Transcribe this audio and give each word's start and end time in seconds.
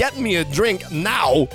get 0.00 0.16
me 0.16 0.36
a 0.36 0.44
drink 0.44 0.90
now. 0.90 1.46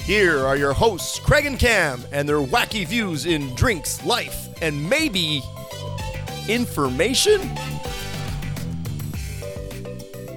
Here 0.00 0.46
are 0.46 0.56
your 0.56 0.72
hosts, 0.72 1.18
Craig 1.18 1.44
and 1.44 1.58
Cam, 1.58 2.02
and 2.10 2.26
their 2.26 2.38
wacky 2.38 2.86
views 2.86 3.26
in 3.26 3.54
drinks, 3.54 4.02
life, 4.02 4.48
and 4.62 4.88
maybe 4.88 5.42
information. 6.48 7.42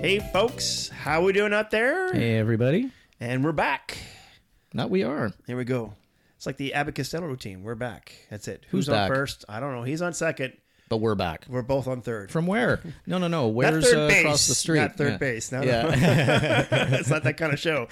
Hey, 0.02 0.20
folks, 0.34 0.90
how 0.90 1.24
we 1.24 1.32
doing 1.32 1.54
out 1.54 1.72
there? 1.72 2.12
Hey, 2.12 2.36
everybody. 2.36 2.91
And 3.22 3.41
we're 3.41 3.54
back. 3.54 3.98
Not 4.74 4.90
we 4.90 5.05
are. 5.05 5.32
Here 5.48 5.55
we 5.55 5.64
go. 5.64 5.94
It's 6.36 6.46
like 6.46 6.58
the 6.58 6.74
Abbott 6.74 6.96
Costello 6.96 7.28
routine. 7.28 7.64
We're 7.64 7.76
back. 7.76 8.12
That's 8.30 8.50
it. 8.50 8.66
Who's, 8.70 8.88
Who's 8.88 8.90
on 8.90 8.96
back? 8.96 9.08
first? 9.08 9.46
I 9.48 9.62
don't 9.62 9.74
know. 9.74 9.84
He's 9.84 10.02
on 10.02 10.12
second. 10.12 10.58
But 10.91 10.98
we're 10.98 11.16
back. 11.16 11.45
We're 11.48 11.62
both 11.62 11.88
on 11.88 12.02
third. 12.02 12.31
From 12.31 12.48
where? 12.48 12.81
No, 13.08 13.18
no, 13.18 13.30
no. 13.30 13.48
Where's 13.48 13.94
uh, 13.94 14.09
base. 14.09 14.20
across 14.20 14.48
the 14.48 14.55
street? 14.55 14.80
Not 14.82 14.98
third 14.98 15.13
yeah. 15.13 15.18
base. 15.18 15.49
No, 15.49 15.62
no. 15.62 15.90
It's 15.95 17.10
not 17.10 17.24
that 17.24 17.38
kind 17.38 17.54
of 17.54 17.60
show. 17.60 17.88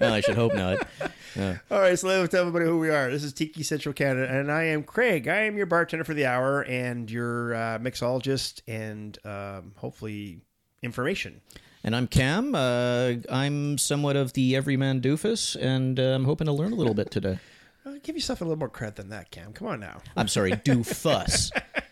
no, 0.00 0.14
I 0.14 0.20
should 0.20 0.34
hope 0.34 0.54
not. 0.54 0.88
Yeah. 1.36 1.58
All 1.70 1.78
right, 1.78 1.96
so 1.96 2.08
let's 2.08 2.32
tell 2.32 2.40
everybody 2.40 2.64
who 2.64 2.78
we 2.78 2.88
are. 2.88 3.10
This 3.10 3.22
is 3.22 3.34
Tiki 3.34 3.62
Central 3.62 3.92
Canada, 3.92 4.32
and 4.32 4.50
I 4.50 4.64
am 4.64 4.82
Craig. 4.82 5.28
I 5.28 5.42
am 5.42 5.58
your 5.58 5.66
bartender 5.66 6.02
for 6.02 6.14
the 6.14 6.24
hour 6.24 6.62
and 6.62 7.08
your 7.08 7.54
uh, 7.54 7.78
mixologist 7.78 8.62
and 8.66 9.16
um, 9.26 9.72
hopefully 9.76 10.40
information. 10.82 11.42
And 11.84 11.94
I'm 11.94 12.08
Cam. 12.08 12.54
Uh, 12.54 13.16
I'm 13.30 13.76
somewhat 13.76 14.16
of 14.16 14.32
the 14.32 14.56
everyman 14.56 15.02
doofus, 15.02 15.54
and 15.54 16.00
uh, 16.00 16.14
I'm 16.14 16.24
hoping 16.24 16.46
to 16.46 16.52
learn 16.52 16.72
a 16.72 16.76
little 16.76 16.94
bit 16.94 17.10
today. 17.10 17.38
Uh, 17.86 17.92
give 18.02 18.16
yourself 18.16 18.40
a 18.40 18.44
little 18.44 18.58
more 18.58 18.70
credit 18.70 18.96
than 18.96 19.10
that, 19.10 19.30
Cam. 19.30 19.52
Come 19.52 19.68
on 19.68 19.80
now. 19.80 20.00
I'm 20.16 20.28
sorry, 20.28 20.52
doofus. 20.52 21.50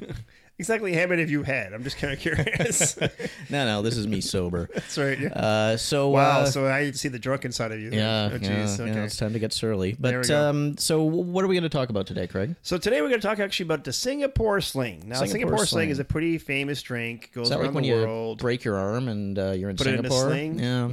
Exactly 0.60 0.92
how 0.92 1.06
many 1.06 1.20
have 1.22 1.30
you 1.30 1.44
had? 1.44 1.72
I'm 1.72 1.84
just 1.84 1.98
kind 1.98 2.12
of 2.12 2.18
curious. 2.18 2.96
no, 3.48 3.64
no, 3.64 3.80
this 3.80 3.96
is 3.96 4.08
me 4.08 4.20
sober. 4.20 4.68
That's 4.74 4.98
right. 4.98 5.16
Yeah. 5.16 5.28
Uh, 5.28 5.76
so 5.76 6.08
Wow, 6.08 6.40
uh, 6.40 6.46
so 6.46 6.66
I 6.66 6.90
see 6.90 7.06
the 7.06 7.18
drunken 7.20 7.52
side 7.52 7.70
of 7.70 7.78
you. 7.78 7.90
yeah, 7.92 8.28
Oh, 8.32 8.38
yeah, 8.42 8.64
jeez. 8.64 8.78
yeah, 8.78 8.84
okay. 8.86 9.00
it's 9.02 9.16
time 9.16 9.32
to 9.34 9.38
get 9.38 9.52
surly. 9.52 9.94
But 10.00 10.28
um, 10.32 10.76
so 10.76 11.04
what 11.04 11.44
are 11.44 11.46
we 11.46 11.54
going 11.54 11.62
to 11.62 11.68
talk 11.68 11.90
about 11.90 12.08
today, 12.08 12.26
Craig? 12.26 12.56
So 12.62 12.76
today 12.76 13.00
we're 13.02 13.08
going 13.08 13.20
to 13.20 13.26
talk 13.28 13.38
actually 13.38 13.66
about 13.66 13.84
the 13.84 13.92
Singapore 13.92 14.60
Sling. 14.60 15.04
Now, 15.06 15.18
Singapore, 15.20 15.28
Singapore 15.28 15.58
Sling. 15.58 15.66
Sling. 15.66 15.90
is 15.90 15.98
a 16.00 16.04
pretty 16.04 16.38
famous 16.38 16.82
drink. 16.82 17.30
Goes 17.32 17.44
Is 17.44 17.50
that 17.50 17.58
around 17.60 17.66
like 17.66 17.74
when 17.76 17.82
the 17.84 17.90
you 17.90 17.94
world. 17.94 18.40
break 18.40 18.64
your 18.64 18.74
arm 18.78 19.06
and 19.06 19.38
uh, 19.38 19.52
you're 19.52 19.70
in 19.70 19.76
Put 19.76 19.86
it 19.86 19.94
in 19.94 20.06
a 20.06 20.10
Singapore? 20.10 20.28
sling? 20.28 20.58
Yeah. 20.58 20.90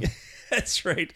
That's 0.50 0.84
right. 0.84 1.12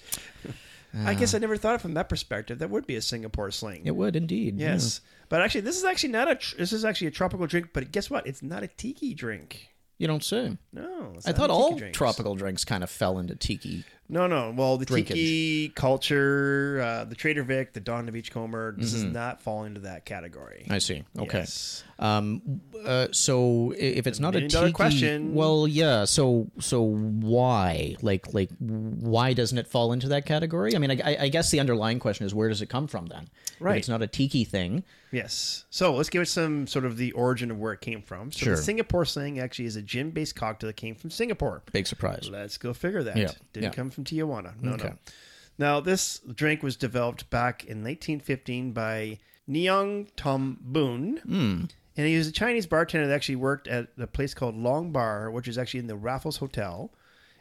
I 0.95 1.15
guess 1.15 1.35
I 1.35 1.39
never 1.39 1.57
thought 1.57 1.75
of 1.75 1.81
it 1.81 1.83
from 1.83 1.95
that 1.95 2.09
perspective. 2.09 2.59
That 2.59 2.71
would 2.71 2.87
be 2.87 2.97
a 2.97 3.03
Singapore 3.03 3.51
Sling. 3.51 3.83
It 3.85 3.95
would 3.97 4.17
indeed. 4.17 4.59
yeah. 4.59 4.73
Yes, 4.73 5.01
but 5.29 5.41
actually, 5.41 5.61
this 5.63 5.77
is 5.77 5.85
actually 5.85 6.11
not 6.13 6.31
a. 6.31 6.35
Tr- 6.35 6.57
this 6.57 6.73
is 6.73 6.85
actually 6.85 7.07
a 7.09 7.13
tropical 7.13 7.47
drink. 7.47 7.69
But 7.73 7.93
guess 7.93 8.11
what? 8.11 8.27
It's 8.27 8.43
not 8.43 8.63
a 8.63 8.69
tiki 8.69 9.15
drink. 9.15 9.69
You 9.99 10.07
don't 10.07 10.25
say. 10.25 10.57
No, 10.73 11.13
it's 11.15 11.27
I 11.27 11.31
not 11.31 11.37
thought 11.37 11.51
a 11.51 11.53
tiki 11.53 11.63
all 11.63 11.77
drink. 11.77 11.95
tropical 11.95 12.35
drinks 12.35 12.65
kind 12.65 12.83
of 12.83 12.91
fell 12.91 13.19
into 13.19 13.37
tiki. 13.37 13.85
No, 14.11 14.27
no. 14.27 14.53
Well, 14.57 14.77
the 14.77 14.87
Drinkage. 14.87 15.07
tiki 15.15 15.69
culture, 15.71 16.81
uh, 16.85 17.05
the 17.05 17.15
Trader 17.15 17.43
Vic, 17.45 17.73
the 17.73 17.81
Don 17.81 18.07
the 18.07 18.13
Beachcomber. 18.13 18.75
This 18.77 18.93
Mm-hmm. 18.93 19.05
does 19.05 19.13
not 19.15 19.41
fall 19.41 19.65
into 19.65 19.81
that 19.83 20.05
category. 20.05 20.67
I 20.69 20.79
see. 20.79 21.05
Okay. 21.19 21.39
Yes. 21.39 21.85
Um. 21.99 22.61
Uh, 22.85 23.09
so 23.13 23.75
if 23.79 24.07
it's 24.07 24.19
not 24.21 24.35
a 24.35 24.49
tiki, 24.49 24.73
question. 24.73 25.35
well, 25.35 25.69
yeah. 25.69 26.05
So 26.07 26.49
so 26.59 26.83
why? 26.83 27.97
Like 28.03 28.33
like 28.35 28.51
why 28.59 29.33
doesn't 29.35 29.59
it 29.59 29.67
fall 29.67 29.93
into 29.93 30.09
that 30.09 30.27
category? 30.27 30.75
I 30.75 30.79
mean, 30.79 30.91
I, 31.03 31.17
I- 31.25 31.29
guess 31.29 31.51
the 31.51 31.61
underlying 31.61 31.99
question 32.01 32.27
is 32.27 32.35
where 32.35 32.49
does 32.49 32.63
it 32.63 32.67
come 32.67 32.87
from 32.89 33.07
then? 33.07 33.29
Right. 33.61 33.73
If 33.77 33.79
it's 33.81 33.89
not 33.89 34.03
a 34.03 34.07
tiki 34.07 34.45
thing. 34.45 34.83
Yes. 35.13 35.65
So 35.71 35.95
let's 35.95 36.09
give 36.09 36.23
it 36.23 36.27
some 36.27 36.67
sort 36.69 36.85
of 36.85 36.97
the 36.97 37.11
origin 37.13 37.51
of 37.51 37.59
where 37.59 37.73
it 37.73 37.81
came 37.81 38.01
from. 38.01 38.31
So 38.33 38.45
Sure. 38.45 38.57
the 38.57 38.63
Singapore 38.63 39.05
Sling 39.05 39.41
actually 39.41 39.65
is 39.67 39.75
a 39.75 39.83
gin-based 39.83 40.37
cocktail 40.37 40.69
that 40.69 40.77
came 40.77 40.95
from 40.95 41.11
Singapore. 41.11 41.63
Big 41.73 41.89
surprise. 41.89 42.29
Let's 42.31 42.57
go 42.59 42.73
figure 42.73 43.03
that. 43.03 43.17
Yeah, 43.17 43.33
Didn't 43.53 43.65
yeah. 43.65 43.71
come 43.71 43.91
from 43.91 44.00
Tijuana. 44.05 44.61
No, 44.61 44.73
Okay. 44.73 44.89
no. 44.89 44.97
Now, 45.59 45.81
this 45.81 46.21
drink 46.35 46.63
was 46.63 46.77
developed 46.77 47.29
back 47.31 47.63
in 47.65 47.83
1915 47.85 48.73
by 48.73 49.19
Ngiam 49.49 50.09
Tong 50.17 50.57
Boon. 50.61 51.19
Hmm. 51.19 51.65
And 51.97 52.07
he 52.07 52.17
was 52.17 52.29
a 52.29 52.33
Chinese 52.33 52.67
bartender 52.67 53.07
that 53.07 53.15
actually 53.15 53.37
worked 53.37 53.69
at 53.69 53.89
a 53.99 54.07
place 54.07 54.33
called 54.33 54.57
Long 54.57 54.91
Bar, 54.91 55.31
which 55.31 55.47
is 55.49 55.59
actually 55.59 55.81
in 55.81 55.87
the 55.87 55.97
Raffles 55.97 56.39
Hotel. 56.39 56.91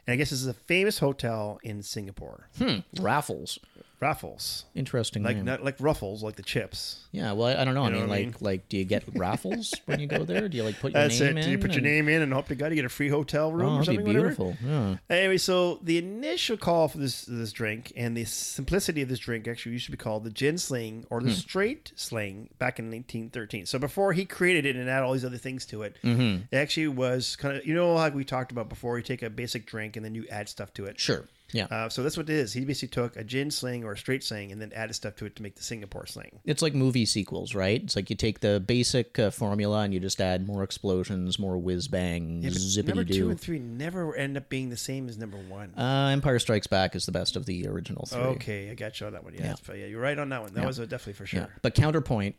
And 0.06 0.14
I 0.14 0.18
guess 0.18 0.32
this 0.32 0.42
is 0.42 0.48
a 0.48 0.54
famous 0.54 1.00
hotel 1.00 1.60
in 1.64 1.82
Singapore. 1.84 2.50
Hmm. 2.58 2.80
Raffles. 3.00 3.60
Raffles. 4.00 4.66
Interesting 4.76 5.24
Like 5.24 5.36
name. 5.36 5.46
not 5.46 5.64
like 5.64 5.76
Ruffles, 5.80 6.24
like 6.24 6.36
the 6.36 6.44
chips. 6.44 7.06
yeah. 7.12 7.34
Well, 7.34 7.48
I, 7.48 7.62
I 7.62 7.66
don't 7.66 7.74
know. 7.74 7.84
I 7.84 7.90
know 7.90 8.00
mean, 8.00 8.08
what 8.08 8.16
I 8.16 8.18
like 8.20 8.26
mean? 8.28 8.36
like 8.40 8.70
do 8.70 8.78
you 8.78 8.86
get 8.86 9.04
raffles 9.16 9.74
when 9.86 10.00
you 10.00 10.08
go 10.08 10.24
there? 10.24 10.48
Do 10.48 10.56
you 10.58 10.64
like 10.64 10.80
put 10.80 10.94
your 10.94 11.02
That's 11.02 11.20
name 11.20 11.38
it. 11.38 11.42
in? 11.42 11.46
Do 11.46 11.52
you 11.52 11.58
put 11.58 11.72
your 11.72 11.78
and- 11.80 11.86
name 11.86 12.08
in 12.10 12.22
and 12.22 12.32
hope 12.34 12.48
to 12.48 12.56
God 12.56 12.68
you 12.68 12.76
get 12.76 12.86
a 12.86 12.90
free 12.90 13.10
hotel 13.10 13.52
room 13.52 13.74
Oh, 13.76 13.78
or 13.80 13.84
something. 13.84 14.06
be 14.06 14.12
beautiful. 14.12 14.56
Yeah. 14.66 14.96
Anyway, 15.10 15.38
so 15.38 15.80
the 15.84 15.98
initial 15.98 16.56
call 16.58 16.88
for 16.88 16.98
this 16.98 17.26
this 17.26 17.52
drink 17.52 17.92
and 17.96 18.16
the 18.16 18.26
simplicity 18.26 19.02
of 19.02 19.10
this 19.10 19.20
drink 19.20 19.48
actually 19.48 19.74
used 19.74 19.86
to 19.86 19.92
be 19.92 19.98
called 19.98 20.24
the 20.24 20.30
gin 20.32 20.58
sling 20.58 21.06
or 21.10 21.20
Hmm. 21.20 21.28
the 21.28 21.34
straight 21.34 21.92
sling 21.96 22.50
back 22.58 22.80
in 22.80 22.86
1913. 22.90 23.66
So 23.66 23.80
before 23.80 24.14
he 24.14 24.26
created 24.26 24.66
it 24.66 24.76
and 24.76 24.90
add 24.90 25.04
all 25.04 25.14
these 25.14 25.26
other 25.26 25.38
things 25.38 25.66
to 25.68 25.84
it, 25.84 25.98
Mm-hmm. 26.04 26.44
it 26.52 26.56
actually 26.58 26.88
was 26.88 27.36
kind 27.36 27.58
of 27.58 27.66
you 27.66 27.74
know 27.74 27.94
like 27.94 28.14
we 28.16 28.24
talked 28.24 28.52
about 28.52 28.70
before. 28.70 28.98
You 28.98 29.04
take 29.04 29.24
a 29.24 29.30
basic 29.30 29.66
drink 29.66 29.96
and 29.98 30.06
then 30.06 30.16
you 30.16 30.26
add 30.32 30.48
stuff 30.50 30.74
to 30.76 30.86
it. 30.86 31.00
Sure. 31.00 31.26
Yeah. 31.52 31.66
Uh, 31.66 31.90
so 31.90 32.04
that's 32.04 32.18
what 32.18 32.30
it 32.30 32.34
is. 32.34 32.54
He 32.54 32.66
basically 32.66 32.90
took 32.90 33.16
a 33.16 33.24
gin 33.24 33.52
sling 33.52 33.84
or 33.84 33.94
a 33.94 33.98
straight 33.98 34.24
sling 34.24 34.52
and 34.52 34.62
then 34.62 34.72
added 34.74 34.94
stuff 34.94 35.16
to 35.18 35.26
it 35.26 35.36
to 35.38 35.44
make 35.44 35.56
the 35.56 35.64
Singapore 35.64 36.06
sling. 36.06 36.40
It's 36.46 36.62
like 36.62 36.74
movie 36.74 37.06
sequels, 37.06 37.56
right? 37.56 37.82
It's 37.82 37.96
like 37.96 38.10
you 38.10 38.16
take 38.16 38.40
the 38.42 38.60
basic 38.60 39.18
uh, 39.18 39.32
formula 39.32 39.82
and 39.82 39.94
you 39.94 40.00
just 40.00 40.22
add 40.22 40.46
more 40.46 40.64
explosions, 40.64 41.40
more 41.40 41.58
whiz 41.58 41.88
bang, 41.88 42.42
Yeah, 42.44 42.50
zippity 42.52 42.88
number 42.88 43.04
two 43.04 43.14
doo. 43.14 43.30
and 43.32 43.40
three 43.40 43.60
never 43.60 44.16
end 44.16 44.38
up 44.38 44.50
being 44.50 44.70
the 44.70 44.78
same 44.78 45.10
as 45.10 45.18
number 45.18 45.38
one. 45.38 45.74
Uh, 45.78 46.10
Empire 46.12 46.40
Strikes 46.40 46.68
Back 46.68 46.96
is 46.96 47.06
the 47.06 47.12
best 47.12 47.36
of 47.36 47.46
the 47.46 47.68
original 47.68 48.06
three. 48.06 48.20
Okay, 48.22 48.70
I 48.70 48.76
got 48.76 49.00
you 49.00 49.08
on 49.08 49.14
that 49.14 49.24
one. 49.24 49.34
Yeah, 49.34 49.56
yeah. 49.70 49.86
you're 49.86 50.02
right 50.02 50.18
on 50.18 50.30
that 50.30 50.42
one. 50.42 50.54
That 50.54 50.66
was 50.66 50.80
uh, 50.80 50.84
definitely 50.84 51.14
for 51.14 51.26
sure. 51.26 51.42
Yeah. 51.42 51.48
But 51.62 51.74
counterpoint, 51.76 52.36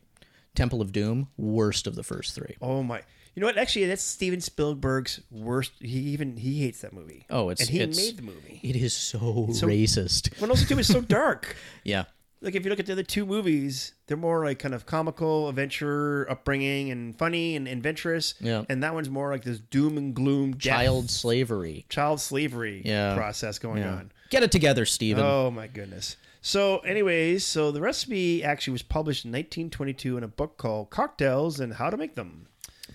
Temple 0.54 0.80
of 0.80 0.92
Doom, 0.92 1.28
worst 1.36 1.86
of 1.86 1.94
the 1.94 2.02
first 2.02 2.34
three. 2.34 2.56
Oh 2.60 2.82
my! 2.82 3.02
You 3.34 3.40
know 3.40 3.46
what? 3.46 3.58
Actually, 3.58 3.86
that's 3.86 4.02
Steven 4.02 4.40
Spielberg's 4.40 5.20
worst. 5.30 5.72
He 5.80 5.98
even 5.98 6.36
he 6.36 6.62
hates 6.62 6.80
that 6.80 6.92
movie. 6.92 7.26
Oh, 7.30 7.48
it's 7.50 7.60
and 7.60 7.70
he 7.70 7.80
it's, 7.80 7.96
made 7.96 8.16
the 8.16 8.22
movie. 8.22 8.60
It 8.62 8.76
is 8.76 8.92
so, 8.92 9.48
so- 9.52 9.66
racist. 9.66 10.30
But 10.40 10.50
also 10.50 10.66
too, 10.66 10.78
it's 10.78 10.88
so 10.88 11.00
dark. 11.18 11.56
Yeah. 11.84 12.04
Like 12.42 12.54
if 12.54 12.64
you 12.64 12.70
look 12.70 12.80
at 12.80 12.86
the 12.86 12.92
other 12.92 13.02
two 13.02 13.26
movies, 13.26 13.92
they're 14.06 14.16
more 14.16 14.44
like 14.46 14.58
kind 14.58 14.74
of 14.74 14.86
comical, 14.86 15.48
adventure, 15.50 16.26
upbringing, 16.30 16.90
and 16.90 17.16
funny 17.18 17.54
and 17.54 17.68
adventurous. 17.68 18.34
Yeah. 18.40 18.64
And 18.70 18.82
that 18.82 18.94
one's 18.94 19.10
more 19.10 19.30
like 19.30 19.44
this 19.44 19.58
doom 19.58 19.98
and 19.98 20.14
gloom, 20.14 20.52
death, 20.52 20.62
Child 20.62 21.10
slavery. 21.10 21.84
child 21.90 22.18
slavery 22.18 22.80
Yeah. 22.84 23.14
process 23.14 23.58
going 23.58 23.82
Yeah. 23.82 23.92
on. 23.94 24.12
Get 24.30 24.42
it 24.42 24.50
together, 24.50 24.86
Steven. 24.86 25.22
Oh 25.22 25.50
my 25.50 25.66
goodness. 25.66 26.16
So, 26.40 26.78
anyways, 26.78 27.44
so 27.44 27.70
the 27.70 27.82
recipe 27.82 28.42
actually 28.42 28.72
was 28.72 28.80
published 28.82 29.26
in 29.26 29.30
1922 29.32 30.16
in 30.16 30.24
a 30.24 30.28
book 30.28 30.56
called 30.56 30.88
Cocktails 30.88 31.60
and 31.60 31.74
How 31.74 31.90
to 31.90 31.98
Make 31.98 32.14
Them. 32.14 32.46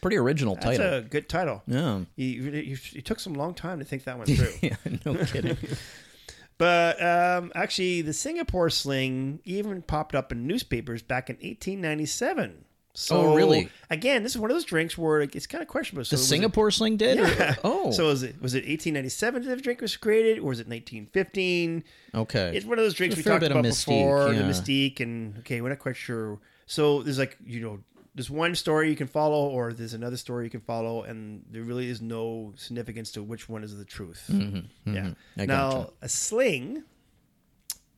Pretty 0.06 0.18
original 0.18 0.54
That's 0.54 0.66
title. 0.68 0.86
That's 0.92 1.06
a 1.06 1.10
good 1.10 1.28
title. 1.28 1.64
Yeah. 1.66 2.02
You, 2.16 2.28
you, 2.52 2.78
you 2.92 3.02
took 3.02 3.20
some 3.20 3.34
long 3.34 3.56
time 3.56 3.80
to 3.80 3.86
think 3.86 4.04
that 4.04 4.18
one 4.20 4.28
through. 4.36 4.54
yeah, 4.62 4.76
no 5.04 5.16
kidding. 5.26 5.58
But 6.60 7.02
um, 7.04 7.52
actually, 7.56 8.04
the 8.04 8.14
Singapore 8.14 8.70
sling 8.70 9.40
even 9.46 9.82
popped 9.82 10.14
up 10.14 10.32
in 10.32 10.46
newspapers 10.46 11.02
back 11.02 11.32
in 11.32 11.38
1897. 11.38 12.66
So, 12.94 13.18
Oh, 13.18 13.36
really? 13.36 13.68
Again, 13.90 14.22
this 14.24 14.34
is 14.34 14.38
one 14.40 14.52
of 14.52 14.56
those 14.56 14.64
drinks 14.64 14.96
where 14.98 15.22
it's 15.22 15.48
kind 15.48 15.62
of 15.64 15.68
questionable. 15.68 16.06
So 16.06 16.16
The 16.16 16.20
was 16.20 16.26
it- 16.26 16.30
Singapore 16.30 16.70
sling 16.72 16.98
did? 16.98 17.20
or- 17.20 17.28
Yeah. 17.28 17.56
Oh. 17.64 17.90
So 17.92 18.06
was 18.06 18.22
it 18.22 18.40
was 18.42 18.54
it 18.54 18.60
1897 18.60 19.44
that 19.44 19.56
the 19.56 19.62
drink 19.62 19.82
was 19.82 19.98
created, 19.98 20.38
or 20.38 20.44
was 20.50 20.60
it 20.60 20.68
1915? 20.68 21.84
okay. 22.14 22.52
It's 22.56 22.66
one 22.66 22.78
of 22.78 22.86
those 22.86 22.94
drinks 22.94 23.18
we 23.18 23.24
talked 23.24 23.44
about 23.44 23.66
mystique, 23.66 23.86
before, 23.88 24.34
the 24.34 24.44
mystique, 24.44 25.00
and 25.00 25.40
okay, 25.40 25.62
we're 25.62 25.70
not 25.70 25.80
quite 25.80 25.98
sure. 25.98 26.40
So 26.68 27.02
there's 27.04 27.20
like 27.20 27.38
you 27.46 27.60
know, 27.60 27.80
there's 28.16 28.30
one 28.30 28.56
story 28.56 28.90
you 28.90 28.96
can 28.96 29.08
follow, 29.08 29.48
or 29.50 29.74
there's 29.74 29.94
another 29.94 30.18
story 30.18 30.46
you 30.46 30.50
can 30.50 30.62
follow, 30.62 31.04
and 31.04 31.44
there 31.52 31.62
really 31.64 31.90
is 31.90 32.02
no 32.02 32.54
significance 32.56 33.12
to 33.12 33.22
which 33.22 33.48
one 33.50 33.64
is 33.64 33.78
the 33.78 33.86
truth. 33.86 34.24
Yeah. 34.30 34.36
Mm-hmm. 34.38 35.42
I 35.42 35.46
now 35.46 35.72
gotcha. 35.72 35.92
a 36.02 36.10
sling. 36.10 36.84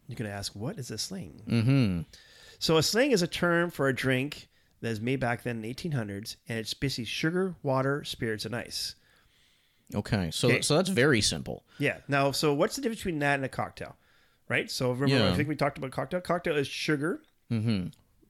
You're 0.07 0.15
gonna 0.15 0.29
ask, 0.29 0.53
what 0.55 0.77
is 0.79 0.89
a 0.91 0.97
sling? 0.97 1.41
mm-hmm. 1.47 2.01
So 2.59 2.77
a 2.77 2.83
sling 2.83 3.11
is 3.11 3.21
a 3.21 3.27
term 3.27 3.69
for 3.69 3.87
a 3.87 3.93
drink 3.95 4.47
that 4.81 4.89
is 4.89 4.99
made 4.99 5.19
back 5.19 5.43
then 5.43 5.57
in 5.57 5.61
the 5.61 5.73
1800s, 5.73 6.37
and 6.49 6.57
it's 6.57 6.73
basically 6.73 7.05
sugar, 7.05 7.55
water, 7.61 8.03
spirits, 8.03 8.45
and 8.45 8.55
ice. 8.55 8.95
Okay, 9.93 10.31
so 10.31 10.47
Okay. 10.49 10.61
so 10.61 10.75
that's 10.75 10.89
very 10.89 11.21
simple. 11.21 11.63
Yeah. 11.77 11.97
Now, 12.07 12.31
so 12.31 12.53
what's 12.53 12.75
the 12.75 12.81
difference 12.81 12.99
between 13.01 13.19
that 13.19 13.35
and 13.35 13.45
a 13.45 13.49
cocktail? 13.49 13.95
Right. 14.49 14.71
So 14.71 14.91
remember, 14.91 15.25
Yeah. 15.25 15.31
I 15.31 15.35
think 15.35 15.47
we 15.49 15.55
talked 15.55 15.77
about 15.77 15.91
cocktail. 15.91 16.21
Cocktail 16.21 16.57
is 16.57 16.67
sugar, 16.67 17.21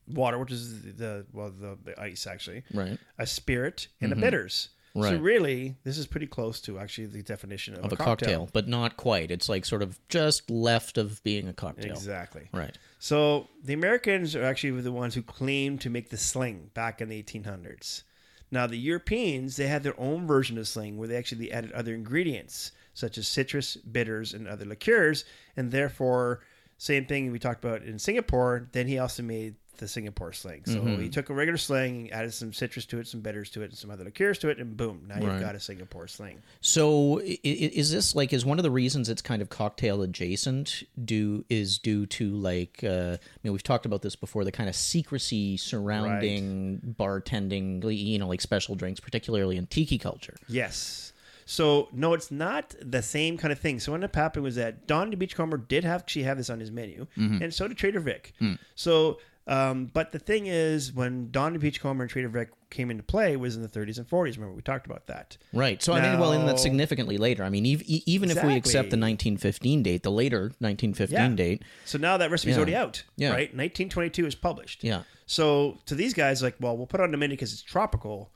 water, 0.07 0.37
which 0.37 0.51
is 0.51 0.81
the 0.81 1.25
well 1.33 1.51
the, 1.51 1.77
the 1.83 1.99
ice 1.99 2.27
actually, 2.27 2.63
Right. 2.73 2.97
a 3.17 3.27
spirit, 3.27 3.87
and 4.01 4.11
a 4.11 4.15
mm-hmm. 4.15 4.23
bitters. 4.23 4.69
So 5.03 5.17
really, 5.17 5.75
this 5.83 5.99
is 5.99 6.07
pretty 6.07 6.25
close 6.25 6.59
to 6.61 6.79
actually 6.79 7.05
the 7.07 7.21
definition 7.21 7.75
of, 7.75 7.85
Of 7.85 7.91
a, 7.91 7.95
a 7.95 7.97
cocktail. 7.97 8.49
but 8.51 8.67
not 8.67 8.97
quite. 8.97 9.29
It's 9.29 9.47
like 9.47 9.63
sort 9.63 9.83
of 9.83 9.99
just 10.09 10.49
left 10.49 10.97
of 10.97 11.21
being 11.23 11.47
a 11.47 11.53
cocktail. 11.53 11.91
Exactly. 11.91 12.49
Right. 12.51 12.75
So 12.97 13.47
the 13.63 13.73
Americans 13.73 14.35
are 14.35 14.43
actually 14.43 14.81
the 14.81 14.91
ones 14.91 15.13
who 15.13 15.21
claimed 15.21 15.81
to 15.81 15.91
make 15.91 16.09
the 16.09 16.17
sling 16.17 16.71
back 16.73 16.99
in 16.99 17.09
the 17.09 17.21
1800s. 17.21 18.03
Now 18.49 18.65
the 18.65 18.77
Europeans 18.77 19.55
they 19.55 19.67
had 19.67 19.83
their 19.83 19.99
own 19.99 20.25
version 20.25 20.57
of 20.57 20.67
sling 20.67 20.97
where 20.97 21.07
they 21.07 21.17
actually 21.17 21.51
added 21.51 21.71
other 21.73 21.93
ingredients 21.93 22.71
such 22.93 23.19
as 23.19 23.27
citrus, 23.27 23.75
bitters, 23.75 24.33
and 24.33 24.47
other 24.47 24.65
liqueurs, 24.65 25.25
and 25.55 25.71
therefore 25.71 26.39
same 26.79 27.05
thing 27.05 27.31
we 27.31 27.39
talked 27.39 27.63
about 27.63 27.83
in 27.83 27.99
Singapore. 27.99 28.67
Then 28.71 28.87
he 28.87 28.97
also 28.97 29.21
made 29.21 29.55
the 29.77 29.87
Singapore 29.87 30.33
sling. 30.33 30.63
So 30.65 30.79
Mm-hmm. 30.79 31.01
he 31.01 31.09
took 31.09 31.29
a 31.29 31.33
regular 31.33 31.57
sling, 31.57 32.11
added 32.11 32.33
some 32.33 32.53
citrus 32.53 32.85
to 32.87 32.99
it, 32.99 33.07
some 33.07 33.21
bitters 33.21 33.49
to 33.51 33.61
it, 33.61 33.65
and 33.65 33.77
some 33.77 33.89
other 33.91 34.03
liqueurs 34.03 34.37
to 34.39 34.49
it, 34.49 34.57
and 34.59 34.75
boom, 34.77 35.05
now 35.07 35.15
you've 35.17 35.25
Right. 35.27 35.39
got 35.41 35.55
a 35.55 35.59
Singapore 35.59 36.07
sling. 36.07 36.41
So 36.61 37.21
is 37.23 37.91
this 37.91 38.15
like 38.15 38.33
is 38.33 38.45
one 38.45 38.59
of 38.59 38.63
the 38.63 38.71
reasons 38.71 39.09
it's 39.09 39.21
kind 39.21 39.41
of 39.41 39.49
cocktail 39.49 40.01
adjacent 40.01 40.83
Do 41.03 41.45
is 41.49 41.77
due 41.77 42.05
to 42.07 42.29
like 42.31 42.83
uh, 42.83 43.17
I 43.21 43.39
mean 43.43 43.53
we've 43.53 43.63
talked 43.63 43.85
about 43.85 44.01
this 44.01 44.15
before 44.15 44.43
the 44.43 44.51
kind 44.51 44.69
of 44.69 44.75
secrecy 44.75 45.57
surrounding 45.57 46.95
bartending 46.99 47.83
you 47.97 48.19
know 48.19 48.27
like 48.27 48.41
special 48.41 48.75
drinks 48.75 48.99
particularly 48.99 49.57
in 49.57 49.67
tiki 49.67 49.97
culture. 49.97 50.35
Yes. 50.47 51.13
So 51.49 51.87
no, 51.93 52.13
it's 52.13 52.29
not 52.29 52.75
the 52.81 53.01
same 53.01 53.37
kind 53.37 53.53
of 53.53 53.59
thing. 53.59 53.79
So 53.79 53.91
what 53.93 53.97
ended 53.97 54.09
up 54.09 54.15
happening 54.17 54.43
was 54.43 54.55
that 54.55 54.85
Don 54.85 55.09
the 55.09 55.15
Beachcomber 55.15 55.55
did 55.57 55.85
have 55.85 56.01
actually 56.01 56.23
have 56.23 56.37
this 56.37 56.49
on 56.49 56.59
his 56.59 56.71
menu, 56.71 57.07
and 57.15 57.53
so 57.53 57.67
did 57.69 57.77
Trader 57.77 58.01
Vic. 58.01 58.33
So, 58.75 59.19
um, 59.47 59.89
but 59.93 60.11
the 60.11 60.19
thing 60.19 60.45
is, 60.47 60.91
when 60.93 61.31
Don 61.31 61.53
the 61.53 61.59
Beachcomber 61.59 62.03
and 62.03 62.09
Trader 62.11 62.29
Vic 62.29 62.49
came 62.69 62.91
into 62.91 63.01
play 63.03 63.37
was 63.37 63.55
in 63.55 63.61
the 63.61 63.69
30s 63.69 63.97
and 63.97 64.05
40s. 64.09 64.35
Remember 64.35 64.51
we 64.53 64.61
talked 64.61 64.85
about 64.85 65.07
that. 65.07 65.37
Right. 65.53 65.81
So 65.81 65.93
I 65.93 66.01
mean 66.01 66.19
well 66.19 66.33
and 66.33 66.41
Now- 66.41 66.47
that's 66.47 66.61
significantly 66.61 67.17
later. 67.17 67.45
I 67.45 67.49
mean 67.49 67.65
ev- 67.65 67.81
e- 67.85 68.03
even 68.05 68.29
if 68.29 68.43
we 68.43 68.55
accept 68.57 68.89
the 68.89 68.97
1915 68.97 69.83
date, 69.83 70.03
the 70.03 70.11
later 70.11 70.51
1915 70.59 71.17
Yeah. 71.17 71.29
date. 71.35 71.63
So 71.85 71.97
now 71.97 72.17
that 72.17 72.29
recipe's 72.29 72.51
Yeah. 72.51 72.57
already 72.57 72.75
out. 72.75 73.03
Yeah. 73.15 73.29
Right. 73.29 73.55
1922 73.55 74.25
is 74.25 74.35
published. 74.35 74.83
Yeah. 74.83 75.03
So 75.27 75.77
to 75.85 75.95
these 75.95 76.13
guys, 76.13 76.43
like, 76.43 76.55
well, 76.59 76.75
we'll 76.75 76.87
put 76.87 76.99
it 76.99 77.03
on 77.03 77.13
a 77.13 77.17
menu 77.17 77.37
because 77.37 77.53
it's 77.53 77.61
tropical, 77.63 78.31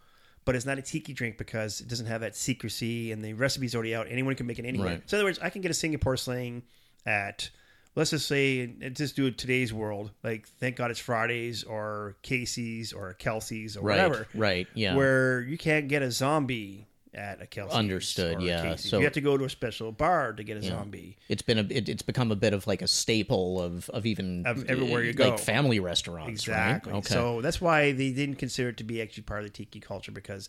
but 0.45 0.55
it's 0.55 0.65
not 0.65 0.77
a 0.77 0.81
tiki 0.81 1.11
drink 1.11 1.37
because 1.37 1.81
it 1.81 1.89
doesn't 1.89 2.05
have 2.07 2.21
that 2.21 2.37
secrecy 2.37 3.11
and 3.11 3.21
the 3.25 3.33
recipe's 3.33 3.75
already 3.75 3.93
out. 3.93 4.07
Anyone 4.09 4.35
can 4.35 4.47
make 4.47 4.59
it 4.59 4.65
anywhere. 4.65 4.87
Right. 4.87 5.09
So 5.09 5.17
in 5.17 5.19
other 5.19 5.27
words, 5.27 5.39
I 5.41 5.49
can 5.49 5.61
get 5.61 5.71
a 5.71 5.73
Singapore 5.73 6.15
sling 6.15 6.63
at 7.05 7.49
let's 7.95 8.11
just 8.11 8.27
say 8.27 8.61
and 8.61 8.95
just 8.95 9.15
do 9.15 9.25
it 9.27 9.37
today's 9.37 9.73
world. 9.73 10.11
Like 10.23 10.47
thank 10.47 10.75
God 10.75 10.91
it's 10.91 10.99
Fridays 10.99 11.63
or 11.63 12.15
Casey's 12.21 12.93
or 12.93 13.13
Kelsey's 13.13 13.75
or 13.77 13.81
Right. 13.81 13.97
whatever. 13.97 14.27
Right. 14.33 14.67
Yeah. 14.73 14.95
Where 14.95 15.41
you 15.41 15.57
can't 15.57 15.87
get 15.87 16.01
a 16.01 16.11
zombie 16.11 16.87
at 17.13 17.41
a 17.41 17.45
Kelsey's. 17.45 17.75
Understood, 17.77 18.41
yeah. 18.41 18.75
So- 18.77 18.97
you 18.99 19.03
have 19.03 19.11
to 19.13 19.19
go 19.21 19.35
to 19.37 19.43
a 19.43 19.49
special 19.49 19.91
bar 19.91 20.31
to 20.31 20.43
get 20.45 20.55
a 20.55 20.61
zombie. 20.63 21.17
it's 21.27 21.41
been 21.41 21.57
a 21.57 21.63
it, 21.69 21.89
it's 21.89 22.01
become 22.03 22.31
a 22.31 22.37
bit 22.37 22.53
of 22.53 22.65
like 22.67 22.81
a 22.81 22.87
staple 22.87 23.61
of 23.61 23.89
of 23.89 24.05
even 24.05 24.45
Of 24.45 24.63
everywhere 24.69 25.03
you 25.03 25.11
go. 25.11 25.31
like 25.31 25.39
family 25.39 25.81
restaurants 25.81 26.29
Exactly. 26.29 26.93
right 26.93 26.99
okay 26.99 27.13
So 27.13 27.41
that's 27.41 27.59
why 27.59 27.91
they 27.91 28.11
didn't 28.11 28.35
consider 28.35 28.69
it 28.69 28.77
to 28.77 28.85
be 28.85 29.01
actually 29.01 29.23
part 29.23 29.41
of 29.41 29.47
the 29.47 29.51
tiki 29.51 29.81
culture 29.81 30.13
because 30.13 30.47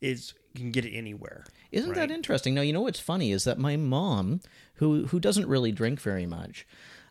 it's 0.00 0.34
you 0.54 0.60
can 0.60 0.70
get 0.72 0.84
it 0.84 0.96
anywhere. 0.96 1.44
isn't 1.70 1.94
that 1.94 2.10
interesting 2.10 2.54
now 2.54 2.60
you 2.60 2.72
know 2.72 2.80
what's 2.80 3.00
funny 3.00 3.30
is 3.32 3.44
that 3.44 3.58
my 3.58 3.76
mom 3.76 4.40
who 4.74 5.06
who 5.06 5.20
doesn't 5.20 5.46
really 5.46 5.70
drink 5.72 6.00
very 6.00 6.26
much 6.26 6.66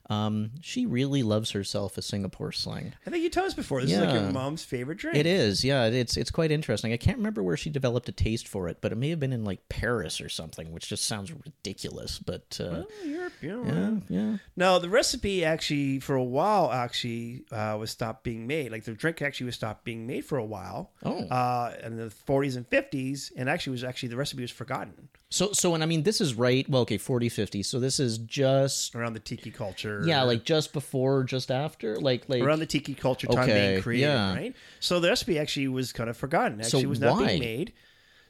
um 0.10 0.52
she 0.62 0.86
really 0.86 1.22
loves 1.24 1.52
herself 1.52 1.98
a 1.98 2.02
singapore 2.02 2.52
sling 2.52 2.94
I 3.06 3.10
think 3.10 3.24
you 3.24 3.30
told 3.30 3.48
us 3.48 3.54
before. 3.54 3.82
This 3.82 3.92
is 3.92 4.00
like 4.00 4.14
your 4.14 4.32
mom's 4.32 4.64
favorite 4.64 4.98
drink. 4.98 5.16
it 5.18 5.26
is 5.26 5.64
yeah 5.64 5.86
it's 5.86 6.18
it's 6.18 6.32
quite 6.32 6.52
interesting 6.52 6.92
i 6.94 6.98
can't 6.98 7.18
remember 7.18 7.44
where 7.44 7.58
she 7.58 7.70
developed 7.70 8.10
a 8.10 8.12
taste 8.12 8.48
for 8.48 8.68
it 8.70 8.78
but 8.82 8.92
it 8.92 8.96
may 8.96 9.10
have 9.10 9.20
been 9.20 9.34
in 9.34 9.44
like 9.44 9.68
paris 9.70 10.20
or 10.22 10.30
something 10.30 10.72
which 10.72 10.88
just 10.90 11.06
sounds 11.06 11.32
ridiculous 11.32 12.20
but 12.20 12.58
uh 12.60 12.84
Oh, 12.84 12.88
Europe, 13.06 13.34
you 13.42 13.64
know. 13.64 14.02
yeah 14.10 14.18
yeah 14.32 14.38
Now 14.56 14.80
the 14.80 14.90
recipe 14.90 15.44
actually 15.46 16.00
for 16.00 16.16
a 16.16 16.24
while 16.24 16.72
actually 16.72 17.44
uh, 17.52 17.76
was 17.80 17.92
stopped 17.92 18.24
being 18.24 18.48
made. 18.48 18.72
Like 18.72 18.84
the 18.86 18.94
drink 18.94 19.22
actually 19.22 19.48
was 19.48 19.56
stopped 19.56 19.84
being 19.84 20.08
made 20.08 20.26
for 20.26 20.38
a 20.38 20.46
while. 20.46 20.92
Oh. 21.04 21.26
Uh, 21.28 21.74
in 21.84 21.98
the 21.98 22.06
40s 22.28 22.56
and 22.58 22.70
50s, 22.70 23.32
and 23.36 23.50
actually 23.50 23.72
was 23.72 23.84
actually 23.84 24.10
the 24.10 24.18
recipe 24.18 24.42
was 24.42 24.52
forgotten 24.52 25.10
so 25.32 25.52
so 25.52 25.74
and 25.76 25.84
i 25.84 25.86
mean 25.86 26.04
this 26.04 26.20
is 26.22 26.34
right 26.34 26.68
well 26.70 26.82
okay 26.82 26.98
40 26.98 27.30
50 27.30 27.64
so 27.64 27.80
this 27.80 28.00
is 28.00 28.18
just 28.20 28.96
around 28.96 29.14
the 29.14 29.20
tiki 29.20 29.52
culture. 29.52 30.02
yeah 30.06 30.24
like 30.24 30.44
just 30.44 30.74
before 30.74 31.24
just 31.24 31.52
after 31.52 31.98
like 31.98 32.28
like 32.28 32.42
around 32.42 32.60
the 32.60 32.66
tiki 32.66 32.94
culture 32.96 33.28
time 33.28 33.44
Okay, 33.44 33.72
being 33.72 33.84
created, 33.84 34.08
yeah. 34.08 34.34
right? 34.36 34.56
So 34.80 35.00
the 35.00 35.10
recipe 35.10 35.38
actually 35.38 35.68
was 35.68 35.94
kind 35.94 36.10
of 36.10 36.18
forgotten. 36.18 36.58
So 36.64 36.78
Actually, 36.78 36.86
was 36.88 37.00
not 37.00 37.18
why? 37.18 37.28
being 37.28 37.40
made. 37.40 37.74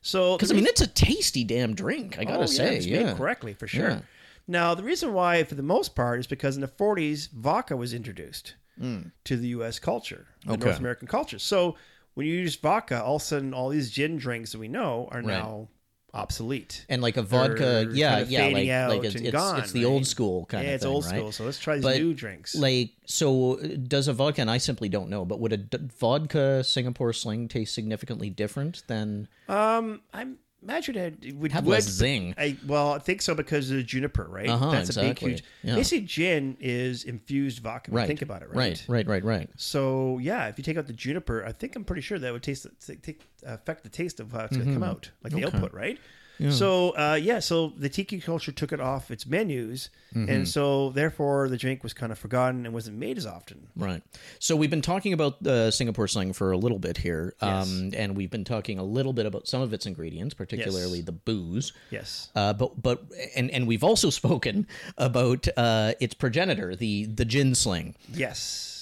So 0.01 0.35
Because 0.35 0.51
I 0.51 0.55
mean, 0.55 0.65
it's 0.65 0.81
a 0.81 0.87
tasty 0.87 1.43
damn 1.43 1.73
drink. 1.73 2.17
I 2.19 2.25
gotta 2.25 2.43
Oh, 2.43 2.45
say, 2.45 2.77
it's 2.77 2.85
yeah. 2.85 3.03
made 3.03 3.17
correctly 3.17 3.53
for 3.53 3.67
sure. 3.67 3.89
Yeah. 3.89 3.99
Now, 4.47 4.73
the 4.73 4.83
reason 4.83 5.13
why, 5.13 5.43
for 5.43 5.55
the 5.55 5.63
most 5.63 5.95
part, 5.95 6.19
is 6.19 6.27
because 6.27 6.55
in 6.55 6.61
the 6.61 6.67
40s, 6.67 7.29
vodka 7.31 7.77
was 7.77 7.93
introduced 7.93 8.55
hmm. 8.79 9.01
to 9.25 9.37
the 9.37 9.49
U.S. 9.49 9.77
culture, 9.77 10.27
the. 10.45 10.53
Okay. 10.53 10.65
North 10.65 10.79
American 10.79 11.07
culture. 11.07 11.37
So 11.37 11.75
when 12.15 12.25
you 12.27 12.33
use 12.33 12.55
vodka, 12.55 13.03
all 13.03 13.17
of 13.17 13.21
a 13.21 13.25
sudden, 13.25 13.53
all 13.53 13.69
these 13.69 13.91
gin 13.91 14.17
drinks 14.17 14.51
that 14.53 14.59
we 14.59 14.67
know 14.67 15.07
are 15.11 15.21
now 15.21 15.67
obsolete. 16.13 16.85
And 16.89 17.01
like 17.01 17.17
a 17.17 17.21
vodka, 17.21 17.57
They're 17.57 17.91
yeah, 17.91 18.09
kind 18.09 18.21
of 18.23 18.31
yeah, 18.31 18.87
like, 18.87 18.97
like 18.97 19.05
it's, 19.05 19.15
it's, 19.15 19.31
gone, 19.31 19.59
it's 19.59 19.71
the 19.71 19.85
right? 19.85 19.91
old 19.91 20.07
school 20.07 20.45
kind 20.45 20.65
yeah, 20.65 20.73
of 20.73 20.81
thing, 20.81 20.89
Yeah, 20.91 20.97
it's 20.99 21.05
old 21.05 21.05
right? 21.05 21.19
school. 21.19 21.31
So 21.31 21.43
let's 21.45 21.59
try 21.59 21.75
these 21.75 21.83
But, 21.83 21.97
new 21.97 22.13
drinks. 22.13 22.55
Like, 22.55 22.91
so 23.05 23.59
uh, 23.59 23.67
does 23.87 24.07
a 24.07 24.13
vodka? 24.13 24.41
And 24.41 24.49
I 24.49 24.57
simply 24.57 24.89
don't 24.89 25.09
know. 25.09 25.25
But 25.25 25.39
would 25.39 25.53
a 25.53 25.57
d- 25.57 25.77
vodka 25.99 26.63
Singapore 26.63 27.13
Sling 27.13 27.47
taste 27.47 27.73
significantly 27.73 28.29
different 28.29 28.83
than? 28.87 29.27
Um, 29.47 30.01
I 30.13 30.27
imagine 30.61 30.95
it 30.95 31.35
would 31.35 31.51
Have 31.51 31.67
less 31.67 31.85
zing. 31.85 32.35
I, 32.37 32.57
well, 32.65 32.93
I 32.93 32.99
think 32.99 33.21
so 33.21 33.35
because 33.35 33.69
of 33.71 33.77
the 33.77 33.83
juniper, 33.83 34.25
right? 34.29 34.49
Uh-huh, 34.49 34.71
That's 34.71 34.89
a 34.89 34.99
big, 34.99 35.11
exactly. 35.11 35.29
huge. 35.31 35.43
Yeah. 35.63 35.75
Basically, 35.75 36.05
gin 36.05 36.57
is 36.59 37.03
infused 37.03 37.59
vodka. 37.59 37.91
Right. 37.91 38.07
Think 38.07 38.21
about 38.21 38.41
it, 38.41 38.49
Right, 38.53 38.83
right, 38.87 39.07
right, 39.07 39.23
right. 39.23 39.49
So 39.55 40.17
yeah, 40.19 40.47
if 40.47 40.57
you 40.57 40.63
take 40.63 40.77
out 40.77 40.87
the 40.87 40.93
juniper, 40.93 41.45
I 41.45 41.51
think 41.51 41.75
I'm 41.75 41.83
pretty 41.83 42.01
sure 42.01 42.19
that 42.19 42.33
would 42.33 42.43
taste 42.43 42.67
take, 43.01 43.21
affect 43.45 43.83
the 43.83 43.89
taste 43.89 44.19
of 44.19 44.31
how 44.31 44.45
it's 44.45 44.55
going 44.57 44.67
to 44.67 44.73
come 44.73 44.83
out, 44.83 45.11
like 45.23 45.33
the 45.33 45.45
output, 45.45 45.73
right? 45.73 45.99
So 46.51 46.91
uh, 46.91 47.19
yeah, 47.21 47.39
so 47.39 47.73
the 47.77 47.89
tiki 47.89 48.19
culture 48.21 48.53
took 48.53 48.71
it 48.71 48.79
off 48.79 49.11
its 49.11 49.25
menus, 49.25 49.89
and 50.13 50.47
so 50.47 50.89
therefore 50.91 51.49
the 51.49 51.57
drink 51.57 51.83
was 51.83 51.93
kind 51.93 52.11
of 52.13 52.17
forgotten 52.17 52.65
and 52.65 52.73
wasn't 52.73 52.97
made 52.97 53.17
as 53.17 53.25
often. 53.25 53.67
Right. 53.75 54.01
So 54.39 54.55
we've 54.55 54.69
been 54.69 54.81
talking 54.81 55.11
about 55.11 55.45
uh, 55.45 55.69
Singapore 55.69 56.07
slang 56.07 56.31
for 56.31 56.51
a 56.53 56.57
little 56.57 56.79
bit 56.79 56.97
here, 56.97 57.33
um, 57.41 57.91
and 57.93 58.15
we've 58.15 58.31
been 58.31 58.45
talking 58.45 58.79
a 58.79 58.83
little 58.83 59.11
bit 59.11 59.25
about 59.25 59.47
some 59.49 59.61
of 59.61 59.73
its 59.73 59.85
ingredients, 59.85 60.33
particularly 60.33 60.99
Yes. 60.99 61.05
the 61.05 61.11
booze. 61.11 61.73
Yes. 61.91 62.29
Uh, 62.35 62.53
but 62.53 62.81
but 62.81 63.03
and 63.35 63.51
and 63.51 63.67
we've 63.67 63.83
also 63.83 64.09
spoken 64.21 64.65
about 64.97 65.45
uh, 65.57 65.93
its 65.99 66.13
progenitor, 66.13 66.73
the 66.75 67.05
the 67.05 67.25
gin 67.25 67.53
sling. 67.53 67.95
Yes. 68.13 68.78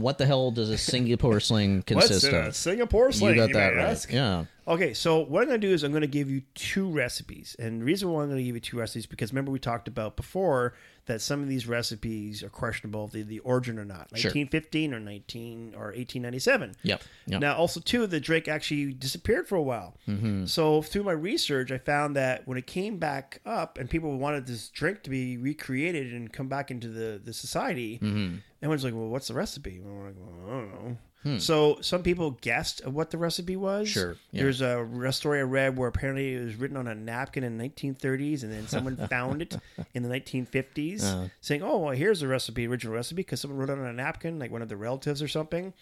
What 0.00 0.18
the 0.18 0.26
hell 0.26 0.50
does 0.50 0.70
a 0.70 0.78
Singapore 0.78 1.40
sling 1.40 1.82
consist 1.86 2.26
of? 2.26 2.54
Singapore 2.54 3.12
sling. 3.12 3.36
you 3.36 3.46
got 3.46 3.52
that 3.52 3.74
right. 3.74 4.06
Yeah. 4.10 4.44
Okay, 4.68 4.94
so 4.94 5.20
what 5.20 5.42
I'm 5.42 5.48
going 5.48 5.60
to 5.60 5.66
do 5.66 5.72
is 5.72 5.84
I'm 5.84 5.92
going 5.92 6.00
to 6.00 6.08
give 6.08 6.28
you 6.28 6.42
two 6.54 6.90
recipes. 6.90 7.54
And 7.58 7.80
the 7.80 7.84
reason 7.84 8.10
why 8.10 8.22
I'm 8.22 8.28
going 8.28 8.38
to 8.38 8.44
give 8.44 8.56
you 8.56 8.60
two 8.60 8.78
recipes 8.78 9.06
because 9.06 9.30
remember 9.32 9.52
we 9.52 9.60
talked 9.60 9.86
about 9.86 10.16
before 10.16 10.74
that 11.06 11.20
some 11.20 11.42
of 11.42 11.48
these 11.48 11.66
recipes 11.66 12.42
are 12.42 12.48
questionable 12.48 13.04
if 13.06 13.12
they 13.12 13.22
the 13.22 13.38
origin 13.40 13.78
or 13.78 13.84
not. 13.84 14.08
Sure. 14.14 14.28
1915 14.30 14.94
or 14.94 15.00
19 15.00 15.74
or 15.74 15.86
1897. 15.86 16.76
Yep. 16.82 17.02
Yep. 17.26 17.40
Now, 17.40 17.54
also 17.56 17.80
too, 17.80 18.06
the 18.06 18.20
drink 18.20 18.48
actually 18.48 18.92
disappeared 18.92 19.48
for 19.48 19.56
a 19.56 19.62
while. 19.62 19.96
Mm-hmm. 20.08 20.46
So 20.46 20.82
through 20.82 21.04
my 21.04 21.12
research, 21.12 21.70
I 21.72 21.78
found 21.78 22.16
that 22.16 22.46
when 22.46 22.58
it 22.58 22.66
came 22.66 22.98
back 22.98 23.40
up 23.46 23.78
and 23.78 23.88
people 23.88 24.16
wanted 24.18 24.46
this 24.46 24.68
drink 24.68 25.02
to 25.04 25.10
be 25.10 25.36
recreated 25.36 26.12
and 26.12 26.32
come 26.32 26.48
back 26.48 26.70
into 26.70 26.88
the 26.88 27.20
the 27.24 27.32
society, 27.32 27.98
Mm-hmm. 28.02 28.36
everyone's 28.62 28.84
like, 28.84 28.94
"Well, 28.94 29.08
what's 29.08 29.28
the 29.28 29.34
recipe?" 29.34 29.76
And 29.76 29.86
we're 29.86 30.06
like, 30.06 30.14
well, 30.18 30.46
I 30.46 30.50
don't 30.60 30.68
know. 30.84 30.96
Hmm. 31.22 31.38
So 31.38 31.78
some 31.80 32.02
people 32.02 32.32
guessed 32.40 32.86
what 32.86 33.10
the 33.10 33.18
recipe 33.18 33.56
was. 33.56 33.88
Sure, 33.88 34.16
yeah. 34.30 34.42
There's 34.42 34.60
a 34.60 35.12
story 35.12 35.40
I 35.40 35.42
read 35.42 35.76
where 35.76 35.88
apparently 35.88 36.34
it 36.34 36.44
was 36.44 36.54
written 36.56 36.76
on 36.76 36.86
a 36.86 36.94
napkin 36.94 37.42
in 37.42 37.58
1930s, 37.58 38.42
and 38.44 38.52
then 38.52 38.68
someone 38.68 38.96
found 39.10 39.42
it 39.42 39.56
in 39.94 40.02
the 40.02 40.08
1950s, 40.08 41.02
Uh-huh. 41.02 41.28
saying, 41.40 41.62
"Oh, 41.62 41.78
well, 41.78 41.92
here's 41.94 42.20
the 42.20 42.28
recipe, 42.28 42.66
original 42.66 42.94
recipe," 42.94 43.16
because 43.22 43.40
someone 43.40 43.58
wrote 43.58 43.70
it 43.70 43.78
on 43.78 43.86
a 43.86 43.92
napkin, 43.92 44.38
like 44.38 44.50
one 44.52 44.62
of 44.62 44.68
their 44.68 44.78
relatives 44.78 45.20
or 45.22 45.28
something. 45.28 45.72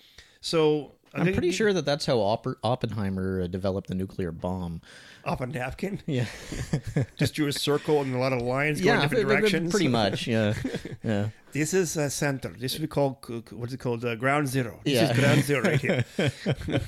So 0.41 0.93
I'm 1.15 1.33
pretty 1.33 1.53
sure 1.53 1.73
that 1.73 1.85
that's 1.85 2.07
how 2.07 2.19
Oppenheimer 2.63 3.43
uh, 3.43 3.47
developed 3.47 3.89
the 3.89 3.95
nuclear 3.95 4.33
bomb. 4.33 4.81
off 5.25 5.41
a 5.41 5.47
napkin. 5.47 6.01
Yeah, 6.07 6.27
Just 7.17 7.35
drew 7.35 7.47
a 7.47 7.53
circle 7.53 8.01
and 8.03 8.15
a 8.15 8.19
lot 8.19 8.33
of 8.33 8.43
lines 8.43 8.81
going 8.81 8.97
yeah, 8.97 9.03
different 9.07 9.29
directions. 9.29 9.71
pretty 9.71 9.89
much. 9.89 10.27
Yeah, 10.27 10.55
yeah. 11.05 11.29
This 11.53 11.73
is 11.73 11.97
a 11.97 12.11
center. 12.11 12.49
This 12.49 12.75
would 12.75 12.83
be 12.83 12.89
called 12.89 13.19
what's 13.53 13.73
it 13.73 13.79
called? 13.79 14.05
Uh, 14.05 14.17
ground 14.17 14.49
zero. 14.49 14.81
This 14.85 14.95
Yeah. 14.95 15.11
is 15.13 15.19
ground 15.19 15.43
zero 15.43 15.63
right 15.63 15.81
here. 15.81 16.05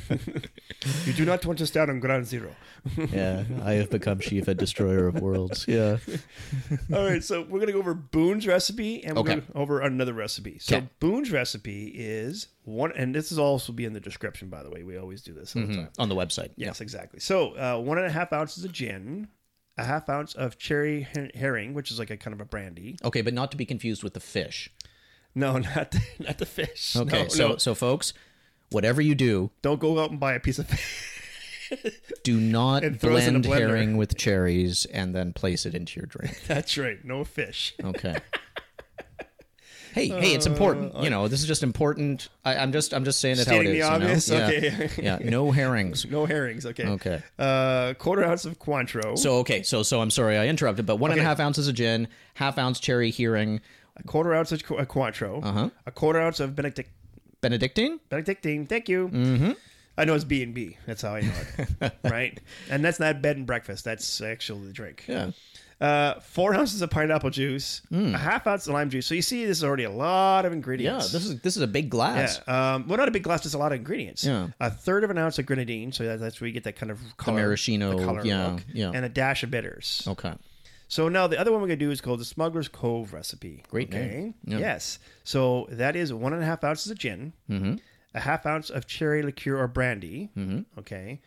you 1.07 1.13
do 1.13 1.25
not 1.25 1.45
want 1.47 1.59
to 1.61 1.67
start 1.67 1.89
on 1.89 2.01
ground 2.01 2.27
zero. 2.27 2.51
yeah, 2.97 3.45
I 3.63 3.73
have 3.75 3.91
become 3.91 4.21
Shiva, 4.21 4.55
destroyer 4.55 5.07
of 5.07 5.21
worlds. 5.21 5.67
Yeah. 5.69 5.99
All 6.93 7.05
right, 7.05 7.23
so 7.23 7.43
we're 7.43 7.61
gonna 7.61 7.73
go 7.73 7.79
over 7.79 7.95
Boon's 7.95 8.47
recipe 8.47 9.05
and 9.05 9.15
we're 9.15 9.21
Okay. 9.21 9.31
gonna 9.37 9.43
go 9.53 9.61
over 9.61 9.81
another 9.81 10.13
recipe. 10.15 10.59
So 10.61 10.77
Okay. 10.79 10.89
Boon's 11.01 11.31
recipe 11.31 11.93
is 11.95 12.49
one, 12.65 12.93
and 12.97 13.15
this 13.15 13.31
is 13.31 13.39
also 13.39 13.73
be 13.73 13.85
in 13.85 13.93
the 13.93 14.01
description, 14.01 14.16
by 14.21 14.63
the 14.63 14.71
way. 14.71 14.83
We 14.83 14.97
always 14.97 15.23
do 15.23 15.33
this 15.33 15.55
all 15.57 15.63
the 15.67 15.75
time. 15.75 15.89
On 15.99 16.09
the 16.09 16.15
website. 16.17 16.51
Yes, 16.57 16.81
exactly. 16.81 17.21
So 17.21 17.51
uh, 17.57 17.79
one 17.81 17.99
and 17.99 18.07
a 18.07 18.11
half 18.11 18.33
ounces 18.33 18.65
of 18.65 18.73
gin, 18.73 19.29
a 19.79 19.85
half 19.85 20.09
ounce 20.09 20.35
of 20.35 20.59
cherry 20.59 21.03
her- 21.15 21.31
Heering, 21.35 21.75
which 21.75 21.91
is 21.91 21.99
like 21.99 22.11
a 22.11 22.17
kind 22.17 22.35
of 22.35 22.41
a 22.41 22.45
brandy. 22.45 22.97
Okay, 23.05 23.21
but 23.23 23.35
not 23.35 23.51
to 23.51 23.57
be 23.57 23.65
confused 23.65 24.03
with 24.03 24.15
the 24.15 24.21
fish. 24.21 24.71
No, 25.35 25.59
not 25.59 25.91
the, 25.91 26.03
not 26.19 26.39
the 26.39 26.47
fish. 26.47 26.97
Okay, 26.97 27.23
No, 27.25 27.29
so 27.29 27.49
no. 27.49 27.57
so 27.59 27.75
folks, 27.75 28.13
whatever 28.71 29.01
you 29.03 29.15
do, 29.15 29.51
don't 29.63 29.79
go 29.81 29.99
out 30.03 30.11
and 30.11 30.19
buy 30.21 30.33
a 30.35 30.41
piece 30.41 30.59
of 30.59 30.67
fish. 30.67 31.13
do 32.23 32.39
not 32.41 32.85
And 32.85 33.01
throw 33.01 33.17
us 33.17 33.27
in 33.27 33.37
a 33.37 33.41
blend 33.41 33.63
blender. 33.65 33.69
herring 33.69 33.97
with 33.97 34.17
cherries 34.17 34.85
and 34.87 35.15
then 35.15 35.33
place 35.33 35.67
it 35.67 35.75
into 35.75 36.01
your 36.01 36.07
drink. 36.07 36.41
That's 36.47 36.79
right, 36.79 37.05
no 37.05 37.25
fish. 37.25 37.75
Okay. 37.83 38.17
Hey, 39.97 40.09
hey, 40.09 40.35
it's 40.35 40.45
important. 40.45 40.95
You 41.03 41.09
know, 41.09 41.27
this 41.27 41.41
is 41.41 41.47
just 41.47 41.63
important. 41.63 42.29
I, 42.45 42.57
I'm 42.59 42.71
just 42.71 42.93
I'm 42.93 43.05
just 43.05 43.19
saying 43.19 43.39
it 43.39 43.47
how 43.47 43.55
it 43.55 43.61
Stating 43.65 43.77
is. 43.77 44.27
the 44.29 44.35
you 44.35 44.39
know? 44.39 44.45
obvious? 44.45 44.69
Yeah. 44.69 44.85
Okay. 44.85 44.91
yeah, 45.03 45.19
no 45.31 45.51
herrings. 45.61 46.05
No 46.05 46.27
herrings. 46.27 46.67
Okay. 46.67 46.87
Okay. 46.87 47.23
Uh, 47.39 47.95
quarter 47.95 48.23
ounce 48.23 48.45
of 48.45 48.59
Cointreau. 48.59 49.17
So 49.17 49.37
okay, 49.39 49.63
so 49.63 49.83
so 49.83 50.03
I'm 50.03 50.11
sorry 50.11 50.37
I 50.37 50.49
interrupted, 50.49 50.85
but 50.85 50.97
one 50.97 51.13
and 51.13 51.19
a 51.19 51.23
Okay. 51.23 51.29
half 51.29 51.41
ounces 51.41 51.67
of 51.67 51.75
gin, 51.75 52.09
half 52.35 52.59
ounce 52.59 52.79
cherry 52.79 53.11
Heering, 53.11 53.61
a 53.97 54.03
quarter 54.03 54.35
ounce 54.35 54.53
of 54.53 54.63
Qu- 54.63 54.77
uh, 54.77 54.85
Cointreau. 54.85 55.43
Uh-huh. 55.43 55.71
A 55.87 55.91
quarter 55.91 56.21
ounce 56.21 56.41
of 56.41 56.55
Benedict- 56.55 56.91
Benedictine. 57.41 57.99
Benedictine. 58.11 58.67
Thank 58.67 58.91
you. 58.91 59.09
Mm-hmm. 59.09 59.53
I 59.97 60.05
know 60.05 60.15
it's 60.15 60.25
B 60.25 60.43
and 60.43 60.53
B. 60.53 60.77
That's 60.87 61.01
how 61.01 61.15
I 61.15 61.23
know 61.23 61.33
it. 61.81 61.95
right. 62.05 62.39
And 62.69 62.85
that's 62.85 63.01
not 63.01 63.23
bed 63.23 63.39
and 63.39 63.47
breakfast. 63.47 63.87
That's 63.87 64.21
actually 64.21 64.67
the 64.67 64.73
drink. 64.75 65.05
Yeah. 65.09 65.31
Uh, 65.79 66.19
four 66.21 66.55
ounces 66.55 66.81
of 66.81 66.89
pineapple 66.89 67.29
juice. 67.29 67.83
A 67.93 68.17
half 68.17 68.47
ounce 68.47 68.67
of 68.67 68.73
lime 68.73 68.89
juice. 68.89 69.05
So 69.07 69.15
you 69.15 69.21
see, 69.21 69.45
this 69.45 69.59
is 69.59 69.65
already 69.65 69.85
a 69.85 69.91
lot 69.91 70.47
of 70.47 70.51
Mm. 70.51 70.55
Yeah, 70.55 70.57
ingredients. 70.57 71.13
this 71.13 71.27
is 71.27 71.41
this 71.41 71.57
is 71.57 71.63
a 71.63 71.67
big 71.67 71.91
glass. 71.91 72.41
Yeah. 72.49 72.75
Um, 72.77 72.89
well, 72.89 72.97
not 72.97 73.09
a 73.09 73.11
big 73.11 73.23
glass, 73.25 73.43
just 73.43 73.55
a 73.55 73.59
lot 73.59 73.73
of 73.73 73.79
ingredients. 73.79 74.25
Yeah. 74.25 74.49
A 74.59 74.71
third 74.71 75.05
of 75.05 75.11
an 75.11 75.19
ounce 75.19 75.39
of 75.39 75.45
grenadine, 75.45 75.93
so 75.93 76.05
that, 76.05 76.19
that's 76.21 76.41
where 76.41 76.49
you 76.49 76.55
get 76.55 76.65
that 76.65 76.77
kind 76.77 76.91
of 76.91 76.99
color, 77.19 77.37
maraschino, 77.43 77.99
the 77.99 78.05
color 78.07 78.25
yeah, 78.25 78.47
look, 78.53 78.65
yeah. 78.73 78.91
and 78.95 79.05
a 79.05 79.09
dash 79.11 79.43
of 79.43 79.51
bitters. 79.51 80.03
Okay. 80.09 80.33
So 80.89 81.09
now 81.11 81.27
the 81.27 81.39
other 81.39 81.53
one 81.53 81.61
we're 81.61 81.67
gonna 81.67 81.77
do 81.77 81.91
is 81.91 82.01
called 82.01 82.21
the 82.21 82.25
Smuggler's 82.25 82.69
Cove 82.69 83.13
recipe. 83.13 83.63
Great 83.69 83.89
okay. 83.93 84.07
name. 84.09 84.35
Yeah. 84.45 84.59
Yes. 84.59 84.99
So 85.25 85.67
that 85.73 85.95
is 85.95 86.11
one 86.13 86.33
and 86.33 86.43
a 86.43 86.47
half 86.47 86.65
ounces 86.65 86.91
of 86.91 86.97
gin, 86.97 87.33
Mm-hmm. 87.51 87.75
a 88.15 88.21
half 88.21 88.47
ounce 88.47 88.71
of 88.71 88.87
cherry 88.87 89.23
liqueur 89.23 89.59
or 89.59 89.69
brandy. 89.69 90.31
Mm-hmm. 90.39 90.61
Okay. 90.79 91.21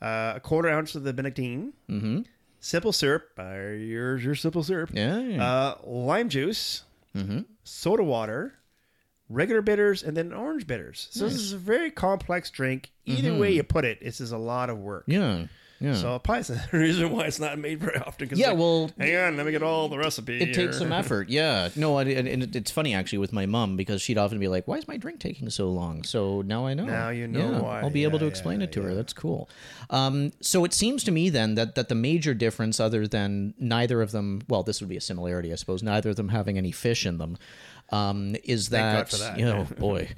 Uh, 0.00 0.32
a 0.36 0.40
quarter 0.40 0.70
ounce 0.70 0.94
of 0.94 1.02
the 1.02 1.12
Benedictine. 1.12 1.74
Mm-hmm. 1.90 2.20
Simple 2.60 2.92
syrup. 2.92 3.30
Uh, 3.38 3.50
here's 3.52 4.24
your 4.24 4.34
simple 4.34 4.62
syrup. 4.62 4.90
Yeah. 4.92 5.42
Uh, 5.42 5.74
lime 5.84 6.28
juice. 6.28 6.84
mm-hmm. 7.16 7.40
Soda 7.64 8.02
water. 8.04 8.54
Regular 9.28 9.62
bitters 9.62 10.02
and 10.02 10.16
then 10.16 10.32
orange 10.32 10.66
bitters. 10.66 11.08
So 11.12 11.24
this 11.24 11.34
is 11.34 11.52
a 11.52 11.58
very 11.58 11.90
complex 11.90 12.50
drink. 12.50 12.90
Either 13.06 13.36
way 13.36 13.52
you 13.52 13.62
put 13.62 13.84
it, 13.84 14.00
this 14.02 14.20
is 14.20 14.32
a 14.32 14.38
lot 14.38 14.70
of 14.70 14.78
work. 14.78 15.06
Mm-hmm. 15.06 15.40
Yeah. 15.40 15.46
Yeah. 15.80 15.94
So 15.94 16.20
that's 16.22 16.48
the 16.48 16.60
reason 16.72 17.10
why 17.10 17.24
it's 17.24 17.40
not 17.40 17.58
made 17.58 17.80
very 17.80 17.96
often. 17.98 18.28
'cause 18.28 18.38
yeah. 18.38 18.48
like, 18.50 18.58
Well, 18.58 18.90
hang 18.98 19.16
on, 19.16 19.36
let 19.38 19.46
me 19.46 19.52
get 19.52 19.62
all 19.62 19.88
the 19.88 19.96
recipe. 19.96 20.38
it 20.38 20.52
takes 20.52 20.76
some 20.78 20.92
effort. 21.00 21.30
Yeah. 21.30 21.70
No, 21.74 21.96
I- 21.96 22.02
and, 22.04 22.54
it's 22.54 22.70
funny 22.70 22.94
actually 22.94 23.18
with 23.18 23.32
my 23.32 23.46
mom 23.46 23.76
because 23.76 24.02
she'd 24.02 24.18
often 24.18 24.38
be 24.38 24.46
like, 24.48 24.68
"Why 24.68 24.76
is 24.76 24.86
my 24.86 24.98
drink 24.98 25.20
taking 25.20 25.48
so 25.48 25.70
long?" 25.70 26.02
So 26.02 26.42
now 26.42 26.66
I 26.66 26.74
know. 26.74 26.84
Now 26.84 27.08
you 27.08 27.26
know 27.26 27.50
Yeah, 27.52 27.60
why. 27.60 27.80
I'll 27.80 27.88
be 27.90 28.04
able 28.04 28.18
to 28.18 28.26
yeah, 28.26 28.30
explain 28.30 28.60
it 28.60 28.72
to 28.72 28.82
her. 28.82 28.94
That's 28.94 29.12
cool. 29.14 29.48
Um, 29.88 30.32
so 30.40 30.64
it 30.66 30.74
seems 30.74 31.02
to 31.04 31.10
me 31.10 31.30
then 31.30 31.54
that 31.54 31.74
that 31.76 31.88
the 31.88 31.94
major 31.94 32.34
difference, 32.34 32.78
other 32.78 33.06
than 33.08 33.54
neither 33.58 34.02
of 34.02 34.12
them, 34.12 34.42
well, 34.48 34.62
this 34.62 34.80
would 34.80 34.90
be 34.90 34.96
a 34.98 35.00
similarity, 35.00 35.50
I 35.50 35.56
suppose. 35.56 35.82
Neither 35.82 36.10
of 36.10 36.16
them 36.16 36.28
having 36.28 36.58
any 36.58 36.72
fish 36.72 37.06
in 37.06 37.16
them, 37.18 37.38
um, 37.90 38.36
is 38.44 38.68
that, 38.68 39.08
God 39.08 39.08
for 39.08 39.16
that. 39.16 39.38
you 39.38 39.44
know, 39.46 39.64
boy. 39.78 40.08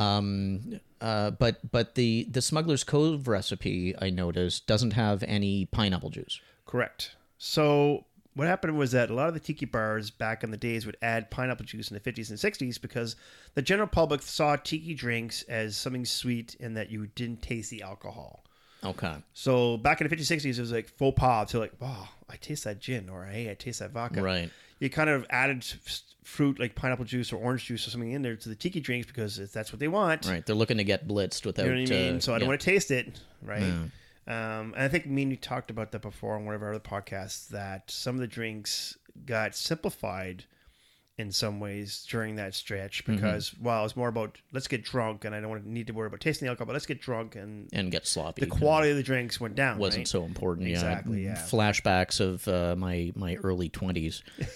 Um, 0.00 0.80
uh, 1.00 1.30
but 1.32 1.70
but 1.70 1.94
the 1.94 2.26
the 2.30 2.40
Smuggler's 2.40 2.84
Cove 2.84 3.28
recipe 3.28 3.94
I 4.00 4.10
noticed 4.10 4.66
doesn't 4.66 4.92
have 4.92 5.22
any 5.24 5.66
pineapple 5.66 6.10
juice. 6.10 6.40
Correct. 6.66 7.16
So 7.36 8.06
what 8.34 8.46
happened 8.46 8.78
was 8.78 8.92
that 8.92 9.10
a 9.10 9.14
lot 9.14 9.28
of 9.28 9.34
the 9.34 9.40
tiki 9.40 9.66
bars 9.66 10.10
back 10.10 10.42
in 10.42 10.50
the 10.50 10.56
days 10.56 10.86
would 10.86 10.96
add 11.02 11.30
pineapple 11.30 11.66
juice 11.66 11.90
in 11.90 11.94
the 11.94 12.00
50s 12.00 12.30
and 12.30 12.38
60s 12.38 12.80
because 12.80 13.16
the 13.54 13.62
general 13.62 13.88
public 13.88 14.22
saw 14.22 14.56
tiki 14.56 14.94
drinks 14.94 15.42
as 15.42 15.76
something 15.76 16.04
sweet 16.04 16.56
and 16.60 16.76
that 16.76 16.90
you 16.90 17.08
didn't 17.08 17.42
taste 17.42 17.70
the 17.70 17.82
alcohol. 17.82 18.44
Okay. 18.84 19.14
So 19.34 19.76
back 19.78 20.00
in 20.00 20.08
the 20.08 20.16
50s, 20.16 20.20
60s, 20.20 20.56
it 20.56 20.60
was 20.60 20.72
like 20.72 20.88
faux 20.88 21.18
pas 21.18 21.50
to 21.50 21.58
like, 21.58 21.72
wow, 21.80 22.08
I 22.28 22.36
taste 22.36 22.64
that 22.64 22.80
gin 22.80 23.08
or 23.08 23.24
hey, 23.24 23.50
I 23.50 23.54
taste 23.54 23.80
that 23.80 23.90
vodka. 23.90 24.22
Right. 24.22 24.50
You 24.80 24.90
kind 24.90 25.08
of 25.08 25.24
added 25.30 25.64
fruit 26.24 26.58
like 26.58 26.74
pineapple 26.74 27.04
juice 27.04 27.32
or 27.32 27.36
orange 27.36 27.66
juice 27.66 27.86
or 27.86 27.90
something 27.90 28.12
in 28.12 28.22
there 28.22 28.36
to 28.36 28.48
the 28.48 28.54
tiki 28.54 28.80
drinks 28.80 29.06
because 29.06 29.36
that's 29.52 29.72
what 29.72 29.80
they 29.80 29.88
want. 29.88 30.26
Right. 30.26 30.44
They're 30.44 30.56
looking 30.56 30.78
to 30.78 30.84
get 30.84 31.06
blitzed 31.06 31.46
without. 31.46 31.66
You 31.66 31.72
know 31.72 31.80
what 31.80 31.92
I 31.92 31.94
mean? 31.94 32.16
uh, 32.16 32.20
so 32.20 32.32
I 32.32 32.38
don't 32.38 32.46
yeah. 32.46 32.48
want 32.48 32.60
to 32.60 32.64
taste 32.64 32.90
it, 32.90 33.20
right? 33.42 33.62
Um, 33.62 34.74
and 34.74 34.76
I 34.76 34.88
think 34.88 35.06
me 35.06 35.22
and 35.22 35.30
you 35.30 35.36
talked 35.36 35.70
about 35.70 35.92
that 35.92 36.02
before 36.02 36.36
on 36.36 36.44
one 36.44 36.54
of 36.54 36.62
our 36.62 36.70
other 36.70 36.80
podcasts 36.80 37.48
that 37.48 37.90
some 37.90 38.14
of 38.14 38.20
the 38.20 38.26
drinks 38.26 38.96
got 39.26 39.54
simplified 39.54 40.44
in 41.20 41.30
some 41.30 41.60
ways 41.60 42.04
during 42.10 42.36
that 42.36 42.54
stretch 42.54 43.04
Mm-hmm. 43.04 43.14
because 43.16 43.50
while 43.60 43.84
it's 43.84 43.94
more 43.96 44.08
about 44.08 44.36
let's 44.52 44.66
get 44.66 44.82
drunk 44.82 45.24
and 45.24 45.34
I 45.34 45.40
don't 45.40 45.50
want 45.50 45.62
to 45.62 45.70
need 45.70 45.86
to 45.86 45.92
worry 45.92 46.06
about 46.08 46.20
tasting 46.20 46.46
the 46.46 46.50
alcohol, 46.50 46.66
but 46.66 46.72
let's 46.72 46.86
get 46.86 47.00
drunk 47.00 47.36
and 47.36 47.68
and 47.72 47.92
get 47.92 48.06
sloppy. 48.06 48.40
the 48.40 48.46
quality 48.50 48.90
of 48.90 48.96
the 48.96 49.02
drinks 49.02 49.40
went 49.40 49.54
down. 49.54 49.78
wasn't 49.78 50.00
right? 50.00 50.08
so 50.08 50.24
important. 50.24 50.66
Exactly, 50.68 51.22
Yeah. 51.24 51.34
yeah. 51.34 51.42
Flashbacks 51.42 52.18
of 52.20 52.48
uh, 52.48 52.74
my 52.76 53.12
my 53.14 53.36
early 53.36 53.68
twenties. 53.68 54.22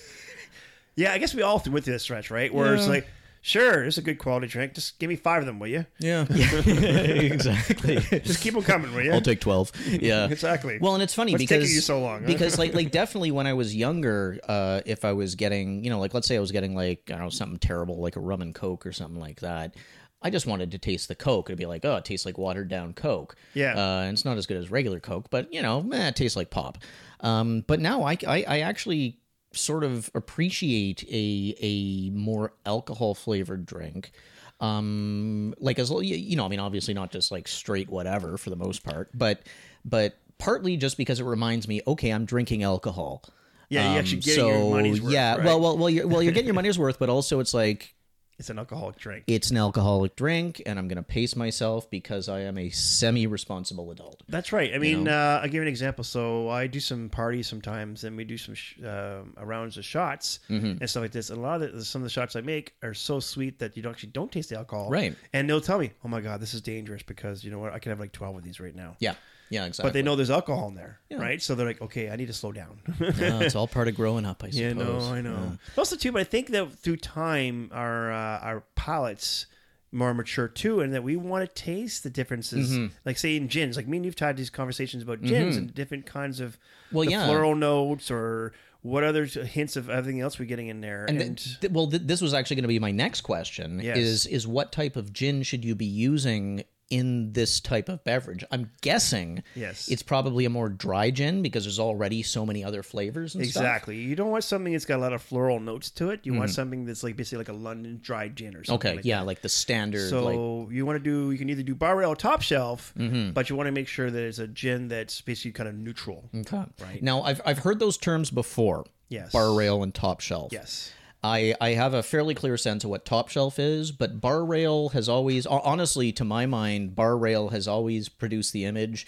Yeah, 0.97 1.13
I 1.13 1.19
guess 1.19 1.35
we 1.35 1.43
all 1.43 1.55
went 1.67 1.85
through 1.85 1.95
this 1.95 2.05
stretch, 2.05 2.31
right? 2.31 2.55
Where 2.55 2.73
it's 2.77 2.87
like, 2.87 3.09
sure, 3.45 3.85
it's 3.85 3.99
a 3.99 4.03
good 4.03 4.19
quality 4.19 4.47
drink. 4.49 4.75
Just 4.75 4.99
give 4.99 5.09
me 5.09 5.17
five 5.17 5.41
of 5.41 5.47
them, 5.47 5.59
will 5.59 5.69
you? 5.69 5.87
Yeah. 6.01 6.27
exactly. 6.31 7.97
Just 8.21 8.41
keep 8.41 8.55
them 8.55 8.63
coming, 8.63 8.93
will 8.95 9.03
you? 9.03 9.13
I'll 9.13 9.21
take 9.21 9.41
twelve. 9.41 9.71
Yeah. 9.89 10.29
Exactly. 10.35 10.79
Well, 10.81 10.95
and 10.95 11.03
it's 11.03 11.15
funny 11.15 11.33
What's 11.33 11.43
because 11.45 11.65
taking 11.65 11.75
you 11.75 11.81
so 11.81 12.01
long, 12.01 12.23
huh? 12.23 12.27
because 12.27 12.59
like 12.59 12.75
like 12.75 12.91
definitely 12.91 13.31
when 13.31 13.47
I 13.47 13.53
was 13.53 13.75
younger, 13.75 14.41
uh, 14.49 14.81
if 14.85 15.05
I 15.05 15.13
was 15.13 15.37
getting 15.37 15.85
you 15.85 15.91
know 15.91 16.01
like 16.01 16.13
let's 16.13 16.27
say 16.27 16.37
I 16.37 16.41
was 16.41 16.51
getting 16.51 16.75
like 16.75 17.03
I 17.09 17.13
don't 17.13 17.23
know 17.23 17.29
something 17.31 17.59
terrible 17.59 18.01
like 18.01 18.17
a 18.17 18.21
rum 18.21 18.43
and 18.43 18.55
coke 18.55 18.85
or 18.85 18.93
something 18.93 19.21
like 19.21 19.41
that. 19.41 19.77
I 20.25 20.31
just 20.31 20.47
wanted 20.47 20.71
to 20.71 20.79
taste 20.79 21.09
the 21.09 21.15
Coke. 21.15 21.51
It'd 21.51 21.59
be 21.59 21.67
like, 21.67 21.85
oh, 21.85 21.97
it 21.97 22.07
tastes 22.07 22.25
like 22.25 22.39
watered 22.39 22.69
down 22.69 22.95
Coke. 22.95 23.37
Yeah. 23.53 23.75
Uh, 23.77 24.01
and 24.05 24.15
it's 24.15 24.25
not 24.25 24.39
as 24.39 24.47
good 24.47 24.57
as 24.57 24.71
regular 24.71 24.99
Coke, 24.99 25.29
but 25.29 25.53
you 25.53 25.61
know, 25.61 25.87
eh, 25.93 26.09
it 26.09 26.17
tastes 26.17 26.35
like 26.35 26.49
pop. 26.49 26.79
Um, 27.21 27.63
but 27.67 27.79
now 27.79 28.05
I, 28.05 28.17
I, 28.27 28.45
I 28.49 28.61
actually 28.61 29.19
sort 29.57 29.85
of 29.85 30.11
appreciate 30.15 31.05
a 31.11 31.55
a 31.61 32.11
more 32.11 32.53
alcohol 32.67 33.15
flavored 33.15 33.67
drink. 33.67 34.13
Um, 34.61 35.55
like 35.59 35.79
as 35.79 35.91
you 35.91 36.37
know, 36.37 36.45
I 36.45 36.49
mean, 36.49 36.61
obviously 36.61 36.95
not 36.95 37.11
just 37.11 37.31
like 37.31 37.49
straight 37.49 37.91
whatever 37.91 38.37
for 38.39 38.51
the 38.51 38.57
most 38.57 38.85
part, 38.85 39.11
but 39.15 39.41
but 39.85 40.17
partly 40.39 40.77
just 40.77 40.97
because 40.97 41.21
it 41.21 41.25
reminds 41.25 41.69
me, 41.69 41.81
okay, 41.87 42.11
I'm 42.11 42.25
drinking 42.25 42.63
alcohol. 42.63 43.23
Yeah, 43.69 43.83
you 43.83 43.89
Um, 43.93 43.99
actually 43.99 44.21
getting 44.21 44.47
your 44.47 44.71
money's 44.71 45.01
worth, 45.01 45.13
Yeah, 45.13 45.37
right? 45.37 45.45
well, 45.45 45.61
well, 45.61 45.77
well, 45.79 45.91
you're 45.91 46.07
well, 46.07 46.23
you're 46.23 46.33
getting 46.33 46.47
your 46.47 46.55
money's 46.55 46.79
worth, 46.79 46.99
but 46.99 47.09
also 47.09 47.41
it's 47.41 47.55
like 47.55 47.94
it's 48.39 48.51
an 48.51 48.59
alcoholic 48.59 48.97
drink. 48.97 49.25
it's 49.27 49.51
an 49.51 49.57
alcoholic 49.57 50.17
drink, 50.17 50.61
and 50.67 50.79
I'm 50.79 50.89
going 50.89 50.97
to 50.97 51.03
pace 51.03 51.37
myself 51.37 51.89
because 51.91 52.29
I 52.29 52.41
am 52.41 52.59
a 52.59 52.71
semi-responsible 52.71 53.91
adult. 53.91 54.23
That's 54.29 54.53
right. 54.53 54.75
I 54.75 54.79
mean, 54.79 55.07
uh, 55.09 55.39
I'll 55.41 55.47
give 55.47 55.55
you 55.55 55.63
an 55.63 55.69
example. 55.69 56.05
So 56.05 56.49
I 56.49 56.67
do 56.67 56.81
some 56.81 57.09
parties 57.09 57.47
sometimes, 57.47 58.05
and 58.05 58.17
we 58.17 58.25
do 58.25 58.37
some 58.37 58.55
sh- 58.55 58.75
um, 58.85 59.35
rounds 59.41 59.77
of 59.77 59.85
shots 59.85 60.41
Mm-hmm. 60.51 60.79
and 60.81 60.91
stuff 60.91 61.03
like 61.03 61.13
this. 61.13 61.31
And 61.31 61.39
a 61.39 61.43
lot 61.43 61.63
of 61.63 61.73
the, 61.73 61.85
some 61.85 62.03
of 62.03 62.05
the 62.05 62.11
shots 62.11 62.35
I 62.37 62.41
make 62.41 62.75
are 62.83 62.95
so 62.95 63.21
sweet 63.21 63.59
that 63.61 63.77
you 63.77 63.83
don't 63.83 63.93
actually 63.93 64.11
don't 64.11 64.31
taste 64.33 64.51
the 64.51 64.57
alcohol. 64.59 64.91
Right. 64.91 65.15
And 65.33 65.49
they'll 65.49 65.61
tell 65.61 65.79
me, 65.79 65.93
"Oh 66.05 66.09
my 66.09 66.21
god, 66.21 66.41
this 66.41 66.55
is 66.55 66.61
dangerous 66.61 67.03
because 67.03 67.45
you 67.45 67.51
know 67.51 67.59
what? 67.59 67.73
I 67.73 67.79
can 67.79 67.91
have 67.91 68.01
like 68.01 68.13
twelve 68.13 68.37
of 68.37 68.43
these 68.43 68.59
right 68.61 68.75
now." 68.75 68.97
Yeah, 68.99 69.15
yeah, 69.55 69.65
exactly. 69.67 69.89
But 69.89 69.93
they 69.95 70.03
know 70.03 70.17
there's 70.17 70.31
alcohol 70.31 70.69
in 70.69 70.75
there, 70.75 71.01
right? 71.11 71.41
So 71.41 71.55
they're 71.55 71.67
like, 71.67 71.81
"Okay, 71.81 72.11
I 72.11 72.17
need 72.17 72.27
to 72.27 72.33
slow 72.33 72.53
down." 72.53 72.81
It's 73.45 73.55
all 73.55 73.67
part 73.69 73.89
of 73.89 73.95
growing 73.95 74.27
up, 74.27 74.43
I 74.45 74.51
suppose. 74.51 74.61
Yeah, 74.61 74.73
no, 74.73 74.99
I 75.13 75.21
know. 75.21 75.59
Also, 75.79 75.97
too, 75.97 76.13
but 76.13 76.21
I 76.21 76.25
think 76.25 76.49
that 76.49 76.73
through 76.73 76.97
time, 76.99 77.71
our 77.73 78.13
uh, 78.13 78.39
our 78.41 78.65
palates 78.75 79.47
more 79.93 80.13
mature 80.13 80.49
too, 80.49 80.81
and 80.81 80.93
that 80.93 81.05
we 81.05 81.15
want 81.17 81.49
to 81.49 81.55
taste 81.63 82.03
the 82.03 82.11
differences. 82.11 82.73
Mm-hmm. 82.73 82.95
Like 83.05 83.17
say 83.17 83.37
in 83.37 83.49
gins, 83.49 83.77
like 83.77 83.87
me 83.87 83.99
and 83.99 84.05
you've 84.07 84.19
had 84.19 84.37
these 84.37 84.51
conversations 84.51 85.03
about 85.05 85.23
gins 85.23 85.57
and 85.57 85.73
different 85.73 86.05
kinds 86.05 86.41
of 86.41 86.59
Well, 86.91 87.05
yeah. 87.09 87.27
floral 87.27 87.55
notes 87.55 88.11
or 88.11 88.53
what 88.83 89.03
other 89.05 89.25
hints 89.25 89.77
of 89.77 89.89
everything 89.89 90.21
else 90.21 90.39
we're 90.39 90.45
getting 90.45 90.67
in 90.69 90.81
there. 90.83 91.07
And 91.09 91.23
And, 91.23 91.39
th- 91.39 91.61
th- 91.61 91.73
well, 91.73 91.87
th- 91.87 92.03
this 92.05 92.21
was 92.21 92.35
actually 92.35 92.57
going 92.57 92.65
to 92.65 92.69
be 92.69 92.79
my 92.81 92.91
next 92.91 93.21
question: 93.23 93.81
Yes. 93.81 93.97
is 93.97 94.27
is 94.27 94.47
what 94.49 94.73
type 94.73 94.97
of 94.97 95.13
gin 95.13 95.43
should 95.45 95.65
you 95.65 95.75
be 95.77 95.87
using 95.87 96.65
in 96.91 97.33
this 97.33 97.61
type 97.61 97.89
of 97.89 98.05
beverage. 98.05 98.45
I'm 98.51 98.71
guessing 98.83 99.43
Yes. 99.57 99.89
it's 99.89 100.03
probably 100.03 100.45
a 100.45 100.51
more 100.51 100.69
dry 100.69 101.11
gin 101.11 101.43
because 101.43 101.65
there's 101.65 101.79
already 101.81 102.23
so 102.23 102.45
many 102.45 102.63
other 102.63 102.83
flavors 102.83 103.35
and 103.35 103.45
stuff. 103.47 103.63
Exactly. 103.63 103.97
You 103.97 104.15
don't 104.15 104.31
want 104.31 104.45
something 104.45 104.73
that's 104.73 104.85
got 104.85 104.99
a 104.99 105.03
lot 105.03 105.13
of 105.13 105.23
floral 105.23 105.61
notes 105.61 105.91
to 105.93 106.11
it. 106.11 106.21
You 106.25 106.35
want 106.35 106.51
something 106.51 106.85
that's 106.85 107.03
like 107.03 107.17
basically 107.17 107.39
like 107.39 107.49
a 107.49 107.53
London 107.55 108.01
dry 108.03 108.29
gin 108.29 108.55
or 108.55 108.65
something. 108.65 108.79
Mm-hmm. 108.81 108.89
Okay, 108.89 108.97
like 108.97 109.05
yeah, 109.05 109.21
that. 109.21 109.27
like 109.27 109.41
the 109.43 109.49
standard 109.49 110.11
So 110.11 110.25
like 110.67 110.75
you 110.75 110.85
want 110.87 110.97
to 110.97 111.03
do 111.03 111.31
you 111.33 111.39
can 111.39 111.49
either 111.49 111.63
do 111.63 111.75
bar 111.75 111.97
rail 111.97 112.11
or 112.11 112.17
top 112.17 112.43
shelf, 112.43 112.93
Mm-hmm. 112.99 113.31
but 113.33 113.49
you 113.51 113.57
want 113.57 113.67
to 113.69 113.73
make 113.73 113.89
sure 113.89 114.11
that 114.11 114.23
it's 114.23 114.39
a 114.39 114.47
gin 114.47 114.89
that's 114.89 115.21
basically 115.23 115.53
kind 115.53 115.69
of 115.69 115.75
neutral. 115.75 116.29
Okay. 116.35 116.65
Right. 116.81 117.03
Now 117.03 117.23
I've 117.23 117.41
I've 117.47 117.59
heard 117.59 117.79
those 117.81 117.97
terms 117.97 118.31
before. 118.31 118.85
Yes. 119.09 119.33
Bar 119.33 119.55
rail 119.55 119.83
and 119.83 119.95
top 119.95 120.21
shelf. 120.21 120.53
Yes. 120.53 120.93
I, 121.25 121.55
I 121.59 121.71
have 121.71 121.95
a 121.95 122.03
fairly 122.03 122.35
clear 122.35 122.59
sense 122.59 122.85
of 122.85 122.91
what 122.91 123.07
top 123.07 123.31
shelf 123.31 123.59
is, 123.59 123.91
but 123.93 124.21
bar 124.21 124.45
rail 124.45 124.91
has 124.91 125.09
always, 125.09 125.47
honestly, 125.47 126.13
to 126.13 126.25
my 126.25 126.45
mind, 126.45 126.95
bar 126.95 127.17
rail 127.17 127.49
has 127.49 127.67
always 127.67 128.11
produced 128.11 128.53
the 128.53 128.67
image. 128.67 129.07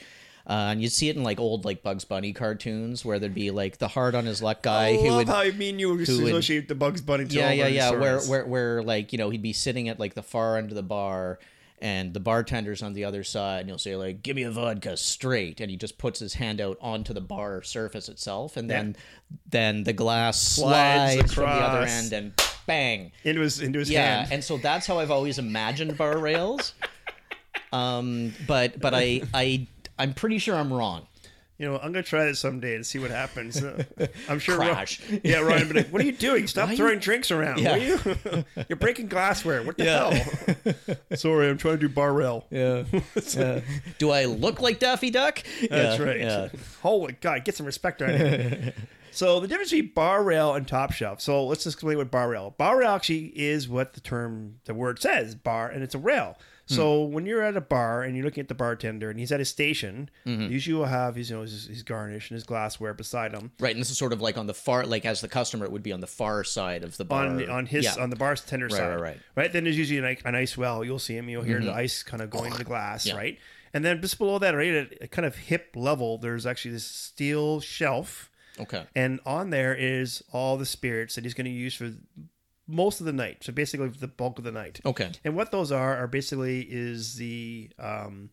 Uh, 0.48 0.68
and 0.70 0.80
you'd 0.80 0.92
see 0.92 1.08
it 1.10 1.16
in 1.16 1.22
like 1.24 1.38
old 1.40 1.64
like 1.64 1.82
Bugs 1.82 2.04
Bunny 2.04 2.32
cartoons 2.32 3.04
where 3.04 3.18
there'd 3.18 3.34
be 3.34 3.50
like 3.50 3.78
the 3.78 3.88
hard 3.88 4.14
on 4.14 4.24
his 4.26 4.40
luck 4.40 4.62
guy 4.62 4.90
I 4.90 4.96
who 4.96 5.08
love 5.08 5.16
would 5.16 5.28
how 5.28 5.42
you 5.42 5.52
mean 5.52 5.78
you 5.78 5.90
would- 5.90 6.08
associate 6.08 6.68
the 6.68 6.74
Bugs 6.76 7.00
Bunny. 7.02 7.26
To 7.26 7.34
yeah 7.34 7.50
yeah 7.50 7.66
yeah 7.66 7.90
where, 7.90 8.20
where 8.20 8.46
where 8.46 8.82
like 8.82 9.12
you 9.12 9.18
know 9.18 9.28
he'd 9.28 9.42
be 9.42 9.52
sitting 9.52 9.88
at 9.88 9.98
like 9.98 10.14
the 10.14 10.22
far 10.22 10.56
end 10.56 10.70
of 10.70 10.76
the 10.76 10.84
bar 10.84 11.40
and 11.80 12.14
the 12.14 12.20
bartender's 12.20 12.82
on 12.82 12.92
the 12.94 13.04
other 13.04 13.22
side 13.22 13.60
and 13.60 13.68
he'll 13.68 13.78
say 13.78 13.96
like 13.96 14.22
give 14.22 14.34
me 14.36 14.42
a 14.42 14.50
vodka 14.50 14.96
straight 14.96 15.60
and 15.60 15.70
he 15.70 15.76
just 15.76 15.98
puts 15.98 16.18
his 16.18 16.34
hand 16.34 16.60
out 16.60 16.78
onto 16.80 17.12
the 17.12 17.20
bar 17.20 17.62
surface 17.62 18.08
itself 18.08 18.56
and 18.56 18.70
then 18.70 18.96
then 19.50 19.84
the 19.84 19.92
glass 19.92 20.40
Slides 20.40 21.14
slides, 21.14 21.34
from 21.34 21.44
the 21.44 21.50
other 21.50 21.86
end 21.86 22.12
and 22.12 22.32
bang. 22.66 23.12
Into 23.24 23.42
his 23.42 23.60
into 23.60 23.78
his 23.78 23.90
yeah 23.90 24.20
hand. 24.20 24.32
and 24.32 24.44
so 24.44 24.56
that's 24.56 24.86
how 24.86 24.98
i've 24.98 25.10
always 25.10 25.38
imagined 25.38 25.96
bar 25.96 26.18
rails. 26.18 26.74
Um 27.72 28.32
but 28.46 28.80
but 28.80 28.94
i 28.94 29.22
i 29.34 29.66
i'm 29.98 30.14
pretty 30.14 30.38
sure 30.38 30.54
i'm 30.54 30.72
wrong 30.72 31.06
You 31.58 31.66
know, 31.70 31.76
I'm 31.76 31.90
gonna 31.92 32.02
try 32.02 32.24
this 32.26 32.38
someday 32.38 32.74
and 32.74 32.84
see 32.84 32.98
what 32.98 33.10
happens. 33.10 33.62
Uh, 33.62 33.82
I'm 34.28 34.38
sure. 34.38 34.56
Crash. 34.56 35.00
Ron, 35.10 35.20
yeah, 35.24 35.38
Ryan. 35.38 35.66
But 35.68 35.76
like, 35.76 35.88
what 35.88 36.02
are 36.02 36.04
you 36.04 36.12
doing? 36.12 36.46
Stop 36.48 36.66
Why 36.66 36.72
you- 36.72 36.76
throwing 36.76 36.98
drinks 36.98 37.30
around. 37.30 37.60
Yeah. 37.60 37.72
Are 37.74 37.78
you? 37.78 38.44
You're 38.68 38.76
breaking 38.76 39.06
glassware. 39.08 39.62
What 39.62 39.78
the 39.78 39.84
Yeah. 39.84 40.10
hell? 40.12 41.16
Sorry, 41.16 41.48
I'm 41.48 41.56
trying 41.56 41.74
to 41.78 41.80
do 41.80 41.88
bar 41.88 42.12
rail. 42.12 42.44
yeah, 42.50 42.82
do 43.98 44.10
i 44.10 44.24
look 44.26 44.60
like 44.60 44.78
daffy 44.78 45.10
duck 45.10 45.42
That's 45.70 45.98
Yeah, 45.98 46.04
right. 46.04 46.20
yeah. 46.20 46.48
Holy 46.82 47.12
God, 47.20 47.44
get 47.44 47.56
some 47.56 47.66
respect 47.66 48.02
on 48.02 48.10
it. 48.10 48.74
so 49.10 49.40
the 49.40 49.48
difference 49.48 49.70
between 49.70 49.92
bar 49.94 50.22
rail 50.22 50.54
and 50.54 50.68
top 50.68 50.92
shelf. 50.92 51.20
So 51.20 51.46
let's 51.46 51.64
just 51.64 51.76
explain 51.76 51.96
what 51.98 52.10
bar 52.10 52.28
rail. 52.28 52.54
Bar 52.58 52.78
rail 52.78 52.90
actually 52.90 53.26
is 53.34 53.68
what 53.68 53.94
the 53.94 54.00
term, 54.00 54.60
the 54.66 54.74
word 54.74 55.00
says, 55.00 55.34
bar, 55.34 55.68
and 55.68 55.82
it's 55.82 55.94
a 55.94 55.98
rail. 55.98 56.36
So 56.66 57.02
when 57.04 57.26
you're 57.26 57.42
at 57.42 57.56
a 57.56 57.60
bar 57.60 58.02
and 58.02 58.16
you're 58.16 58.24
looking 58.24 58.42
at 58.42 58.48
the 58.48 58.54
bartender 58.54 59.08
and 59.08 59.18
he's 59.20 59.30
at 59.30 59.38
his 59.38 59.48
station, 59.48 60.10
usually 60.24 60.74
will 60.74 60.86
have 60.86 61.14
his, 61.14 61.30
you 61.30 61.36
know, 61.36 61.42
his, 61.42 61.66
his 61.66 61.82
garnish 61.84 62.28
and 62.30 62.34
his 62.34 62.42
glassware 62.44 62.92
beside 62.92 63.32
him. 63.32 63.52
Right, 63.60 63.72
and 63.72 63.80
this 63.80 63.90
is 63.90 63.96
sort 63.98 64.12
of 64.12 64.20
like 64.20 64.36
on 64.36 64.46
the 64.46 64.54
far, 64.54 64.84
like 64.84 65.06
as 65.06 65.20
the 65.20 65.28
customer, 65.28 65.64
it 65.64 65.70
would 65.72 65.84
be 65.84 65.92
on 65.92 66.00
the 66.00 66.06
far 66.08 66.42
side 66.42 66.82
of 66.82 66.96
the 66.96 67.04
bar. 67.04 67.26
on 67.26 67.48
on 67.48 67.66
his 67.66 67.84
yeah. 67.84 68.02
on 68.02 68.10
the 68.10 68.16
bartender 68.16 68.68
side, 68.68 69.00
right, 69.00 69.00
right. 69.00 69.46
Mm-hmm. 69.46 69.52
Then 69.52 69.64
there's 69.64 69.78
usually 69.78 69.98
an, 69.98 70.16
an 70.24 70.34
ice 70.34 70.56
well. 70.58 70.84
You'll 70.84 70.98
see 70.98 71.16
him. 71.16 71.28
You'll 71.28 71.42
hear 71.42 71.60
the 71.60 71.72
ice 71.72 72.02
kind 72.02 72.22
of 72.22 72.30
going 72.30 72.52
to 72.52 72.58
the 72.58 72.64
glass, 72.64 73.06
Yeah. 73.06 73.16
right? 73.16 73.38
And 73.72 73.84
then 73.84 74.00
just 74.00 74.18
below 74.18 74.38
that, 74.38 74.54
right 74.54 74.72
at 74.74 75.02
a 75.02 75.08
kind 75.08 75.26
of 75.26 75.36
hip 75.36 75.74
level, 75.76 76.18
there's 76.18 76.46
actually 76.46 76.70
this 76.72 76.86
steel 76.86 77.60
shelf, 77.60 78.30
okay, 78.58 78.84
and 78.94 79.20
on 79.26 79.50
there 79.50 79.74
is 79.74 80.22
all 80.32 80.56
the 80.56 80.64
spirits 80.66 81.14
that 81.16 81.24
he's 81.24 81.34
going 81.34 81.44
to 81.44 81.50
use 81.50 81.74
for 81.74 81.92
most 82.66 83.00
of 83.00 83.06
the 83.06 83.12
night. 83.12 83.44
So 83.44 83.52
basically, 83.52 83.88
the 83.88 84.08
bulk 84.08 84.38
of 84.38 84.44
the 84.44 84.52
night. 84.52 84.80
okay, 84.84 85.10
And 85.24 85.36
what 85.36 85.50
those 85.52 85.70
are 85.72 85.96
are 85.96 86.06
basically 86.08 86.62
is 86.62 87.16
the 87.16 87.70
um, 87.78 88.30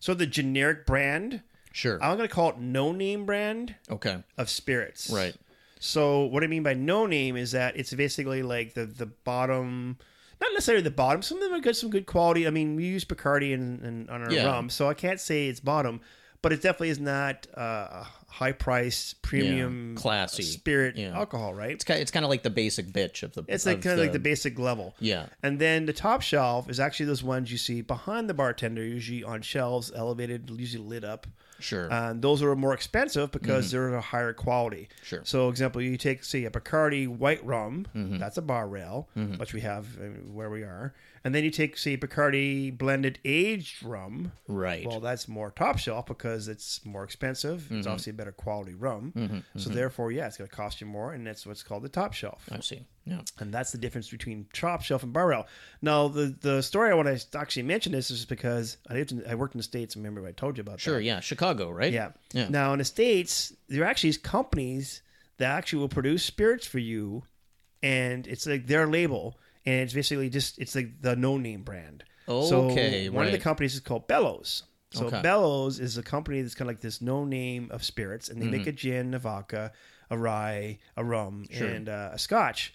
so 0.00 0.14
the 0.14 0.26
generic 0.26 0.86
brand. 0.86 1.42
sure, 1.72 2.02
I'm 2.02 2.16
going 2.16 2.28
to 2.28 2.34
call 2.34 2.50
it 2.50 2.58
no 2.58 2.92
name 2.92 3.24
brand 3.26 3.74
okay, 3.90 4.22
of 4.38 4.48
spirits. 4.50 5.10
right, 5.10 5.34
So 5.80 6.24
what 6.24 6.42
I 6.44 6.46
mean 6.46 6.62
by 6.62 6.74
no 6.74 7.06
name 7.06 7.36
is 7.36 7.52
that 7.52 7.76
it's 7.76 7.92
basically 7.92 8.42
like 8.42 8.74
the 8.74 8.86
the 8.86 9.06
bottom, 9.06 9.98
not 10.40 10.52
necessarily 10.52 10.82
the 10.82 10.90
bottom. 10.90 11.22
Some 11.22 11.38
of 11.38 11.44
them 11.44 11.54
are 11.54 11.60
good, 11.60 11.76
some 11.76 11.90
good 11.90 12.06
quality. 12.06 12.46
I 12.46 12.50
mean, 12.50 12.76
we 12.76 12.84
use 12.84 13.04
Bacardi 13.04 13.52
and, 13.54 13.80
and 13.82 14.10
on 14.10 14.22
our 14.22 14.32
Yeah. 14.32 14.46
rum, 14.46 14.70
so 14.70 14.88
I 14.88 14.94
can't 14.94 15.20
say 15.20 15.48
it's 15.48 15.60
bottom, 15.60 16.00
but 16.42 16.52
it 16.52 16.62
definitely 16.62 16.90
is 16.90 17.00
not 17.00 17.46
uh, 17.54 18.04
high 18.38 18.52
price 18.52 19.14
premium 19.22 19.94
classy. 19.94 20.42
spirit 20.42 20.96
Yeah. 20.96 21.16
alcohol, 21.16 21.54
right? 21.54 21.70
it's 21.70 21.84
kind, 21.84 22.00
it's 22.00 22.10
kind 22.10 22.24
of 22.24 22.30
like 22.30 22.42
the 22.42 22.50
basic 22.50 22.86
bitch 22.86 23.22
of 23.22 23.32
the. 23.34 23.44
It's 23.46 23.64
like 23.64 23.78
of 23.78 23.84
kind 23.84 23.94
of 23.94 24.00
like 24.04 24.12
the 24.12 24.18
basic 24.18 24.58
level. 24.58 24.94
yeah, 24.98 25.26
And 25.42 25.58
then 25.60 25.86
the 25.86 25.92
top 25.92 26.20
shelf 26.22 26.68
is 26.68 26.80
actually 26.80 27.06
those 27.06 27.22
ones 27.22 27.52
you 27.52 27.58
see 27.58 27.80
behind 27.80 28.28
the 28.28 28.34
bartender, 28.34 28.82
usually 28.84 29.22
on 29.22 29.42
shelves, 29.42 29.92
elevated, 29.94 30.50
usually 30.50 30.82
lit 30.84 31.04
up. 31.04 31.26
sure, 31.60 31.88
And 31.92 32.22
those 32.22 32.42
are 32.42 32.54
more 32.56 32.74
expensive 32.74 33.30
because 33.30 33.70
they're 33.70 33.94
a 33.94 34.00
higher 34.00 34.32
quality. 34.32 34.88
Mm-hmm. 34.90 35.04
Sure. 35.06 35.20
So, 35.24 35.48
example, 35.48 35.80
you 35.80 35.96
take, 35.96 36.24
say, 36.24 36.44
a 36.44 36.50
Bacardi 36.50 37.06
white 37.06 37.44
rum, 37.46 37.86
Mm-hmm. 37.94 38.18
that's 38.18 38.36
a 38.36 38.42
bar 38.42 38.66
rail, 38.66 39.08
which 39.36 39.52
we 39.54 39.60
have 39.60 39.86
where 40.32 40.50
we 40.50 40.62
are. 40.62 40.92
And 41.24 41.34
then 41.34 41.42
you 41.42 41.50
take, 41.50 41.78
say, 41.78 41.96
Bacardi 41.96 42.76
blended 42.76 43.18
aged 43.24 43.82
rum. 43.82 44.32
right, 44.46 44.86
Well, 44.86 45.00
that's 45.00 45.26
more 45.26 45.50
top 45.50 45.78
shelf 45.78 46.04
because 46.04 46.48
it's 46.48 46.84
more 46.84 47.02
expensive. 47.02 47.62
Mm-hmm. 47.62 47.78
It's 47.78 47.86
obviously 47.86 48.10
a 48.10 48.14
better 48.14 48.32
quality 48.32 48.74
rum. 48.74 49.42
So, 49.56 49.70
therefore, 49.70 50.12
yeah, 50.12 50.26
it's 50.26 50.36
going 50.36 50.50
to 50.50 50.54
cost 50.54 50.82
you 50.82 50.86
more. 50.86 51.14
And 51.14 51.26
that's 51.26 51.46
what's 51.46 51.62
called 51.62 51.82
the 51.82 51.88
top 51.88 52.12
shelf. 52.12 52.46
I 52.52 52.60
see. 52.60 52.86
Yeah, 53.06 53.20
And 53.38 53.52
that's 53.52 53.72
the 53.72 53.78
difference 53.78 54.10
between 54.10 54.46
top 54.52 54.82
shelf 54.82 55.02
and 55.02 55.12
bar 55.12 55.28
rail. 55.28 55.46
Now, 55.80 56.08
the, 56.08 56.34
the 56.40 56.62
story 56.62 56.90
I 56.90 56.94
want 56.94 57.08
to 57.08 57.38
actually 57.38 57.62
mention 57.64 57.92
this 57.92 58.10
is 58.10 58.24
because 58.26 58.76
I 58.90 58.94
lived 58.94 59.12
in, 59.12 59.24
I 59.26 59.34
worked 59.34 59.54
in 59.54 59.58
the 59.58 59.64
States. 59.64 59.96
Remember, 59.96 60.26
I 60.26 60.32
told 60.32 60.58
you 60.58 60.62
about 60.62 60.74
that. 60.76 60.80
sure, 60.80 61.00
yeah, 61.00 61.20
Chicago, 61.20 61.70
right? 61.70 61.92
Yeah. 61.92 62.10
yeah, 62.32 62.48
Now 62.48 62.72
in 62.72 62.78
the 62.78 62.84
states, 62.84 63.52
there 63.68 63.82
are 63.82 63.86
actually 63.86 64.14
companies 64.14 65.02
that 65.38 65.50
actually 65.56 65.80
will 65.80 65.88
produce 65.88 66.22
spirits 66.22 66.66
for 66.66 66.78
you, 66.78 67.24
and 67.82 68.26
it's 68.26 68.46
like 68.46 68.66
their 68.66 68.86
label, 68.86 69.38
and 69.66 69.80
it's 69.82 69.94
basically 69.94 70.28
just 70.30 70.58
it's 70.58 70.74
like 70.74 71.00
the 71.00 71.16
no 71.16 71.36
name 71.38 71.62
brand. 71.62 72.04
Okay, 72.28 72.48
so 72.48 73.12
one 73.12 73.26
of 73.26 73.32
the 73.32 73.38
companies 73.38 73.74
is 73.74 73.80
called 73.80 74.06
Bellows. 74.06 74.64
So 74.90 75.06
Okay. 75.06 75.20
Bellows 75.22 75.80
is 75.80 75.98
a 75.98 76.02
company 76.02 76.40
that's 76.42 76.54
kind 76.54 76.70
of 76.70 76.76
like 76.76 76.80
this 76.82 77.00
no 77.02 77.24
name 77.24 77.68
of 77.72 77.82
spirits, 77.82 78.28
and 78.28 78.40
they 78.40 78.44
Mm-hmm. 78.44 78.52
make 78.52 78.66
a 78.66 78.72
gin, 78.72 79.14
a 79.14 79.18
vodka, 79.18 79.72
a 80.10 80.16
rye, 80.16 80.78
a 80.96 81.04
rum, 81.04 81.46
and 81.52 81.88
uh, 81.88 82.10
a 82.12 82.18
scotch. 82.18 82.72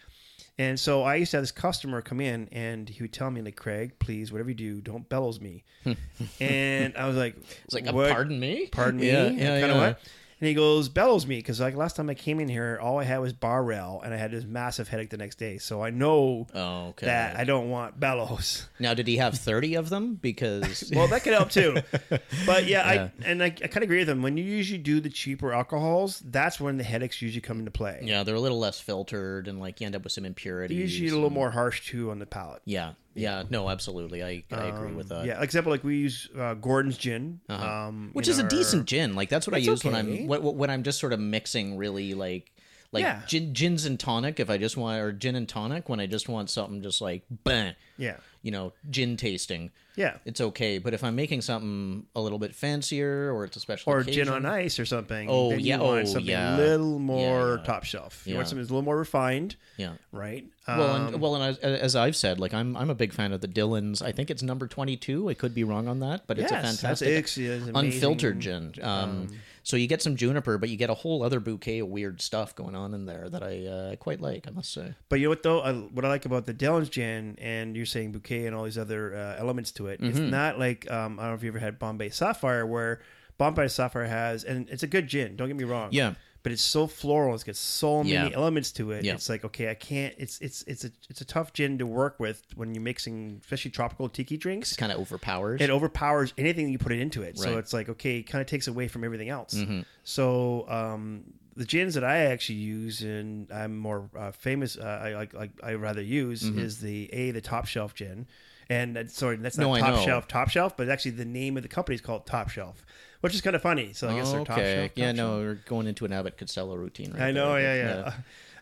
And 0.57 0.77
so 0.77 1.03
I 1.03 1.15
used 1.15 1.31
to 1.31 1.37
have 1.37 1.43
this 1.43 1.51
customer 1.53 2.01
come 2.01 2.19
in, 2.19 2.49
and 2.51 2.89
he 2.89 3.01
would 3.01 3.13
tell 3.13 3.31
me 3.31 3.41
like, 3.41 3.55
"Craig, 3.55 3.99
please, 3.99 4.31
whatever 4.31 4.49
you 4.49 4.55
do, 4.55 4.81
don't 4.81 5.07
bellows 5.07 5.39
me." 5.39 5.63
and 6.39 6.95
I 6.97 7.07
was 7.07 7.15
like, 7.15 7.35
It's 7.65 7.73
like, 7.73 7.87
uh, 7.87 7.93
"What? 7.93 8.11
pardon 8.11 8.39
me, 8.39 8.67
pardon 8.71 8.99
me 8.99 9.07
Yeah, 9.07 9.29
kind 9.29 9.39
yeah, 9.39 9.57
of 9.71 9.77
yeah. 9.77 9.77
what 9.77 9.99
and 10.41 10.47
he 10.47 10.53
goes 10.53 10.89
bellows 10.89 11.27
me 11.27 11.37
because 11.37 11.59
like 11.59 11.75
last 11.75 11.95
time 11.95 12.09
i 12.09 12.13
came 12.13 12.39
in 12.39 12.47
here 12.47 12.79
all 12.81 12.99
i 12.99 13.03
had 13.03 13.17
was 13.19 13.33
bar 13.33 13.63
rail 13.63 14.01
and 14.03 14.13
i 14.13 14.17
had 14.17 14.31
this 14.31 14.45
massive 14.45 14.87
headache 14.87 15.09
the 15.09 15.17
next 15.17 15.35
day 15.37 15.57
so 15.57 15.81
i 15.83 15.89
know 15.89 16.47
Oh, 16.53 16.87
okay. 16.89 17.05
that 17.07 17.35
i 17.37 17.43
don't 17.43 17.69
want 17.69 17.99
bellows 17.99 18.67
now, 18.79 18.93
did 18.93 19.07
he 19.07 19.17
have 19.17 19.37
thirty 19.37 19.75
of 19.75 19.89
them? 19.89 20.15
Because 20.15 20.91
well 20.95 21.07
that 21.09 21.23
could 21.23 21.33
help 21.33 21.49
too 21.49 21.77
but 22.45 22.65
yeah, 22.65 22.93
Yeah. 22.93 23.03
i 23.21 23.25
and 23.25 23.41
i, 23.43 23.47
I 23.47 23.49
kind 23.49 23.77
of 23.77 23.83
agree 23.83 23.99
with 23.99 24.09
him 24.09 24.21
when 24.21 24.37
you 24.37 24.43
usually 24.43 24.77
do 24.79 24.99
the 24.99 25.09
cheaper 25.09 25.53
alcohols 25.53 26.19
that's 26.25 26.59
when 26.59 26.77
the 26.77 26.83
headaches 26.83 27.21
usually 27.21 27.41
come 27.41 27.59
into 27.59 27.71
play 27.71 28.01
yeah, 28.03 28.23
they're 28.23 28.35
a 28.35 28.39
little 28.39 28.59
less 28.59 28.79
filtered, 28.79 29.47
and 29.47 29.59
like 29.59 29.79
you 29.81 29.85
end 29.85 29.95
up 29.95 30.03
with 30.03 30.13
some 30.13 30.23
They're 30.23 30.29
impurities. 30.29 30.99
usually 30.99 31.09
a 31.09 31.13
little 31.15 31.29
more 31.29 31.51
harsh 31.51 31.87
too 31.89 32.11
on 32.11 32.19
the 32.19 32.25
palate 32.25 32.61
Yeah, 32.65 32.93
yeah, 33.15 33.43
no, 33.49 33.69
absolutely, 33.69 34.23
I, 34.23 34.43
I 34.51 34.65
agree 34.65 34.93
with 34.93 35.09
that. 35.09 35.21
Um, 35.21 35.25
yeah 35.27 35.35
like 35.35 35.43
example 35.43 35.71
like 35.71 35.83
we 35.83 35.97
use 35.97 36.29
uh, 36.37 36.53
gordon's 36.53 36.97
gin 36.97 37.41
um, 37.49 38.11
which 38.13 38.27
in 38.27 38.31
is 38.33 38.39
a 38.39 38.43
our- 38.43 38.49
decent 38.49 38.85
gin. 38.85 39.15
Like 39.15 39.29
that's 39.29 39.45
what 39.47 39.53
I 39.55 39.57
It's 39.57 39.67
use 39.67 39.83
when 39.83 39.95
okay. 39.95 40.21
I'm 40.21 40.27
when, 40.27 40.41
when 40.41 40.69
I'm 40.69 40.83
just 40.83 40.99
sort 40.99 41.13
of 41.13 41.19
mixing 41.19 41.77
really 41.77 42.13
like 42.13 42.51
like 42.91 43.03
Yeah. 43.03 43.21
gin, 43.27 43.53
gins 43.53 43.85
and 43.85 43.99
tonic. 43.99 44.39
If 44.39 44.49
I 44.49 44.57
just 44.57 44.75
want 44.77 44.99
or 45.01 45.11
gin 45.11 45.35
and 45.35 45.47
tonic 45.49 45.89
when 45.89 45.99
I 45.99 46.07
just 46.07 46.27
want 46.29 46.49
something 46.49 46.81
just 46.81 47.01
like 47.01 47.23
bang, 47.29 47.75
yeah 47.97 48.17
you 48.41 48.51
know, 48.51 48.73
gin 48.89 49.17
tasting. 49.17 49.71
yeah 49.95 50.17
It's 50.25 50.39
okay, 50.39 50.77
but 50.77 50.93
if 50.93 51.03
I'm 51.03 51.15
making 51.15 51.41
something 51.41 52.05
a 52.15 52.21
little 52.21 52.39
bit 52.39 52.55
fancier 52.55 53.33
or 53.33 53.43
it's 53.45 53.57
a 53.57 53.59
special 53.59 53.91
or 53.91 53.99
occasion, 53.99 54.25
gin 54.25 54.33
on 54.33 54.45
ice 54.45 54.79
or 54.79 54.85
something. 54.85 55.27
Oh, 55.29 55.49
then 55.49 55.59
you 55.59 55.65
yeah, 55.65 55.77
want 55.79 56.01
oh, 56.01 56.05
something 56.05 56.29
yeah. 56.29 56.55
a 56.55 56.57
little 56.57 56.99
more 56.99 57.57
yeah. 57.57 57.65
top 57.65 57.83
shelf. 57.83 58.23
You 58.25 58.31
Yeah. 58.33 58.37
want 58.37 58.47
something 58.47 58.61
that's 58.61 58.69
a 58.71 58.73
little 58.73 58.85
more 58.85 58.97
refined, 58.97 59.55
yeah. 59.77 59.93
right? 60.11 60.45
Well, 60.67 60.95
Um, 60.95 61.07
and, 61.13 61.21
well, 61.21 61.35
and 61.35 61.43
as, 61.43 61.57
as 61.57 61.95
I've 61.95 62.15
said, 62.15 62.39
like 62.39 62.53
I'm 62.53 62.77
I'm 62.77 62.89
a 62.89 62.95
big 62.95 63.11
fan 63.13 63.33
of 63.33 63.41
the 63.41 63.47
Dillons. 63.47 64.01
I 64.01 64.11
think 64.11 64.29
it's 64.29 64.43
number 64.43 64.67
twenty 64.67 64.95
two. 64.97 65.27
I 65.29 65.33
could 65.33 65.53
be 65.55 65.63
wrong 65.63 65.87
on 65.87 65.99
that, 66.01 66.27
but 66.27 66.37
it's 66.37 66.51
yes, 66.51 66.63
a 66.63 66.67
fantastic 66.67 67.07
it's, 67.09 67.37
it's 67.37 67.71
unfiltered 67.73 68.39
gin. 68.39 68.73
Um, 68.81 69.27
so 69.69 69.77
you 69.77 69.85
get 69.85 70.01
some 70.01 70.15
juniper, 70.15 70.57
but 70.57 70.69
you 70.69 70.77
get 70.77 70.89
a 70.89 70.95
whole 70.95 71.21
other 71.21 71.39
bouquet 71.39 71.77
of 71.77 71.87
weird 71.89 72.21
stuff 72.21 72.55
going 72.55 72.75
on 72.75 72.95
in 72.95 73.05
there 73.05 73.29
that 73.29 73.43
I 73.43 73.67
uh, 73.67 73.95
quite 73.97 74.19
like. 74.19 74.47
I 74.47 74.49
must 74.51 74.73
say. 74.73 74.95
But 75.09 75.19
you 75.19 75.25
know 75.25 75.29
what 75.29 75.43
though? 75.43 75.59
I, 75.61 75.73
what 75.73 76.03
I 76.03 76.07
like 76.07 76.25
about 76.25 76.47
the 76.47 76.53
Dillon's 76.53 76.89
gin, 76.89 77.37
and 77.39 77.75
you're 77.77 77.85
saying 77.85 78.11
bouquet 78.13 78.47
and 78.47 78.55
all 78.55 78.63
these 78.63 78.79
other 78.79 79.15
uh, 79.15 79.35
elements 79.37 79.71
to 79.73 79.85
it, 79.85 79.99
it's 80.01 80.17
Mm-hmm. 80.17 80.31
not 80.31 80.57
like 80.57 80.89
um, 80.89 81.19
I 81.19 81.23
don't 81.23 81.31
know 81.33 81.35
if 81.35 81.43
you 81.43 81.49
ever 81.49 81.59
had 81.59 81.77
Bombay 81.77 82.09
Sapphire, 82.09 82.65
where 82.65 82.99
Bombay 83.37 83.67
Sapphire 83.67 84.05
has, 84.07 84.43
and 84.43 84.67
it's 84.71 84.81
a 84.81 84.87
good 84.87 85.07
gin. 85.07 85.35
Don't 85.35 85.47
get 85.47 85.55
me 85.55 85.65
wrong. 85.65 85.89
Yeah. 85.91 86.15
But 86.41 86.53
it's 86.53 86.61
so 86.61 86.87
floral. 86.87 87.35
It's 87.35 87.43
got 87.43 87.57
so 87.57 87.97
many 88.01 88.13
Yeah. 88.13 88.29
elements 88.33 88.71
to 88.73 88.91
it. 88.91 89.03
Yeah. 89.03 89.13
It's 89.15 89.27
like 89.27 89.43
okay, 89.43 89.69
I 89.69 89.73
can't. 89.73 90.15
It's 90.17 90.39
it's 90.39 90.63
it's 90.67 90.85
a 90.85 90.91
it's 91.09 91.19
a 91.19 91.25
tough 91.25 91.51
gin 91.51 91.77
to 91.79 91.85
work 91.85 92.17
with 92.19 92.41
when 92.55 92.73
you're 92.73 92.81
mixing, 92.81 93.39
especially 93.41 93.71
tropical 93.71 94.07
tiki 94.07 94.37
drinks. 94.37 94.75
Kind 94.75 94.91
of 94.93 94.99
overpowers. 94.99 95.59
It 95.59 95.69
overpowers 95.69 96.33
anything 96.37 96.69
you 96.69 96.77
put 96.77 96.93
it 96.93 96.99
into 97.01 97.23
it. 97.23 97.37
So 97.37 97.57
it's 97.57 97.73
like 97.73 97.89
okay, 97.89 98.19
it 98.19 98.23
kind 98.23 98.41
of 98.41 98.47
takes 98.47 98.67
away 98.67 98.87
from 98.87 99.03
everything 99.03 99.27
else. 99.29 99.53
Mm-hmm. 99.55 99.81
So 100.03 100.65
um, 100.69 101.25
the 101.57 101.65
gins 101.65 101.93
that 101.95 102.05
I 102.05 102.19
actually 102.27 102.59
use 102.59 103.01
and 103.01 103.51
I'm 103.51 103.77
more 103.77 104.09
uh, 104.17 104.31
famous, 104.31 104.77
uh, 104.77 105.01
I 105.03 105.15
like 105.15 105.33
like 105.33 105.51
I 105.61 105.73
rather 105.73 106.01
use 106.01 106.43
is 106.43 106.79
the 106.79 107.09
a 107.13 107.31
the 107.31 107.41
top 107.41 107.65
shelf 107.65 107.93
gin, 107.95 108.27
and 108.69 108.97
uh, 108.97 109.07
sorry 109.07 109.35
that's 109.35 109.57
not 109.57 109.65
No, 109.73 109.77
top 109.77 110.05
shelf 110.05 110.27
top 110.29 110.49
shelf, 110.49 110.77
but 110.77 110.87
actually 110.87 111.11
the 111.11 111.25
name 111.25 111.57
of 111.57 111.63
the 111.63 111.69
company 111.69 111.95
is 111.95 112.01
called 112.01 112.25
Top 112.25 112.49
Shelf, 112.49 112.85
which 113.21 113.33
is 113.35 113.41
kind 113.41 113.55
of 113.55 113.61
funny. 113.61 113.93
So 113.93 114.09
I 114.09 114.15
guess 114.15 114.31
they're 114.31 114.45
top 114.45 114.57
okay. 114.57 114.75
shelf. 114.87 114.91
yeah, 114.95 115.07
Top 115.07 115.15
no, 115.15 115.23
Shelf. 115.27 115.41
we're 115.41 115.59
going 115.67 115.87
into 115.87 116.05
an 116.05 116.13
Abbott 116.13 116.37
Costello 116.37 116.75
routine 116.75 117.11
right 117.11 117.21
I 117.21 117.31
know, 117.31 117.53
there, 117.53 117.75
yeah, 117.75 117.85
yeah. 118.05 118.13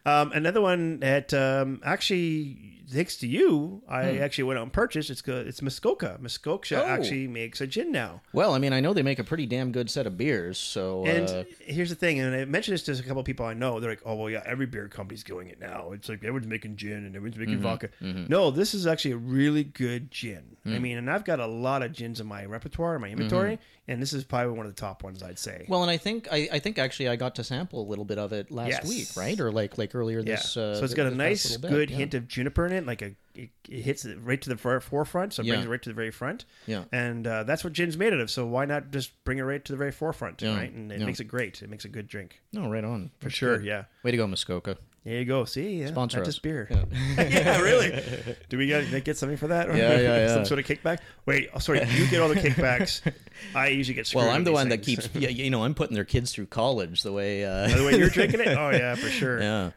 Um, 0.05 0.31
another 0.33 0.61
one 0.61 0.99
that 0.99 1.33
um, 1.33 1.81
actually 1.83 2.73
thanks 2.89 3.17
to 3.17 3.27
you, 3.27 3.81
I 3.89 4.17
actually 4.19 4.45
went 4.45 4.57
out 4.59 4.63
and 4.63 4.71
purchased. 4.71 5.09
It's 5.09 5.21
good. 5.21 5.45
It's 5.45 5.61
Muskoka. 5.61 6.17
Muskoka 6.21 6.81
Oh. 6.81 6.85
actually 6.85 7.27
makes 7.27 7.59
a 7.59 7.67
gin 7.67 7.91
now. 7.91 8.21
Well, 8.31 8.53
I 8.53 8.59
mean, 8.59 8.71
I 8.71 8.79
know 8.79 8.93
they 8.93 9.03
make 9.03 9.19
a 9.19 9.25
pretty 9.25 9.45
damn 9.45 9.73
good 9.73 9.89
set 9.89 10.07
of 10.07 10.17
beers, 10.17 10.57
so 10.57 11.05
And 11.05 11.27
uh, 11.27 11.43
here's 11.59 11.89
the 11.89 11.95
thing, 11.95 12.21
and 12.21 12.33
I 12.33 12.45
mentioned 12.45 12.75
this 12.77 12.83
to 12.83 12.93
a 12.93 13.03
couple 13.05 13.19
of 13.19 13.25
people 13.25 13.45
I 13.45 13.53
know. 13.53 13.81
They're 13.81 13.89
like, 13.89 14.03
"Oh 14.05 14.15
well, 14.15 14.29
yeah, 14.29 14.41
every 14.45 14.67
beer 14.67 14.87
company's 14.87 15.23
doing 15.25 15.49
it 15.49 15.59
now. 15.59 15.91
It's 15.91 16.07
like 16.07 16.19
everyone's 16.19 16.47
making 16.47 16.77
gin 16.77 17.05
and 17.05 17.13
everyone's 17.15 17.37
making 17.37 17.55
Mm-hmm. 17.55 17.63
vodka." 17.63 17.89
No, 18.01 18.51
this 18.51 18.73
is 18.73 18.87
actually 18.87 19.11
a 19.11 19.17
really 19.17 19.65
good 19.65 20.09
gin. 20.09 20.55
Mm. 20.65 20.75
I 20.75 20.79
mean, 20.79 20.97
and 20.97 21.11
I've 21.11 21.25
got 21.25 21.41
a 21.41 21.47
lot 21.47 21.81
of 21.83 21.91
gins 21.91 22.21
in 22.21 22.27
my 22.27 22.45
repertoire, 22.45 22.95
in 22.95 23.01
my 23.01 23.09
inventory, 23.09 23.59
and 23.89 24.01
this 24.01 24.13
is 24.13 24.23
probably 24.23 24.53
one 24.57 24.65
of 24.65 24.73
the 24.73 24.79
top 24.79 25.03
ones 25.03 25.21
I'd 25.21 25.39
say. 25.39 25.59
Mm-hmm. 25.63 25.71
well, 25.71 25.81
and 25.81 25.91
I 25.91 25.97
think 25.97 26.29
I, 26.31 26.47
I 26.53 26.59
think 26.59 26.79
actually 26.79 27.09
I 27.09 27.17
got 27.17 27.35
to 27.35 27.43
sample 27.43 27.81
a 27.81 27.87
little 27.87 28.05
bit 28.05 28.17
of 28.17 28.31
it 28.31 28.49
last 28.49 28.69
Yes. 28.69 28.87
week, 28.87 29.07
right? 29.17 29.37
Or 29.41 29.51
like 29.51 29.77
like 29.77 29.86
earlier 29.95 30.19
yeah, 30.19 30.35
this. 30.35 30.57
Uh, 30.57 30.75
so 30.75 30.83
it's 30.83 30.93
got 30.93 31.07
a 31.07 31.15
nice, 31.15 31.57
good 31.57 31.89
yeah. 31.89 31.97
hint 31.97 32.13
of 32.13 32.27
juniper 32.27 32.65
in 32.65 32.71
it. 32.73 32.85
Like 32.85 33.01
a, 33.01 33.15
it, 33.35 33.49
it 33.69 33.81
hits 33.81 34.05
it 34.05 34.17
right 34.21 34.41
to 34.41 34.49
the 34.49 34.57
fore- 34.57 34.79
forefront, 34.81 35.33
so 35.33 35.41
it 35.43 35.47
brings 35.47 35.65
it 35.65 35.69
right 35.69 35.81
to 35.81 35.89
the 35.89 35.95
very 35.95 36.11
front. 36.11 36.45
Yeah. 36.65 36.85
and 36.91 37.25
uh, 37.27 37.43
that's 37.43 37.63
what 37.63 37.73
gin's 37.73 37.97
made 37.97 38.13
out 38.13 38.19
of. 38.19 38.31
So 38.31 38.45
why 38.45 38.65
not 38.65 38.91
just 38.91 39.23
bring 39.23 39.37
it 39.37 39.43
right 39.43 39.63
to 39.65 39.71
the 39.71 39.77
very 39.77 39.91
forefront, 39.91 40.41
Yeah, 40.41 40.55
right? 40.55 40.71
And 40.71 40.91
it 40.91 40.99
yeah. 40.99 41.05
makes 41.05 41.19
it 41.19 41.25
great. 41.25 41.61
It 41.61 41.69
makes 41.69 41.85
a 41.85 41.89
good 41.89 42.07
drink 42.07 42.41
No, 42.51 42.69
right 42.69 42.83
on 42.83 43.11
for 43.19 43.29
sure. 43.29 43.57
good. 43.57 43.65
Yeah. 43.65 43.83
Way 44.03 44.11
to 44.11 44.17
go, 44.17 44.27
Muskoka. 44.27 44.77
There 45.07 45.19
you 45.19 45.23
go. 45.23 45.45
See, 45.45 45.79
yeah, 45.79 45.87
Sponsor 45.87 46.21
us. 46.21 46.37
beer. 46.37 46.67
Yeah. 46.69 46.83
yeah, 47.29 47.61
really. 47.61 48.03
Do 48.49 48.57
we 48.57 48.67
get, 48.67 49.05
get 49.05 49.15
something 49.15 49.37
for 49.37 49.47
that? 49.47 49.69
Yeah, 49.69 49.75
yeah, 49.75 50.01
yeah. 50.01 50.33
Some 50.33 50.43
sort 50.43 50.59
of 50.59 50.65
kickback? 50.65 50.99
Wait, 51.25 51.49
oh, 51.53 51.59
sorry. 51.59 51.79
You 51.91 52.07
get 52.09 52.19
all 52.19 52.27
the 52.27 52.35
kickbacks. 52.35 52.99
I 53.55 53.69
usually 53.69 53.95
get 53.95 54.05
screwed. 54.05 54.25
Well, 54.25 54.33
I'm 54.35 54.43
the 54.43 54.51
one 54.51 54.67
that 54.67 54.79
keeps, 54.79 55.07
yeah, 55.15 55.29
you 55.29 55.49
know, 55.49 55.63
I'm 55.63 55.75
putting 55.75 55.95
their 55.95 56.03
kids 56.03 56.33
through 56.33 56.47
college 56.47 57.03
the 57.03 57.13
way. 57.13 57.45
Uh, 57.45 57.69
the 57.69 57.85
way 57.85 57.97
you're 57.97 58.09
drinking 58.09 58.41
it? 58.41 58.47
Oh, 58.57 58.69
yeah, 58.71 58.95
for 58.95 59.07
sure. 59.07 59.41
yeah. 59.41 59.71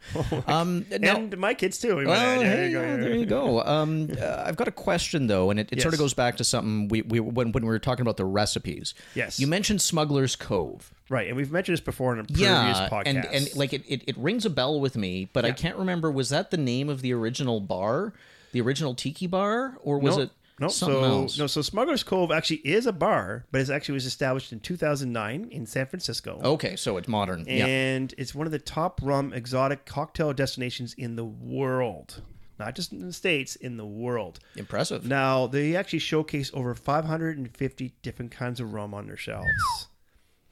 Um, 0.47 0.85
now, 0.99 1.15
And 1.15 1.37
my 1.37 1.53
kids, 1.53 1.77
too. 1.77 1.95
we 1.95 2.05
Well, 2.05 2.19
add. 2.19 2.41
Hey, 2.45 2.67
you 2.67 2.73
go, 2.73 2.81
there 2.81 3.15
you 3.15 3.25
go. 3.25 3.63
Um, 3.63 4.09
uh, 4.19 4.43
I've 4.45 4.57
got 4.57 4.67
a 4.67 4.71
question 4.73 5.27
though, 5.27 5.49
and 5.49 5.61
it, 5.61 5.69
it 5.71 5.81
sort 5.81 5.93
of 5.93 5.99
goes 6.01 6.13
back 6.13 6.35
to 6.37 6.43
something 6.43 6.89
we, 6.89 7.03
we 7.03 7.21
when, 7.21 7.53
when 7.53 7.63
we 7.63 7.69
were 7.69 7.79
talking 7.79 8.01
about 8.01 8.17
the 8.17 8.25
recipes. 8.25 8.93
Yes. 9.15 9.39
you 9.39 9.47
mentioned 9.47 9.81
Smuggler's 9.81 10.35
Cove. 10.35 10.93
Right, 11.11 11.27
and 11.27 11.35
we've 11.35 11.51
mentioned 11.51 11.73
this 11.73 11.81
before 11.83 12.13
in 12.13 12.19
a 12.19 12.23
previous 12.23 12.39
Yeah, 12.47 12.87
podcast. 12.89 13.03
and 13.05 13.25
and 13.25 13.55
like 13.55 13.73
it, 13.73 13.83
it, 13.85 14.03
it 14.07 14.17
rings 14.17 14.45
a 14.45 14.49
bell 14.49 14.79
with 14.79 14.95
me, 14.95 15.29
but 15.33 15.43
I 15.43 15.51
can't 15.51 15.75
remember. 15.75 16.09
Was 16.09 16.29
that 16.29 16.51
the 16.51 16.57
name 16.57 16.87
of 16.87 17.01
the 17.01 17.11
original 17.13 17.59
bar, 17.59 18.13
the 18.53 18.61
original 18.61 18.95
tiki 18.95 19.27
bar, 19.27 19.77
or 19.83 19.99
was 19.99 20.15
no, 20.15 20.23
it 20.23 20.29
no, 20.57 20.67
so 20.69 21.03
else? 21.03 21.37
no, 21.37 21.47
so 21.47 21.61
Smuggler's 21.61 22.03
Cove 22.03 22.31
actually 22.31 22.61
is 22.63 22.85
a 22.85 22.93
bar, 22.93 23.45
but 23.51 23.59
it 23.59 23.69
actually 23.69 23.95
was 23.95 24.05
established 24.05 24.53
in 24.53 24.61
2009 24.61 25.49
in 25.51 25.65
San 25.65 25.85
Francisco. 25.87 26.39
Okay, 26.43 26.77
so 26.77 26.95
it's 26.95 27.09
modern. 27.09 27.43
yeah. 27.45 27.65
and 27.65 28.13
it's 28.17 28.33
one 28.33 28.45
of 28.47 28.51
the 28.53 28.59
top 28.59 29.01
rum 29.03 29.33
exotic 29.33 29.85
cocktail 29.85 30.31
destinations 30.31 30.93
in 30.93 31.17
the 31.17 31.25
world, 31.25 32.21
not 32.57 32.73
just 32.73 32.93
in 32.93 33.05
the 33.05 33.11
states, 33.11 33.57
in 33.57 33.75
the 33.75 33.85
world. 33.85 34.39
Impressive. 34.55 35.05
Now 35.05 35.45
they 35.47 35.75
actually 35.75 35.99
showcase 35.99 36.51
over 36.53 36.73
550 36.73 37.93
different 38.01 38.31
kinds 38.31 38.61
of 38.61 38.73
rum 38.73 38.93
on 38.93 39.07
their 39.07 39.17
shelves. 39.17 39.89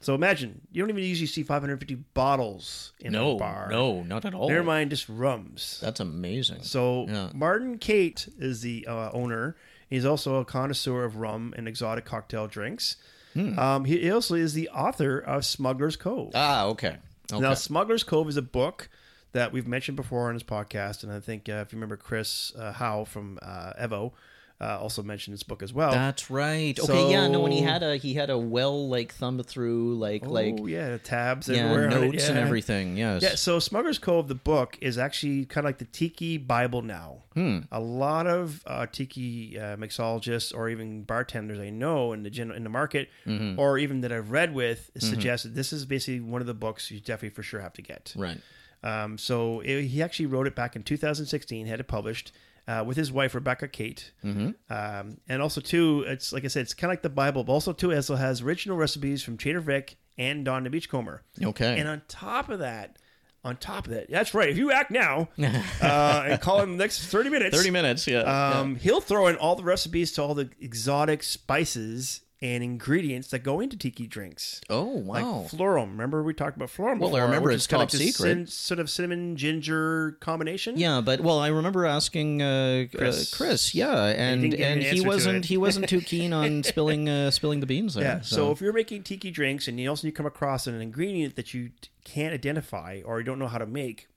So 0.02 0.16
imagine 0.16 0.62
you 0.72 0.82
don't 0.82 0.90
even 0.90 1.04
usually 1.04 1.28
see 1.28 1.44
550 1.44 1.96
bottles 2.14 2.94
in 3.00 3.12
no, 3.12 3.36
a 3.36 3.38
bar. 3.38 3.68
no, 3.70 4.02
not 4.04 4.24
at 4.24 4.34
all. 4.34 4.48
never 4.48 4.64
mind, 4.64 4.92
just 4.92 5.10
rums. 5.10 5.80
That's 5.82 6.00
amazing. 6.00 6.64
So 6.64 7.06
Yeah. 7.10 7.30
Martin 7.34 7.78
Cate 7.78 8.28
is 8.38 8.62
the 8.62 8.88
uh, 8.88 9.12
owner. 9.12 9.58
He's 9.90 10.06
also 10.06 10.36
a 10.36 10.46
connoisseur 10.46 11.04
of 11.04 11.18
rum 11.18 11.54
and 11.58 11.68
exotic 11.68 12.06
cocktail 12.06 12.48
drinks. 12.48 12.96
Hmm. 13.34 13.60
Um, 13.60 13.86
he 13.86 14.10
also 14.10 14.36
is 14.36 14.54
the 14.54 14.70
author 14.70 15.20
of 15.20 15.46
Smuggler's 15.46 15.96
Cove. 15.96 16.32
ah, 16.34 16.66
okay. 16.66 16.98
Okay. 17.32 17.42
Now, 17.42 17.54
Smuggler's 17.54 18.04
Cove 18.04 18.28
is 18.28 18.38
a 18.38 18.42
book 18.42 18.90
that 19.34 19.52
we've 19.52 19.68
mentioned 19.68 19.96
before 19.96 20.30
on 20.30 20.34
his 20.34 20.44
podcast, 20.44 21.04
and 21.04 21.12
I 21.12 21.20
think 21.20 21.48
uh, 21.48 21.64
if 21.66 21.72
you 21.72 21.78
remember 21.78 21.98
Chris 21.98 22.52
uh, 22.58 22.72
Howe 22.72 23.04
from 23.04 23.38
uh, 23.42 23.74
Evo 23.80 24.14
uh, 24.62 24.78
also 24.78 25.02
mentioned 25.02 25.34
this 25.34 25.44
book 25.44 25.64
as 25.64 25.72
well. 25.74 25.92
That's 25.92 26.30
right. 26.30 26.78
Okay, 26.78 27.12
yeah, 27.12 27.28
no, 27.30 27.40
when 27.40 27.52
he 27.54 27.62
had 27.62 27.82
a 27.82 27.96
he 27.96 28.14
had 28.14 28.30
a 28.30 28.38
well 28.38 28.90
like 28.90 29.14
thumb 29.14 29.42
through 29.42 29.96
like 29.96 30.26
like 30.26 30.56
oh 30.60 30.66
yeah, 30.66 30.98
tabs 30.98 31.48
yeah 31.48 31.58
everywhere, 31.70 31.90
notes 31.90 32.28
and 32.28 32.38
everything. 32.38 32.98
Yes. 32.98 33.22
Yeah, 33.22 33.36
so 33.36 33.60
Smuggler's 33.60 34.00
Cove, 34.00 34.28
the 34.28 34.36
book, 34.36 34.78
is 34.82 34.98
actually 34.98 35.46
kind 35.46 35.66
of 35.66 35.70
like 35.70 35.78
the 35.78 35.86
Tiki 35.86 36.38
Bible 36.38 36.82
now. 36.82 37.24
Hmm. 37.36 37.60
A 37.72 37.80
lot 37.80 38.28
of 38.28 38.62
uh, 38.68 38.86
Tiki 38.92 39.58
uh, 39.58 39.78
mixologists 39.78 40.54
or 40.54 40.68
even 40.68 41.04
bartenders 41.04 41.60
I 41.60 41.70
know 41.70 42.12
in 42.12 42.24
the 42.24 42.30
gen- 42.30 42.52
in 42.52 42.64
the 42.64 42.70
market, 42.70 43.10
Mm-hmm. 43.26 43.60
or 43.60 43.78
even 43.78 44.02
that 44.02 44.12
I've 44.12 44.32
read 44.32 44.54
with, 44.54 44.92
suggest 44.98 45.44
that 45.44 45.56
this 45.56 45.72
is 45.72 45.86
basically 45.86 46.20
one 46.20 46.42
of 46.42 46.48
the 46.48 46.54
books 46.54 46.90
you 46.92 47.00
definitely 47.00 47.30
for 47.36 47.44
sure 47.44 47.60
have 47.62 47.74
to 47.74 47.82
get. 47.82 48.14
Right. 48.18 48.40
Um, 48.84 49.18
so 49.18 49.60
it, 49.62 49.84
he 49.86 50.02
actually 50.02 50.26
wrote 50.28 50.48
it 50.48 50.56
back 50.56 50.76
in 50.76 50.84
2016, 50.84 51.68
had 51.68 51.80
it 51.80 51.88
published 51.88 52.32
uh, 52.70 52.84
with 52.84 52.96
his 52.98 53.12
wife 53.12 53.34
Rebecca 53.34 53.68
Cate, 53.68 54.12
mm-hmm. 54.24 54.52
um, 54.72 55.18
and 55.28 55.42
also 55.42 55.60
too, 55.60 56.06
it's 56.08 56.32
like 56.32 56.46
I 56.46 56.48
said, 56.48 56.62
it's 56.62 56.76
kind 56.76 56.92
of 56.92 56.94
like 56.94 57.02
the 57.02 57.10
Bible, 57.10 57.44
but 57.44 57.52
also 57.52 57.74
too, 57.74 57.94
also 57.94 58.16
has 58.16 58.42
original 58.42 58.78
recipes 58.78 59.24
from 59.24 59.38
Trader 59.38 59.60
Vic 59.60 59.98
and 60.20 60.46
Don 60.46 60.64
the 60.64 60.70
Beachcomber. 60.70 61.24
Okay. 61.42 61.80
And 61.80 61.90
on 61.90 62.04
top 62.08 62.50
of 62.50 62.60
that, 62.60 62.98
on 63.44 63.58
top 63.58 63.88
of 63.88 63.94
that, 63.94 64.12
that's 64.12 64.36
right. 64.36 64.50
If 64.50 64.58
you 64.58 64.72
act 64.72 64.92
now 64.92 65.30
uh, 65.42 66.24
and 66.28 66.42
call 66.42 66.62
him 66.62 66.78
the 66.78 66.84
next 66.84 67.06
30 67.08 67.32
minutes, 67.32 67.58
Thirty 67.58 67.72
minutes. 67.72 68.06
Yeah. 68.06 68.20
um, 68.20 68.76
he'll 68.76 69.02
throw 69.02 69.28
in 69.28 69.38
all 69.38 69.56
the 69.56 69.64
recipes 69.64 70.12
to 70.14 70.22
all 70.22 70.36
the 70.36 70.52
exotic 70.62 71.24
spices 71.24 72.22
and 72.42 72.64
ingredients 72.64 73.28
that 73.32 73.40
go 73.40 73.60
into 73.60 73.76
tiki 73.76 74.08
drinks. 74.08 74.62
oh 74.70 74.84
Like 75.06 75.26
wow. 75.26 75.46
falernum. 75.50 75.92
Remember 75.92 76.24
we 76.24 76.34
talked 76.34 76.56
about 76.56 76.70
falernum 76.70 77.00
Well, 77.00 77.16
I 77.18 77.20
remember 77.20 77.52
it's 77.52 77.68
top 77.68 77.80
like 77.80 77.90
secret. 77.90 78.16
cin- 78.16 78.48
sort 78.48 78.80
of 78.80 78.90
cinnamon 78.90 79.36
ginger 79.36 80.14
combination. 80.22 80.78
yeah, 80.78 81.02
but 81.02 81.20
well, 81.20 81.40
I 81.40 81.50
remember 81.50 81.86
asking 81.86 82.42
uh, 82.42 82.86
Chris. 82.96 83.34
Uh, 83.34 83.36
Chris 83.38 83.76
yeah, 83.76 84.06
and 84.06 84.42
me 84.42 84.64
and 84.64 84.82
an 84.82 84.96
he 84.96 85.02
wasn't 85.02 85.46
he 85.46 85.58
wasn't 85.58 85.90
too 85.90 86.00
keen 86.00 86.32
on 86.32 86.64
spilling 86.72 87.10
uh, 87.10 87.30
spilling 87.32 87.60
the 87.60 87.66
beans 87.66 87.96
there. 87.96 88.04
Yeah. 88.06 88.22
So. 88.22 88.52
if 88.52 88.62
you're 88.62 88.72
making 88.74 89.04
tiki 89.04 89.32
drinks 89.32 89.68
and 89.68 89.78
you 89.80 89.90
also 89.90 90.08
you 90.08 90.14
come 90.14 90.26
across 90.26 90.66
an 90.66 90.80
ingredient 90.80 91.36
that 91.36 91.54
you 91.54 91.72
can't 92.06 92.34
identify 92.34 93.02
or 93.04 93.20
you 93.20 93.26
don't 93.26 93.40
know 93.40 93.48
how 93.48 93.58
to 93.58 93.66
make, 93.66 94.08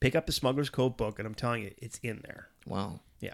pick 0.00 0.14
up 0.14 0.26
the 0.26 0.32
Smuggler's 0.32 0.68
Cove 0.70 0.96
book, 0.98 1.18
and 1.18 1.26
I'm 1.26 1.34
telling 1.34 1.62
you, 1.62 1.72
it's 1.78 1.98
in 2.02 2.20
there. 2.24 2.48
wow, 2.66 3.00
Yeah. 3.20 3.32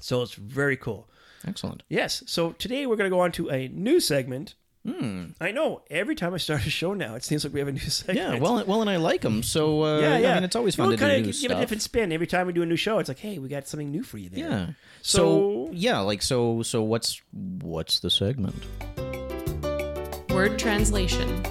So 0.00 0.22
it's 0.22 0.34
very 0.34 0.76
cool. 0.76 1.08
Excellent. 1.46 1.82
Yes. 1.88 2.22
So 2.26 2.52
today 2.52 2.86
we're 2.86 2.96
going 2.96 3.10
to 3.10 3.14
go 3.14 3.20
on 3.20 3.32
to 3.32 3.50
a 3.50 3.68
new 3.68 4.00
segment. 4.00 4.54
Hmm. 4.86 5.26
I 5.40 5.52
know. 5.52 5.82
Every 5.90 6.16
time 6.16 6.34
I 6.34 6.38
start 6.38 6.66
a 6.66 6.70
show 6.70 6.92
now, 6.92 7.14
it 7.14 7.22
seems 7.22 7.44
like 7.44 7.52
we 7.54 7.60
have 7.60 7.68
a 7.68 7.72
new 7.72 7.78
segment. 7.88 8.18
Yeah, 8.18 8.38
well, 8.40 8.64
well, 8.66 8.80
and 8.80 8.90
I 8.90 8.96
like 8.96 9.20
them. 9.20 9.44
So 9.44 9.82
uh, 9.84 10.00
yeah, 10.00 10.18
yeah. 10.18 10.30
I 10.32 10.34
mean, 10.34 10.44
it's 10.44 10.56
always 10.56 10.76
You 10.76 10.82
fun 10.82 10.90
know, 10.90 10.96
to 10.96 10.96
do 10.96 11.04
kinda 11.04 11.18
new 11.20 11.24
give 11.26 11.34
stuff. 11.36 11.52
a 11.52 11.60
different 11.60 11.82
spin 11.82 12.10
every 12.10 12.26
time 12.26 12.48
we 12.48 12.52
do 12.52 12.62
a 12.62 12.66
new 12.66 12.74
show. 12.76 12.98
It's 12.98 13.08
like, 13.08 13.20
hey, 13.20 13.38
we 13.38 13.48
got 13.48 13.68
something 13.68 13.90
new 13.92 14.02
for 14.02 14.18
you 14.18 14.28
there. 14.28 14.40
Yeah. 14.48 14.66
So- 15.02 15.66
So, 15.68 15.70
yeah, 15.72 16.00
like 16.00 16.20
so 16.22 16.62
so 16.62 16.82
what's 16.82 17.20
what's 17.32 18.00
the 18.00 18.10
segment? 18.10 18.56
Word 20.30 20.58
translation. 20.58 21.42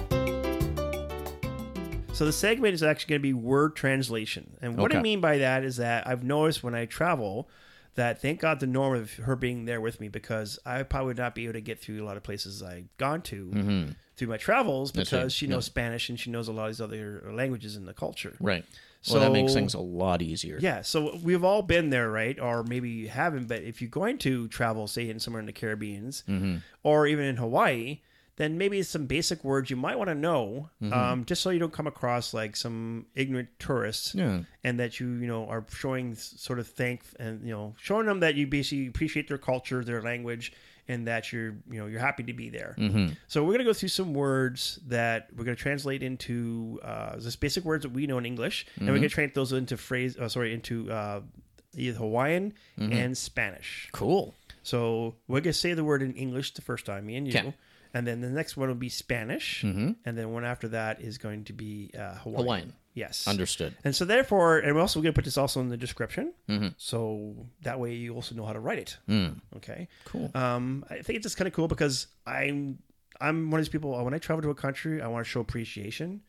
So 2.12 2.26
the 2.26 2.32
segment 2.32 2.74
is 2.74 2.82
actually 2.82 3.08
going 3.12 3.20
to 3.20 3.22
be 3.22 3.32
word 3.32 3.74
translation, 3.74 4.56
and 4.60 4.76
what 4.76 4.94
I 4.94 5.00
mean 5.00 5.20
by 5.22 5.38
that 5.38 5.64
is 5.64 5.78
that 5.78 6.06
I've 6.06 6.22
noticed 6.22 6.62
when 6.62 6.74
I 6.74 6.84
travel 6.84 7.48
that 7.94 8.20
thank 8.22 8.40
God 8.40 8.60
the 8.60 8.66
norm 8.66 8.96
of 8.96 9.12
her 9.14 9.36
being 9.36 9.64
there 9.66 9.80
with 9.80 10.00
me 10.00 10.08
because 10.08 10.58
I 10.64 10.82
probably 10.82 11.08
would 11.08 11.18
not 11.18 11.34
be 11.34 11.44
able 11.44 11.54
to 11.54 11.60
get 11.60 11.78
through 11.78 12.02
a 12.02 12.06
lot 12.06 12.16
of 12.16 12.22
places 12.22 12.62
I've 12.62 12.88
gone 12.96 13.22
to 13.22 13.94
through 14.16 14.28
my 14.28 14.36
travels 14.36 14.92
because 14.92 15.12
right. 15.12 15.32
she 15.32 15.46
knows 15.46 15.64
Spanish 15.66 16.08
and 16.08 16.18
she 16.18 16.30
knows 16.30 16.48
a 16.48 16.52
lot 16.52 16.64
of 16.64 16.70
these 16.70 16.80
other 16.80 17.22
languages 17.32 17.76
in 17.76 17.86
the 17.86 17.94
culture. 17.94 18.36
Right. 18.40 18.64
So 19.04 19.18
that 19.18 19.32
makes 19.32 19.52
things 19.52 19.74
a 19.74 19.80
lot 19.80 20.22
easier. 20.22 20.58
Yeah, 20.60 20.82
so 20.82 21.18
we've 21.24 21.42
all 21.42 21.62
been 21.62 21.90
there, 21.90 22.08
right? 22.08 22.38
Or 22.38 22.62
maybe 22.62 22.88
you 22.88 23.08
haven't, 23.08 23.48
but 23.48 23.62
if 23.62 23.82
you're 23.82 23.90
going 23.90 24.16
to 24.18 24.46
travel, 24.46 24.86
say 24.86 25.10
in 25.10 25.18
somewhere 25.18 25.40
in 25.40 25.46
the 25.46 25.52
Caribbeans 25.52 26.22
Mm-hmm. 26.28 26.58
or 26.84 27.06
even 27.08 27.24
in 27.24 27.36
Hawaii, 27.36 28.00
then 28.36 28.56
maybe 28.58 28.82
some 28.82 29.06
basic 29.06 29.44
words 29.44 29.68
you 29.70 29.76
might 29.76 29.96
want 29.98 30.08
to 30.08 30.14
know, 30.14 30.70
Mm-hmm. 30.82 30.92
um, 30.92 31.24
just 31.24 31.42
so 31.42 31.50
you 31.50 31.58
don't 31.58 31.72
come 31.72 31.86
across 31.86 32.32
like 32.34 32.56
some 32.56 33.06
ignorant 33.14 33.48
tourists, 33.58 34.14
Yeah. 34.14 34.40
and 34.64 34.80
that 34.80 34.98
you 35.00 35.08
you 35.08 35.26
know 35.26 35.46
are 35.48 35.64
showing 35.70 36.14
sort 36.14 36.58
of 36.58 36.66
thank 36.66 37.02
and 37.20 37.44
you 37.46 37.52
know 37.52 37.74
showing 37.78 38.06
them 38.06 38.20
that 38.20 38.34
you 38.34 38.46
basically 38.46 38.86
appreciate 38.86 39.28
their 39.28 39.38
culture, 39.38 39.84
their 39.84 40.00
language, 40.02 40.52
and 40.88 41.06
that 41.06 41.30
you're 41.32 41.54
you 41.70 41.78
know 41.78 41.86
you're 41.86 42.00
happy 42.00 42.22
to 42.24 42.32
be 42.32 42.48
there. 42.48 42.74
Mm-hmm. 42.78 43.12
So 43.28 43.44
we're 43.44 43.52
gonna 43.52 43.64
go 43.64 43.74
through 43.74 43.90
some 43.90 44.14
words 44.14 44.80
that 44.88 45.28
we're 45.36 45.44
gonna 45.44 45.54
translate 45.56 46.02
into 46.02 46.80
uh, 46.82 47.18
just 47.20 47.38
basic 47.40 47.64
words 47.64 47.82
that 47.82 47.92
we 47.92 48.06
know 48.06 48.16
in 48.18 48.24
English, 48.26 48.66
and 48.78 48.88
we're 48.88 48.94
gonna 48.96 49.08
translate 49.10 49.34
those 49.34 49.52
into 49.52 49.76
phrase. 49.76 50.16
Uh, 50.16 50.28
sorry, 50.28 50.54
into 50.54 50.90
uh, 50.90 51.20
either 51.76 51.98
Hawaiian 51.98 52.54
and 52.78 53.16
Spanish. 53.16 53.88
Cool. 53.92 54.34
So 54.62 55.16
we're 55.28 55.40
gonna 55.40 55.52
say 55.52 55.74
the 55.74 55.84
word 55.84 56.02
in 56.02 56.14
English 56.14 56.54
the 56.54 56.62
first 56.62 56.86
time, 56.86 57.06
me 57.06 57.16
and 57.16 57.26
you. 57.26 57.52
And 57.94 58.06
then 58.06 58.20
the 58.20 58.28
next 58.30 58.56
one 58.56 58.68
will 58.68 58.74
be 58.74 58.88
Spanish, 58.88 59.62
and 59.62 59.96
then 60.04 60.30
one 60.32 60.44
after 60.44 60.68
that 60.68 61.00
is 61.00 61.18
going 61.18 61.44
to 61.44 61.52
be 61.52 61.90
uh, 61.98 62.14
Hawaiian. 62.16 62.42
Hawaiian. 62.44 62.72
Yes. 62.94 63.26
Understood. 63.26 63.74
And 63.84 63.96
so 63.96 64.04
therefore, 64.04 64.58
and 64.58 64.74
we're 64.74 64.80
also 64.82 65.00
going 65.00 65.14
to 65.14 65.16
put 65.16 65.24
this 65.24 65.38
also 65.38 65.60
in 65.60 65.68
the 65.70 65.78
description, 65.78 66.34
Mm-hmm. 66.48 66.68
so 66.76 67.34
that 67.62 67.80
way 67.80 67.94
you 67.94 68.14
also 68.14 68.34
know 68.34 68.44
how 68.44 68.52
to 68.52 68.60
write 68.60 68.78
it. 68.78 68.96
Mm. 69.08 69.40
Okay. 69.56 69.88
Cool. 70.04 70.30
Um, 70.34 70.84
I 70.90 70.96
think 70.96 71.16
it's 71.16 71.22
just 71.24 71.38
kind 71.38 71.48
of 71.48 71.54
cool 71.54 71.68
because 71.68 72.08
I'm 72.26 72.78
I'm 73.20 73.50
one 73.50 73.60
of 73.60 73.64
these 73.64 73.70
people. 73.72 74.02
When 74.04 74.12
I 74.14 74.18
travel 74.18 74.42
to 74.42 74.50
a 74.50 74.54
country, 74.54 75.00
I 75.00 75.06
want 75.08 75.24
to 75.24 75.30
show 75.30 75.40
appreciation. 75.40 76.20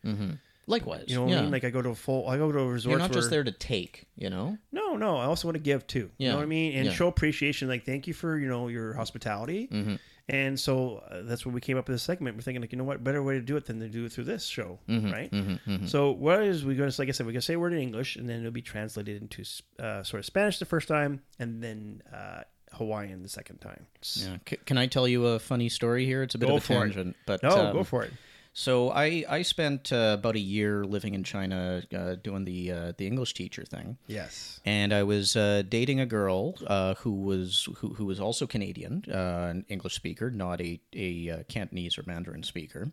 Likewise. 0.66 1.04
You 1.08 1.16
know 1.16 1.22
what 1.24 1.30
yeah. 1.32 1.38
I 1.40 1.42
mean? 1.42 1.50
Like 1.50 1.64
I 1.64 1.70
go 1.70 1.82
to 1.82 1.90
a 1.90 1.94
full, 1.94 2.26
I 2.26 2.38
go 2.38 2.50
to 2.50 2.58
a 2.58 2.66
resort. 2.66 2.92
You're 2.92 2.98
not 2.98 3.12
just 3.12 3.24
where- 3.30 3.42
there 3.42 3.44
to 3.44 3.52
take, 3.52 4.06
you 4.16 4.30
know? 4.30 4.56
No, 4.72 4.96
no. 4.96 5.18
I 5.18 5.26
also 5.26 5.46
want 5.46 5.56
to 5.56 5.62
give 5.62 5.86
too. 5.86 6.10
You 6.16 6.30
know 6.30 6.36
what 6.36 6.42
I 6.42 6.46
mean? 6.46 6.74
And 6.76 6.86
Yeah. 6.86 6.92
show 6.92 7.08
appreciation. 7.08 7.68
Like 7.68 7.84
thank 7.84 8.06
you 8.06 8.14
for 8.14 8.38
you 8.38 8.48
know 8.48 8.68
your 8.68 8.94
hospitality. 8.94 9.68
Mm-hmm. 9.70 9.96
And 10.28 10.58
so 10.58 11.02
uh, 11.10 11.20
that's 11.24 11.44
when 11.44 11.54
we 11.54 11.60
came 11.60 11.76
up 11.76 11.86
with 11.86 11.94
this 11.96 12.02
segment. 12.02 12.34
We're 12.36 12.40
thinking 12.42 12.62
like, 12.62 12.72
you 12.72 12.78
know 12.78 12.84
what, 12.84 13.04
better 13.04 13.22
way 13.22 13.34
to 13.34 13.42
do 13.42 13.56
it 13.58 13.66
than 13.66 13.78
to 13.80 13.88
do 13.88 14.06
it 14.06 14.12
through 14.12 14.24
this 14.24 14.46
show, 14.46 14.78
Mm-hmm. 14.88 15.12
right? 15.12 15.88
So 15.88 16.12
what 16.12 16.42
is 16.42 16.64
we 16.64 16.74
going 16.76 16.90
to 16.90 17.00
like 17.00 17.08
I 17.08 17.12
said, 17.12 17.26
we're 17.26 17.32
going 17.32 17.40
to 17.40 17.46
say 17.46 17.54
a 17.54 17.58
word 17.58 17.74
in 17.74 17.78
English, 17.80 18.16
and 18.16 18.26
then 18.28 18.40
it'll 18.40 18.50
be 18.50 18.62
translated 18.62 19.20
into 19.20 19.42
uh, 19.78 20.02
sort 20.02 20.20
of 20.20 20.24
Spanish 20.24 20.58
the 20.58 20.64
first 20.64 20.88
time, 20.88 21.20
and 21.38 21.62
then 21.62 22.02
uh, 22.10 22.42
Hawaiian 22.72 23.22
the 23.22 23.28
second 23.28 23.58
time. 23.58 23.86
Yeah. 24.14 24.38
C- 24.48 24.56
can 24.64 24.78
I 24.78 24.86
tell 24.86 25.06
you 25.06 25.26
a 25.26 25.38
funny 25.38 25.68
story 25.68 26.06
here? 26.06 26.22
It's 26.22 26.34
a 26.34 26.38
bit 26.38 26.48
Go 26.48 26.56
of 26.56 26.62
a 26.62 26.66
for 26.66 26.72
it. 26.72 26.94
tangent, 26.94 27.16
but 27.26 27.42
No, 27.42 27.50
um, 27.66 27.72
go 27.74 27.84
for 27.84 28.04
it. 28.04 28.12
So 28.56 28.90
I 28.90 29.24
I 29.28 29.42
spent 29.42 29.92
uh, 29.92 30.14
about 30.18 30.36
a 30.36 30.40
year 30.40 30.84
living 30.84 31.14
in 31.14 31.24
China 31.24 31.82
uh, 31.92 32.14
doing 32.22 32.44
the 32.44 32.70
uh, 32.70 32.92
the 32.96 33.06
English 33.06 33.34
teacher 33.34 33.64
thing, 33.64 33.98
Yes. 34.06 34.60
and 34.64 34.92
I 34.92 35.02
was 35.02 35.34
uh, 35.34 35.62
dating 35.68 35.98
a 35.98 36.06
girl 36.06 36.54
uh, 36.66 36.94
who 36.94 37.12
was 37.12 37.68
who, 37.78 37.94
who 37.94 38.04
was 38.06 38.20
also 38.20 38.46
Canadian, 38.46 39.04
uh, 39.10 39.48
an 39.50 39.64
English 39.68 39.94
speaker, 39.94 40.30
not 40.30 40.60
a 40.60 40.80
a 40.92 41.30
uh, 41.30 41.42
Cantonese 41.48 41.98
or 41.98 42.04
Mandarin 42.06 42.44
speaker. 42.44 42.92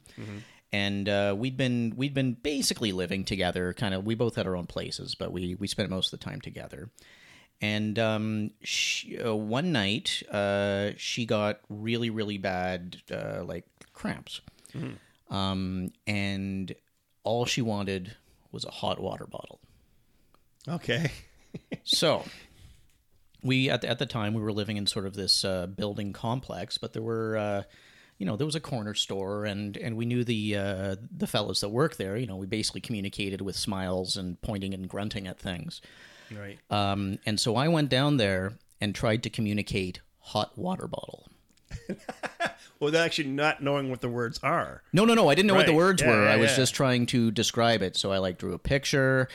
And 0.74 1.08
uh, 1.10 1.36
we'd 1.38 1.58
been 1.58 1.93
we'd 1.95 2.13
been 2.15 2.34
basically 2.34 2.91
living 2.91 3.24
together. 3.26 3.74
Kind 3.74 3.93
of, 3.93 4.04
we 4.06 4.15
both 4.15 4.36
had 4.38 4.47
our 4.47 4.56
own 4.56 4.65
places, 4.67 5.15
but 5.15 5.32
we 5.32 5.56
we 5.56 5.67
spent 5.67 5.89
most 5.91 6.12
of 6.12 6.19
the 6.19 6.26
time 6.26 6.41
together. 6.41 6.89
And 7.62 8.00
um, 8.00 8.52
she, 8.63 9.19
uh, 9.19 9.36
one 9.36 9.71
night, 9.71 10.24
uh, 10.32 10.91
she 10.97 11.28
got 11.28 11.60
really, 11.69 12.10
really 12.10 12.39
bad, 12.39 12.97
uh, 13.12 13.43
like 13.43 13.65
cramps. 13.93 14.41
Um, 15.32 15.91
and 16.06 16.76
all 17.24 17.46
she 17.46 17.62
wanted 17.62 18.15
was 18.52 18.65
a 18.65 18.72
hot 18.72 19.00
water 19.00 19.26
bottle. 19.26 19.60
Okay. 20.67 21.12
So, 21.84 22.24
we 23.44 23.70
at 23.70 23.82
the, 23.82 23.89
at 23.89 24.00
the 24.00 24.06
time 24.06 24.34
we 24.34 24.41
were 24.41 24.54
living 24.54 24.78
in 24.78 24.88
sort 24.88 25.06
of 25.06 25.15
this 25.15 25.44
uh, 25.44 25.67
building 25.67 26.13
complex, 26.13 26.78
but 26.78 26.94
there 26.94 27.02
were. 27.02 27.38
Uh, 27.38 27.63
you 28.17 28.28
know, 28.28 28.38
there 28.38 28.46
was 28.46 28.56
a 28.56 28.62
corner 28.62 28.94
store, 28.94 29.46
and, 29.46 29.76
and 29.78 29.98
we 29.98 30.06
knew 30.06 30.24
the 30.24 30.56
uh, 30.56 30.96
the 31.12 31.26
fellows 31.26 31.62
that 31.62 31.70
work 31.70 31.96
there. 31.98 32.15
You 32.15 32.28
know, 32.28 32.36
we 32.36 32.46
basically 32.46 32.80
communicated 32.80 33.41
with 33.41 33.56
smiles 33.56 34.15
and 34.15 34.39
pointing 34.44 34.76
and 34.76 34.88
grunting 34.88 35.28
at 35.28 35.39
things. 35.39 35.82
Right. 36.30 36.60
Um, 36.70 37.17
and 37.26 37.39
so 37.39 37.56
I 37.56 37.67
went 37.67 37.89
down 37.89 38.17
there 38.17 38.54
and 38.80 38.94
tried 38.94 39.24
to 39.24 39.32
communicate 39.32 40.02
hot 40.20 40.56
water 40.56 40.88
bottle. 40.88 41.28
Well, 42.82 42.89
they're 42.91 43.06
actually 43.06 43.30
not 43.30 43.62
knowing 43.62 43.91
what 43.91 44.02
the 44.02 44.10
words 44.10 44.39
are. 44.41 44.82
No, 44.91 45.06
no, 45.06 45.13
no. 45.13 45.30
I 45.30 45.36
didn't 45.36 45.48
know 45.48 45.54
what 45.56 45.67
the 45.67 45.74
words 45.74 46.02
Yeah, 46.02 46.10
were. 46.10 46.24
yeah, 46.26 46.34
I 46.34 46.38
was 46.38 46.50
yeah. 46.52 46.58
just 46.58 46.74
trying 46.74 47.06
to 47.08 47.30
describe 47.30 47.84
it. 47.84 47.96
So 47.96 48.12
I 48.12 48.17
like 48.17 48.39
drew 48.39 48.54
a 48.54 48.58
picture. 48.60 49.28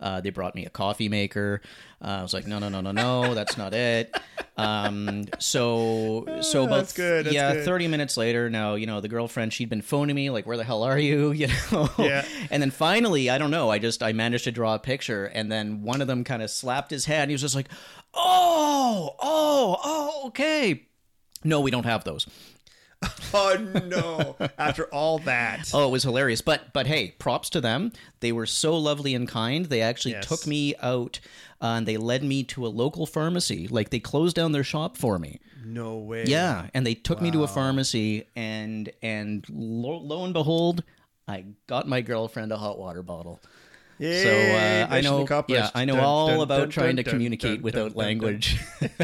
Uh, 0.00 0.22
they 0.22 0.30
brought 0.30 0.54
me 0.54 0.64
a 0.64 0.70
coffee 0.70 1.10
maker. 1.10 1.60
Uh, 2.02 2.06
I 2.08 2.22
was 2.22 2.32
like, 2.32 2.46
no, 2.46 2.58
no, 2.58 2.68
no, 2.70 2.80
no, 2.80 2.92
no, 2.92 3.34
that's 3.38 3.58
not 3.58 3.74
it. 3.74 4.14
Um, 4.56 5.24
so, 5.38 6.24
so 6.40 6.64
about 6.64 6.76
That's 6.76 6.92
good, 6.94 7.26
that's 7.26 7.34
yeah, 7.34 7.52
good. 7.54 7.64
thirty 7.66 7.88
minutes 7.88 8.16
later. 8.16 8.48
Now 8.48 8.74
you 8.74 8.86
know 8.86 9.00
the 9.00 9.08
girlfriend. 9.08 9.52
She'd 9.52 9.68
been 9.68 9.82
phoning 9.82 10.16
me 10.16 10.30
like, 10.30 10.46
"Where 10.46 10.56
the 10.56 10.64
hell 10.64 10.82
are 10.82 10.98
you?" 10.98 11.32
You 11.44 11.48
know. 11.72 11.90
Yeah. 11.98 12.24
And 12.50 12.62
then 12.62 12.70
finally, 12.70 13.28
I 13.30 13.36
don't 13.38 13.50
know. 13.50 13.68
I 13.70 13.78
just 13.78 14.02
I 14.02 14.12
managed 14.12 14.44
to 14.44 14.52
draw 14.52 14.74
a 14.74 14.78
picture, 14.78 15.26
and 15.26 15.50
then 15.52 15.82
one 15.82 16.00
of 16.00 16.06
them 16.06 16.24
kind 16.24 16.42
of 16.42 16.50
slapped 16.50 16.90
his 16.90 17.04
head. 17.04 17.22
And 17.22 17.30
he 17.30 17.34
was 17.34 17.42
just 17.42 17.54
like, 17.54 17.68
"Oh, 18.14 19.14
oh, 19.20 19.76
oh, 19.84 20.22
okay." 20.28 20.86
No, 21.42 21.60
we 21.60 21.70
don't 21.70 21.84
have 21.84 22.04
those. 22.04 22.26
Oh 23.36 23.56
no! 23.88 24.36
After 24.58 24.84
all 24.86 25.18
that, 25.20 25.70
Oh, 25.74 25.88
it 25.88 25.90
was 25.90 26.04
hilarious. 26.04 26.40
But 26.40 26.72
but 26.72 26.86
hey, 26.86 27.14
props 27.18 27.50
to 27.50 27.60
them. 27.60 27.92
They 28.20 28.30
were 28.32 28.46
so 28.46 28.76
lovely 28.78 29.14
and 29.14 29.28
kind. 29.28 29.66
They 29.66 29.80
actually 29.82 30.12
Yes. 30.12 30.26
took 30.28 30.46
me 30.46 30.74
out 30.80 31.18
uh, 31.60 31.66
and 31.78 31.86
they 31.86 31.96
led 31.96 32.22
me 32.22 32.44
to 32.44 32.64
a 32.64 32.68
local 32.68 33.06
pharmacy. 33.06 33.66
Like 33.66 33.90
they 33.90 33.98
closed 33.98 34.36
down 34.36 34.52
their 34.52 34.62
shop 34.64 34.96
for 34.96 35.18
me. 35.18 35.40
no 35.64 35.96
way. 35.98 36.24
Yeah, 36.26 36.68
and 36.74 36.86
they 36.86 36.94
took 36.94 37.20
me 37.20 37.30
to 37.32 37.42
a 37.42 37.48
pharmacy 37.48 38.26
and 38.36 38.90
and 39.02 39.44
lo, 39.50 39.96
lo 39.98 40.24
and 40.24 40.32
behold, 40.32 40.84
I 41.26 41.44
got 41.66 41.88
my 41.88 42.00
girlfriend 42.02 42.52
a 42.52 42.56
hot 42.56 42.78
water 42.78 43.02
bottle. 43.02 43.40
Yay, 43.98 44.22
So 44.24 44.30
uh, 44.30 44.86
I 44.90 45.00
know, 45.02 45.24
yeah, 45.48 45.70
I 45.74 45.84
know 45.84 45.94
Dun, 45.94 46.04
all 46.04 46.26
dun, 46.26 46.40
about 46.40 46.58
dun, 46.62 46.68
trying 46.70 46.96
to 46.96 47.04
communicate 47.04 47.62
without 47.62 47.94
language. 47.96 48.58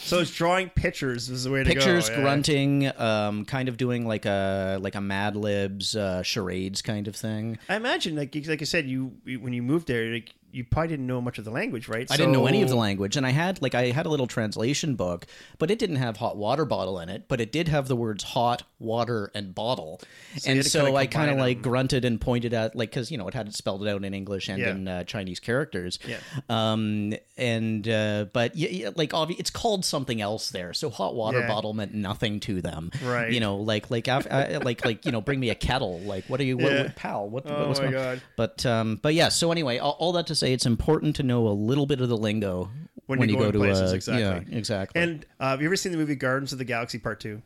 So 0.00 0.20
it's 0.20 0.30
drawing 0.34 0.70
pictures 0.70 1.28
is 1.28 1.44
the 1.44 1.50
way 1.50 1.62
to 1.62 1.68
Pictures, 1.68 2.08
go. 2.08 2.14
Pictures, 2.14 2.22
grunting, 2.22 2.86
um, 3.00 3.44
kind 3.44 3.68
of 3.68 3.76
doing 3.76 4.06
like 4.06 4.24
a 4.26 4.78
like 4.80 4.94
a 4.94 5.00
Mad 5.00 5.36
Libs 5.36 5.94
uh, 5.96 6.22
charades 6.22 6.80
kind 6.82 7.08
of 7.08 7.16
thing. 7.16 7.58
I 7.68 7.76
imagine, 7.76 8.16
like 8.16 8.34
like 8.46 8.62
I 8.62 8.64
said, 8.64 8.86
you 8.86 9.12
you- 9.24 9.40
when 9.40 9.52
you 9.52 9.62
moved 9.62 9.86
there, 9.88 10.06
like 10.12 10.32
you 10.50 10.64
probably 10.64 10.88
didn't 10.88 11.06
know 11.06 11.20
much 11.20 11.38
of 11.38 11.44
the 11.44 11.50
language, 11.50 11.88
right? 11.88 12.10
I 12.10 12.16
didn't 12.16 12.32
know 12.32 12.46
any 12.46 12.62
of 12.62 12.68
the 12.68 12.76
language, 12.76 13.16
and 13.16 13.26
I 13.26 13.30
had 13.30 13.60
like 13.62 13.74
I 13.74 13.90
had 13.90 14.06
a 14.06 14.08
little 14.08 14.26
translation 14.26 14.94
book, 14.94 15.26
but 15.58 15.70
it 15.70 15.78
didn't 15.78 15.96
have 15.96 16.16
hot 16.16 16.36
water 16.36 16.64
bottle 16.64 16.98
in 17.00 17.08
it, 17.08 17.24
but 17.28 17.40
it 17.40 17.52
did 17.52 17.68
have 17.68 17.88
the 17.88 17.96
words 17.96 18.24
hot 18.24 18.62
water 18.78 19.30
and 19.34 19.54
bottle, 19.54 20.00
you 20.34 20.40
and 20.52 20.64
so 20.64 20.96
I 20.96 21.06
kind 21.06 21.30
of 21.30 21.36
like 21.38 21.62
grunted 21.62 22.04
and 22.04 22.20
pointed 22.20 22.54
at 22.54 22.74
like 22.76 22.90
because 22.90 23.10
you 23.10 23.18
know 23.18 23.26
it 23.28 23.34
had 23.34 23.48
it 23.48 23.54
spelled 23.54 23.86
out 23.86 24.04
in 24.04 24.14
English 24.14 24.48
and 24.48 24.58
Yeah. 24.58 24.70
in 24.70 24.88
uh, 24.88 25.04
Chinese 25.04 25.40
characters, 25.40 25.98
Yeah. 26.06 26.18
um, 26.48 27.12
and 27.36 27.88
uh, 27.88 28.26
but 28.32 28.56
yeah, 28.56 28.68
yeah, 28.70 28.90
like 28.96 29.10
obvi- 29.10 29.38
it's 29.38 29.50
called 29.50 29.84
something 29.84 30.20
else 30.20 30.50
there, 30.50 30.72
so 30.72 30.90
hot 30.90 31.14
water 31.14 31.40
Yeah. 31.40 31.48
bottle 31.48 31.74
meant 31.74 31.94
nothing 31.94 32.40
to 32.40 32.60
them, 32.62 32.90
Right. 33.02 33.32
You 33.32 33.40
know, 33.40 33.56
like 33.56 33.90
like 33.90 34.08
af- 34.08 34.26
uh, 34.30 34.60
like 34.64 34.84
like 34.84 35.04
you 35.04 35.12
know, 35.12 35.20
bring 35.20 35.40
me 35.40 35.50
a 35.50 35.54
kettle, 35.54 36.00
like 36.00 36.24
what 36.26 36.40
are 36.40 36.44
you, 36.44 36.56
what, 36.56 36.72
what- 36.72 36.96
pal, 36.96 37.28
what, 37.28 37.44
Oh 37.50 37.68
what's 37.68 37.80
my 37.80 37.86
going? 37.90 37.92
God. 37.94 38.22
But 38.36 38.64
um, 38.66 38.98
but 39.02 39.14
yeah. 39.14 39.28
So 39.28 39.52
anyway, 39.52 39.78
all, 39.78 39.96
all 39.98 40.12
that 40.12 40.26
to 40.28 40.34
say, 40.38 40.52
it's 40.52 40.66
important 40.66 41.16
to 41.16 41.22
know 41.22 41.46
a 41.46 41.50
little 41.50 41.86
bit 41.86 42.00
of 42.00 42.08
the 42.08 42.16
lingo 42.16 42.70
When 43.06 43.18
when, 43.18 43.28
you 43.28 43.36
go 43.36 43.50
to 43.50 43.58
places, 43.58 43.92
a, 43.92 43.94
exactly. 43.94 44.22
Yeah, 44.22 44.58
exactly. 44.58 45.00
And 45.00 45.26
uh, 45.40 45.50
have 45.50 45.60
you 45.62 45.68
ever 45.68 45.76
seen 45.76 45.92
the 45.92 45.98
movie 45.98 46.14
Gardens 46.14 46.52
of 46.52 46.58
the 46.58 46.64
Galaxy 46.64 46.98
Part 46.98 47.20
Two? 47.20 47.42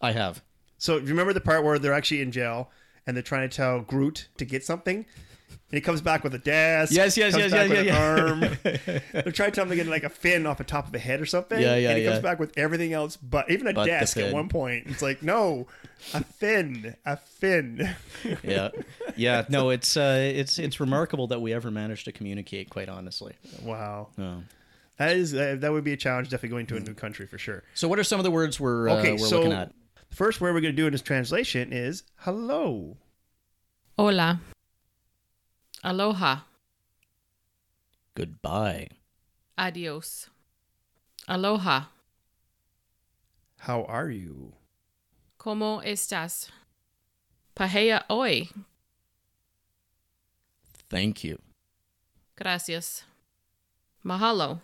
I 0.00 0.12
have. 0.12 0.42
So 0.78 0.96
you 0.96 1.06
remember 1.06 1.32
the 1.32 1.40
part 1.40 1.62
where 1.62 1.78
they're 1.78 1.92
actually 1.92 2.22
in 2.22 2.32
jail 2.32 2.70
and 3.06 3.16
they're 3.16 3.22
trying 3.22 3.48
to 3.48 3.54
tell 3.54 3.80
Groot 3.80 4.28
to 4.38 4.44
get 4.44 4.64
something? 4.64 5.04
And 5.70 5.76
he 5.76 5.80
comes 5.82 6.00
back 6.00 6.24
with 6.24 6.34
a 6.34 6.38
desk. 6.38 6.92
Yes, 6.92 7.16
yes, 7.16 7.32
comes 7.32 7.44
yes, 7.44 7.52
back 7.52 7.70
yeah, 7.70 7.76
with 7.76 7.86
yeah, 7.86 8.16
an 8.16 8.20
arm. 8.20 8.40
they're 9.12 9.32
trying 9.32 9.50
to 9.52 9.54
tell 9.54 9.62
him 9.64 9.70
to 9.70 9.76
get 9.76 9.86
like 9.86 10.02
a 10.02 10.08
fin 10.08 10.44
off 10.44 10.58
the 10.58 10.64
top 10.64 10.88
of 10.88 10.94
a 10.96 10.98
head 10.98 11.20
or 11.20 11.26
something. 11.26 11.60
Yeah, 11.60 11.76
yeah, 11.76 11.90
And 11.90 11.98
he 11.98 12.04
comes 12.04 12.18
back 12.18 12.40
with 12.40 12.52
everything 12.58 12.92
else, 12.92 13.16
but 13.16 13.48
even 13.50 13.68
a 13.68 13.72
But 13.72 13.84
desk 13.86 14.16
at 14.16 14.32
one 14.34 14.48
point. 14.48 14.88
It's 14.88 15.00
like 15.00 15.22
no, 15.22 15.68
a 16.12 16.24
fin, 16.24 16.96
a 17.06 17.16
fin. 17.16 17.94
Yeah, 18.42 18.70
yeah. 19.14 19.44
No, 19.48 19.70
it's 19.70 19.96
uh, 19.96 20.32
it's 20.34 20.58
it's 20.58 20.80
remarkable 20.80 21.28
that 21.28 21.40
we 21.40 21.52
ever 21.52 21.70
managed 21.70 22.04
to 22.06 22.12
communicate. 22.12 22.68
Quite 22.68 22.88
honestly. 22.88 23.34
wow, 23.62 24.08
Oh. 24.18 24.42
that 24.98 25.16
is 25.16 25.34
uh, 25.34 25.54
that 25.60 25.70
would 25.70 25.84
be 25.84 25.92
a 25.92 25.96
challenge. 25.96 26.30
Definitely 26.30 26.48
going 26.48 26.66
to 26.66 26.76
a 26.78 26.80
new 26.80 26.94
country 26.94 27.26
for 27.26 27.38
sure. 27.38 27.62
So, 27.74 27.86
what 27.86 28.00
are 28.00 28.04
some 28.04 28.18
of 28.18 28.24
the 28.24 28.30
words 28.32 28.58
we're 28.58 28.88
uh, 28.88 28.96
Okay, 28.96 29.12
we're 29.12 29.18
so 29.18 29.36
looking 29.38 29.52
at? 29.52 29.72
the 30.08 30.16
first 30.16 30.40
word 30.40 30.52
we're 30.52 30.60
going 30.62 30.74
to 30.74 30.82
do 30.82 30.86
in 30.86 30.92
this 30.92 31.02
translation 31.02 31.72
is 31.72 32.02
hello. 32.16 32.96
Hola. 33.96 34.40
Aloha. 35.82 36.40
Goodbye. 38.14 38.88
Adios. 39.56 40.28
Aloha. 41.28 41.86
How 43.58 43.84
are 43.84 44.10
you? 44.10 44.52
¿Cómo 45.38 45.82
estás? 45.84 46.48
Pahea 47.54 48.04
hoy. 48.08 48.48
Thank 50.88 51.24
you. 51.24 51.38
Gracias. 52.36 53.04
Mahalo. 54.04 54.60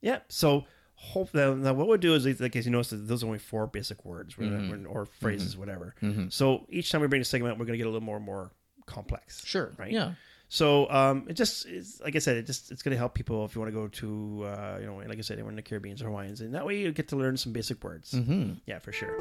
Yeah. 0.00 0.20
So 0.28 0.64
hope 0.94 1.34
now, 1.34 1.54
now 1.54 1.72
what 1.72 1.88
we'll 1.88 1.96
do 1.98 2.14
is 2.14 2.26
like 2.40 2.54
as 2.56 2.66
you 2.66 2.72
notice 2.72 2.92
those 2.94 3.22
are 3.22 3.26
only 3.26 3.38
four 3.38 3.66
basic 3.66 4.04
words 4.04 4.34
Mm-hmm. 4.34 4.70
gonna- 4.70 4.88
or 4.88 5.06
phrases 5.06 5.56
whatever. 5.56 5.94
So 6.30 6.66
each 6.68 6.90
time 6.90 7.00
we 7.00 7.06
bring 7.08 7.22
a 7.22 7.24
segment, 7.24 7.58
we're 7.58 7.64
going 7.66 7.74
to 7.74 7.78
get 7.78 7.86
a 7.86 7.90
little 7.90 8.04
more 8.04 8.16
and 8.16 8.24
more 8.26 8.50
complex. 8.88 9.44
Sure. 9.44 9.72
Right. 9.78 9.92
Yeah. 9.92 10.14
So 10.48 10.90
um, 10.90 11.26
it 11.28 11.34
just 11.34 11.66
it's, 11.66 12.00
like 12.00 12.16
I 12.16 12.20
said, 12.20 12.38
it 12.38 12.46
just 12.46 12.72
it's 12.72 12.82
going 12.82 12.92
to 12.92 12.98
help 12.98 13.14
people 13.14 13.44
if 13.44 13.54
you 13.54 13.60
want 13.60 13.72
to 13.72 13.78
go 13.78 13.86
to 13.86 14.44
uh, 14.44 14.78
you 14.80 14.86
know 14.86 14.96
like 14.96 15.18
I 15.18 15.20
said, 15.20 15.34
anywhere 15.34 15.50
in 15.50 15.56
the 15.56 15.62
Caribbean 15.62 16.00
or 16.02 16.06
Hawaiians, 16.06 16.40
and 16.40 16.54
that 16.54 16.66
way 16.66 16.78
you 16.78 16.90
get 16.90 17.08
to 17.08 17.16
learn 17.16 17.36
some 17.36 17.52
basic 17.52 17.84
words. 17.84 18.12
Mm-hmm. 18.12 18.54
Yeah, 18.66 18.78
for 18.78 18.92
sure. 18.92 19.14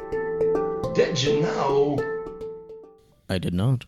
Did 0.94 1.22
you 1.22 1.42
know? 1.42 2.00
I 3.30 3.38
did 3.38 3.54
not. 3.54 3.86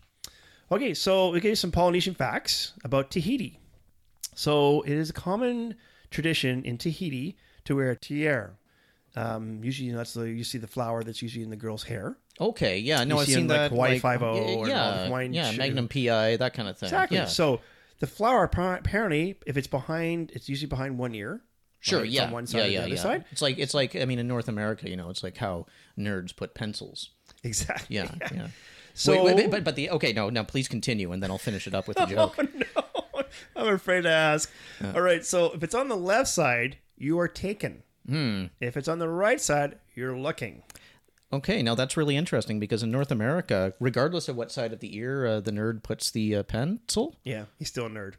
Okay, 0.70 0.94
so 0.94 1.30
we 1.30 1.40
give 1.40 1.50
you 1.50 1.56
some 1.56 1.72
Polynesian 1.72 2.14
facts 2.14 2.74
about 2.84 3.10
Tahiti. 3.10 3.58
So 4.34 4.82
it 4.82 4.92
is 4.92 5.10
a 5.10 5.14
common 5.14 5.74
tradition 6.10 6.62
in 6.64 6.78
Tahiti 6.78 7.36
to 7.64 7.74
wear 7.74 7.90
a 7.90 7.96
tiara. 7.96 8.58
Um, 9.16 9.60
usually, 9.62 9.86
you 9.86 9.92
know, 9.92 9.98
that's 9.98 10.14
the 10.14 10.22
you 10.22 10.44
see 10.44 10.58
the 10.58 10.66
flower 10.66 11.02
that's 11.02 11.20
usually 11.20 11.42
in 11.42 11.50
the 11.50 11.56
girl's 11.56 11.82
hair. 11.82 12.16
Okay, 12.40 12.78
yeah, 12.78 13.04
no, 13.04 13.18
I've 13.18 13.26
see 13.26 13.32
seen 13.32 13.42
in, 13.42 13.48
like, 13.48 13.58
that. 13.58 13.70
Hawaii 13.70 14.00
like, 14.00 14.02
5-0 14.02 14.20
y- 14.20 14.38
and 14.38 14.58
all 14.58 14.68
yeah, 14.68 15.22
yeah. 15.30 15.52
Magnum 15.52 15.88
PI, 15.88 16.36
that 16.36 16.54
kind 16.54 16.68
of 16.68 16.78
thing. 16.78 16.86
Exactly. 16.86 17.18
Yeah. 17.18 17.26
So 17.26 17.60
the 17.98 18.06
flower 18.06 18.44
apparently, 18.44 19.36
if 19.46 19.56
it's 19.56 19.66
behind, 19.66 20.30
it's 20.34 20.48
usually 20.48 20.68
behind 20.68 20.98
one 20.98 21.14
ear. 21.14 21.42
Sure, 21.80 22.04
it's 22.04 22.12
yeah, 22.12 22.24
on 22.24 22.30
one 22.30 22.46
side 22.46 22.58
yeah, 22.58 22.64
or 22.64 22.66
the 22.66 22.72
yeah, 22.72 22.80
other 22.80 22.88
yeah. 22.90 23.00
side. 23.00 23.24
It's 23.30 23.42
like 23.42 23.58
it's 23.58 23.74
like 23.74 23.96
I 23.96 24.04
mean, 24.04 24.18
in 24.18 24.28
North 24.28 24.48
America, 24.48 24.88
you 24.88 24.96
know, 24.96 25.08
it's 25.10 25.22
like 25.22 25.38
how 25.38 25.66
nerds 25.98 26.34
put 26.36 26.54
pencils. 26.54 27.10
Exactly. 27.42 27.96
Yeah, 27.96 28.10
yeah. 28.34 28.48
So, 28.92 29.24
wait, 29.24 29.36
wait, 29.36 29.50
but 29.50 29.64
but 29.64 29.76
the 29.76 29.90
okay, 29.90 30.12
no, 30.12 30.28
now 30.28 30.42
please 30.42 30.68
continue, 30.68 31.12
and 31.12 31.22
then 31.22 31.30
I'll 31.30 31.38
finish 31.38 31.66
it 31.66 31.74
up 31.74 31.88
with 31.88 31.98
a 31.98 32.06
joke. 32.14 32.36
Oh, 32.38 32.46
no, 32.54 33.24
I'm 33.56 33.74
afraid 33.74 34.02
to 34.02 34.10
ask. 34.10 34.50
All 34.94 35.00
right, 35.00 35.24
so 35.24 35.52
if 35.52 35.62
it's 35.62 35.74
on 35.74 35.88
the 35.88 35.96
left 35.96 36.28
side, 36.28 36.78
you 36.96 37.18
are 37.18 37.28
taken. 37.28 37.82
Hmm. 38.10 38.44
If 38.60 38.76
it's 38.76 38.88
on 38.88 38.98
the 38.98 39.08
right 39.08 39.40
side, 39.40 39.78
you're 39.94 40.16
looking. 40.18 40.62
Okay, 41.32 41.62
now 41.62 41.76
that's 41.76 41.96
really 41.96 42.16
interesting 42.16 42.58
because 42.58 42.82
in 42.82 42.90
North 42.90 43.12
America, 43.12 43.72
regardless 43.78 44.28
of 44.28 44.34
what 44.36 44.50
side 44.50 44.72
of 44.72 44.80
the 44.80 44.96
ear 44.96 45.24
uh, 45.26 45.40
the 45.40 45.52
nerd 45.52 45.84
puts 45.84 46.10
the 46.10 46.34
uh, 46.34 46.42
pencil, 46.42 47.14
Yeah, 47.24 47.44
he's 47.58 47.68
still 47.68 47.86
a 47.86 47.88
nerd. 47.90 48.14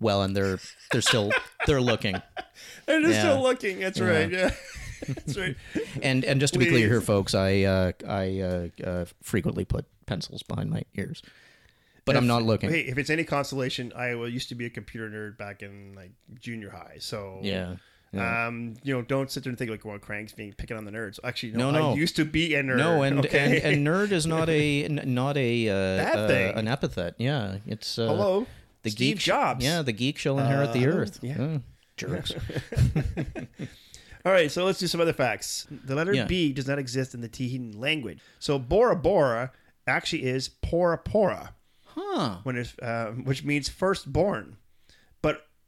well, 0.00 0.22
and 0.22 0.36
they're 0.36 0.58
they're 0.92 1.00
still 1.00 1.32
they're 1.66 1.80
looking. 1.80 2.20
They're 2.86 3.00
Yeah. 3.00 3.20
still 3.20 3.42
looking. 3.42 3.80
That's 3.80 4.00
right. 4.00 4.30
Yeah, 4.30 4.50
that's 5.08 5.36
right. 5.38 5.56
And 6.02 6.24
and 6.24 6.40
just 6.40 6.52
to 6.54 6.58
be 6.58 6.66
clear 6.66 6.88
here, 6.88 7.00
folks, 7.00 7.34
I 7.34 7.62
uh, 7.62 7.92
I 8.06 8.40
uh, 8.40 8.68
uh, 8.84 9.04
frequently 9.22 9.64
put 9.64 9.86
pencils 10.06 10.42
behind 10.42 10.68
my 10.70 10.82
ears, 10.94 11.22
but 12.04 12.16
I'm 12.16 12.26
not 12.26 12.42
looking. 12.42 12.68
Hey, 12.70 12.80
if 12.80 12.96
it's 12.98 13.08
any 13.10 13.24
consolation, 13.24 13.92
I 13.96 14.12
used 14.12 14.48
to 14.50 14.54
be 14.54 14.66
a 14.66 14.70
computer 14.70 15.08
nerd 15.08 15.38
back 15.38 15.62
in 15.62 15.94
like 15.94 16.12
junior 16.38 16.70
high. 16.70 16.96
So 17.00 17.40
Yeah. 17.42 17.76
Um, 18.18 18.74
you 18.82 18.94
know, 18.94 19.02
don't 19.02 19.30
sit 19.30 19.42
there 19.44 19.50
and 19.50 19.58
think 19.58 19.70
like, 19.70 19.84
well, 19.84 19.98
Crank's 19.98 20.32
being 20.32 20.52
picking 20.52 20.76
on 20.76 20.84
the 20.84 20.90
nerds. 20.90 21.18
Actually, 21.24 21.52
no, 21.52 21.70
No, 21.70 21.78
no. 21.80 21.90
I 21.92 21.94
used 21.94 22.16
to 22.16 22.24
be 22.24 22.54
a 22.54 22.62
nerd. 22.62 22.76
No, 22.78 23.02
and, 23.02 23.18
okay? 23.20 23.60
and 23.62 23.74
and 23.74 23.86
nerd 23.86 24.12
is 24.12 24.26
not 24.26 24.48
a 24.48 24.84
n- 24.86 25.02
not 25.06 25.36
a 25.36 25.68
uh, 25.68 25.74
Bad 25.74 26.16
uh, 26.18 26.26
thing. 26.28 26.54
an 26.56 26.68
epithet. 26.68 27.14
Yeah, 27.18 27.58
it's 27.66 27.98
uh, 27.98 28.06
hello, 28.06 28.46
the 28.82 28.90
Steve 28.90 29.16
geek 29.16 29.24
Jobs. 29.24 29.64
Yeah, 29.64 29.82
the 29.82 29.92
geek 29.92 30.18
shall 30.18 30.38
inherit 30.38 30.72
the 30.72 30.80
Uh, 30.80 30.90
hello. 30.90 30.96
earth. 31.02 31.18
Yeah. 31.22 31.42
Uh, 31.42 31.58
jerks. 31.96 32.32
All 34.24 34.32
right, 34.32 34.50
so 34.50 34.64
let's 34.64 34.78
do 34.80 34.86
some 34.88 35.00
other 35.00 35.12
facts. 35.12 35.66
The 35.70 35.94
letter 35.94 36.12
Yeah. 36.12 36.24
B 36.24 36.52
does 36.52 36.66
not 36.66 36.78
exist 36.80 37.14
in 37.14 37.20
the 37.20 37.28
Tahitian 37.28 37.78
language. 37.78 38.18
So 38.40 38.58
Bora 38.58 38.96
Bora 38.96 39.52
actually 39.86 40.24
is 40.24 40.48
Pora 40.48 40.98
Pora, 41.02 41.50
huh. 41.84 42.38
when 42.42 42.56
it's, 42.56 42.76
uh, 42.80 43.12
which 43.22 43.44
means 43.44 43.68
firstborn. 43.68 44.56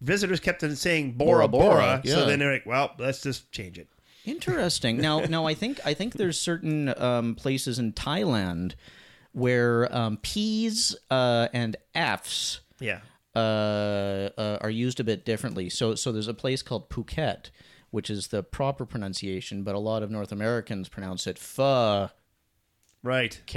But 0.00 0.06
visitors 0.06 0.40
kept 0.40 0.62
on 0.64 0.76
saying 0.76 1.12
Bora 1.12 1.48
Bora 1.48 1.68
Bora, 1.68 2.00
Bora, 2.02 2.02
so 2.04 2.26
then 2.26 2.38
they're 2.38 2.52
like, 2.52 2.66
well, 2.66 2.94
let's 2.98 3.22
just 3.22 3.50
change 3.52 3.78
it. 3.78 3.88
Interesting. 4.24 4.98
Now, 4.98 5.20
now 5.28 5.46
I 5.46 5.54
think 5.54 5.80
I 5.84 5.94
think 5.94 6.14
there's 6.14 6.38
certain 6.38 6.92
um, 7.00 7.34
places 7.34 7.78
in 7.78 7.92
Thailand 7.92 8.74
where 9.32 9.94
um, 9.94 10.18
P's 10.18 10.96
uh, 11.10 11.48
and 11.52 11.76
F's 11.94 12.60
Yeah. 12.80 13.00
uh, 13.34 13.38
uh, 14.36 14.58
are 14.60 14.70
used 14.70 15.00
a 15.00 15.04
bit 15.04 15.24
differently. 15.24 15.68
So, 15.70 15.94
so 15.94 16.12
there's 16.12 16.28
a 16.28 16.34
place 16.34 16.62
called 16.62 16.88
Phuket, 16.90 17.50
which 17.90 18.10
is 18.10 18.28
the 18.28 18.42
proper 18.42 18.84
pronunciation, 18.84 19.62
but 19.62 19.74
a 19.74 19.78
lot 19.78 20.02
of 20.02 20.10
North 20.10 20.32
Americans 20.32 20.88
pronounce 20.88 21.26
it 21.26 21.36
Phuket. 21.36 22.10
Right. 23.02 23.40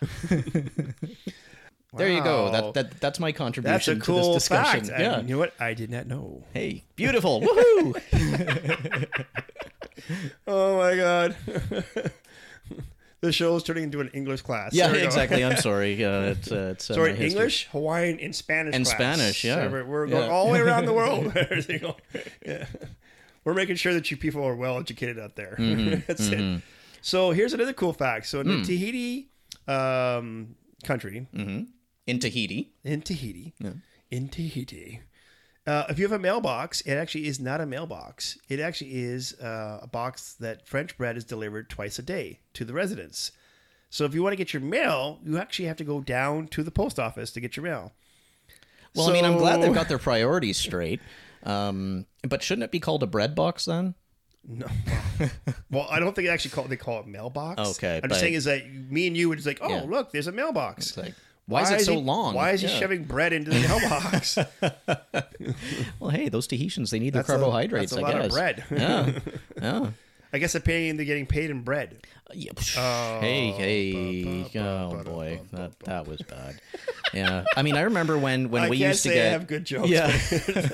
there 1.96 2.08
you 2.08 2.22
go. 2.22 2.50
That, 2.52 2.74
that 2.74 3.00
that's 3.00 3.18
my 3.20 3.32
contribution 3.32 3.72
That's 3.72 3.88
a 3.88 3.94
to 4.12 4.12
this 4.14 4.28
discussion. 4.34 4.84
fact. 4.86 5.00
Yeah. 5.00 5.18
And 5.18 5.28
you 5.28 5.34
know 5.34 5.40
what? 5.40 5.54
I 5.60 5.74
did 5.74 5.90
not 5.90 6.06
know. 6.06 6.44
Hey, 6.54 6.84
beautiful. 6.96 7.40
Woohoo! 7.40 9.14
Oh 10.46 10.78
my 10.78 10.96
god. 10.96 11.36
the 13.20 13.32
show 13.32 13.54
is 13.56 13.62
turning 13.62 13.84
into 13.84 14.00
an 14.00 14.08
English 14.14 14.42
class. 14.42 14.72
yeah, 14.72 14.86
There 14.86 14.94
we 14.94 15.00
go. 15.00 15.04
exactly. 15.06 15.44
I'm 15.44 15.56
sorry. 15.68 16.02
Uh, 16.02 16.22
it's 16.22 16.50
uh, 16.50 16.70
it's 16.72 16.90
uh, 16.90 16.94
Sorry. 16.94 17.18
English, 17.18 17.66
Hawaiian, 17.70 18.18
and 18.18 18.34
Spanish. 18.34 18.74
And 18.74 18.84
class. 18.84 18.96
Spanish, 18.96 19.44
yeah. 19.44 19.66
So 19.66 19.70
we're, 19.70 19.84
we're 19.84 20.06
going 20.06 20.24
Yeah. 20.24 20.30
all 20.30 20.46
the 20.46 20.52
way 20.54 20.60
around 20.60 20.86
the 20.86 20.92
world. 20.94 21.32
There 21.34 21.58
you 21.68 21.78
go. 21.80 21.96
yeah. 22.46 22.66
We're 23.44 23.54
making 23.54 23.76
sure 23.76 23.92
that 23.94 24.10
you 24.10 24.16
people 24.16 24.42
are 24.44 24.56
well 24.56 24.78
educated 24.78 25.18
out 25.18 25.36
there. 25.36 25.56
Mm-hmm, 25.58 26.00
That's 26.06 26.28
it. 26.28 26.62
So 27.02 27.30
here's 27.30 27.52
another 27.52 27.72
cool 27.72 27.92
fact. 27.92 28.26
So 28.26 28.40
in 28.40 28.46
Hmm. 28.46 28.62
the 28.62 28.64
Tahiti 28.66 29.28
um, 29.68 30.56
country, 30.84 31.26
in 32.10 32.18
Tahiti. 32.18 32.72
in 32.84 33.02
Tahiti, 33.02 33.54
in 34.10 34.28
Tahiti, 34.28 35.00
uh, 35.66 35.84
if 35.88 35.98
you 35.98 36.04
have 36.04 36.12
a 36.12 36.18
mailbox, 36.18 36.80
it 36.82 36.94
actually 36.94 37.26
is 37.26 37.38
not 37.38 37.60
a 37.60 37.66
mailbox. 37.66 38.38
It 38.48 38.60
actually 38.60 38.94
is 38.96 39.34
uh, 39.40 39.78
a 39.82 39.86
box 39.86 40.34
that 40.40 40.66
French 40.66 40.96
bread 40.98 41.16
is 41.16 41.24
delivered 41.24 41.70
twice 41.70 41.98
a 41.98 42.02
day 42.02 42.40
to 42.54 42.64
the 42.64 42.72
residents. 42.72 43.32
So 43.90 44.04
if 44.04 44.14
you 44.14 44.22
want 44.22 44.32
to 44.32 44.36
get 44.36 44.52
your 44.52 44.62
mail, 44.62 45.18
you 45.24 45.38
actually 45.38 45.66
have 45.66 45.76
to 45.78 45.84
go 45.84 46.00
down 46.00 46.48
to 46.48 46.62
the 46.62 46.70
post 46.70 46.98
office 46.98 47.30
to 47.32 47.40
get 47.40 47.56
your 47.56 47.64
mail. 47.64 47.92
Well, 48.94 49.08
I 49.08 49.12
mean, 49.12 49.24
I'm 49.24 49.36
glad 49.38 49.62
they've 49.62 49.74
got 49.74 49.88
their 49.88 49.98
priorities 49.98 50.56
straight. 50.56 51.00
Um, 51.44 52.06
but 52.28 52.42
shouldn't 52.42 52.64
it 52.64 52.70
be 52.70 52.80
called 52.80 53.02
a 53.02 53.06
bread 53.06 53.34
box 53.34 53.64
then? 53.64 53.94
No. 54.46 54.66
well, 55.70 55.86
I 55.90 56.00
don't 56.00 56.14
think 56.14 56.26
they 56.26 56.32
actually 56.32 56.52
call 56.52 56.64
it, 56.64 56.68
they 56.68 56.76
call 56.76 57.00
it 57.00 57.06
mailbox. 57.06 57.76
Okay, 57.76 57.96
I'm 57.96 58.00
but- 58.02 58.08
just 58.10 58.20
saying 58.20 58.34
is 58.34 58.44
that 58.44 58.68
me 58.72 59.06
and 59.06 59.16
you 59.16 59.28
would 59.28 59.38
just 59.38 59.46
like, 59.46 59.58
oh, 59.60 59.68
Yeah. 59.68 59.84
look, 59.86 60.12
there's 60.12 60.26
a 60.26 60.32
mailbox. 60.32 60.88
It's 60.88 60.96
like, 60.96 61.14
why, 61.50 61.62
is 61.62 61.70
it 61.70 61.80
so 61.84 61.92
he, 61.94 61.98
long? 62.00 62.34
Why 62.34 62.50
is 62.52 62.60
he 62.62 62.68
shoving 62.68 63.04
bread 63.04 63.32
into 63.32 63.50
the 63.50 63.60
mailbox? 63.68 64.38
Well, 65.98 66.10
hey, 66.10 66.28
those 66.28 66.46
Tahitians, 66.46 66.90
they 66.90 66.98
need 66.98 67.12
their 67.12 67.22
That's 67.22 67.30
a- 67.30 67.36
carbohydrates, 67.38 67.92
that's 67.92 68.02
a 68.02 68.06
I 68.06 68.08
lot 68.08 68.16
of 68.16 68.22
guess. 68.24 68.32
bread. 68.32 68.64
Yeah. 68.70 69.12
yeah. 69.62 69.90
I 70.32 70.38
guess 70.38 70.52
they're 70.52 70.60
paying 70.60 70.96
they're 70.96 71.06
getting 71.06 71.26
paid 71.26 71.50
in 71.50 71.62
bread. 71.62 72.06
Yeah, 72.32 72.52
psh, 72.52 73.20
hey, 73.20 73.50
hey, 73.50 74.60
oh 74.60 75.02
boy, 75.02 75.40
that 75.52 75.78
that 75.80 76.06
was 76.06 76.22
bad. 76.22 76.60
Yeah, 77.12 77.44
I 77.56 77.62
mean, 77.62 77.76
I 77.76 77.82
remember 77.82 78.16
when 78.16 78.50
when 78.50 78.62
I 78.62 78.68
we 78.68 78.76
used 78.76 79.02
to 79.02 79.08
get 79.08 79.26
I 79.26 79.30
have 79.30 79.48
good 79.48 79.64
jokes. 79.64 79.88
Yeah. 79.88 80.06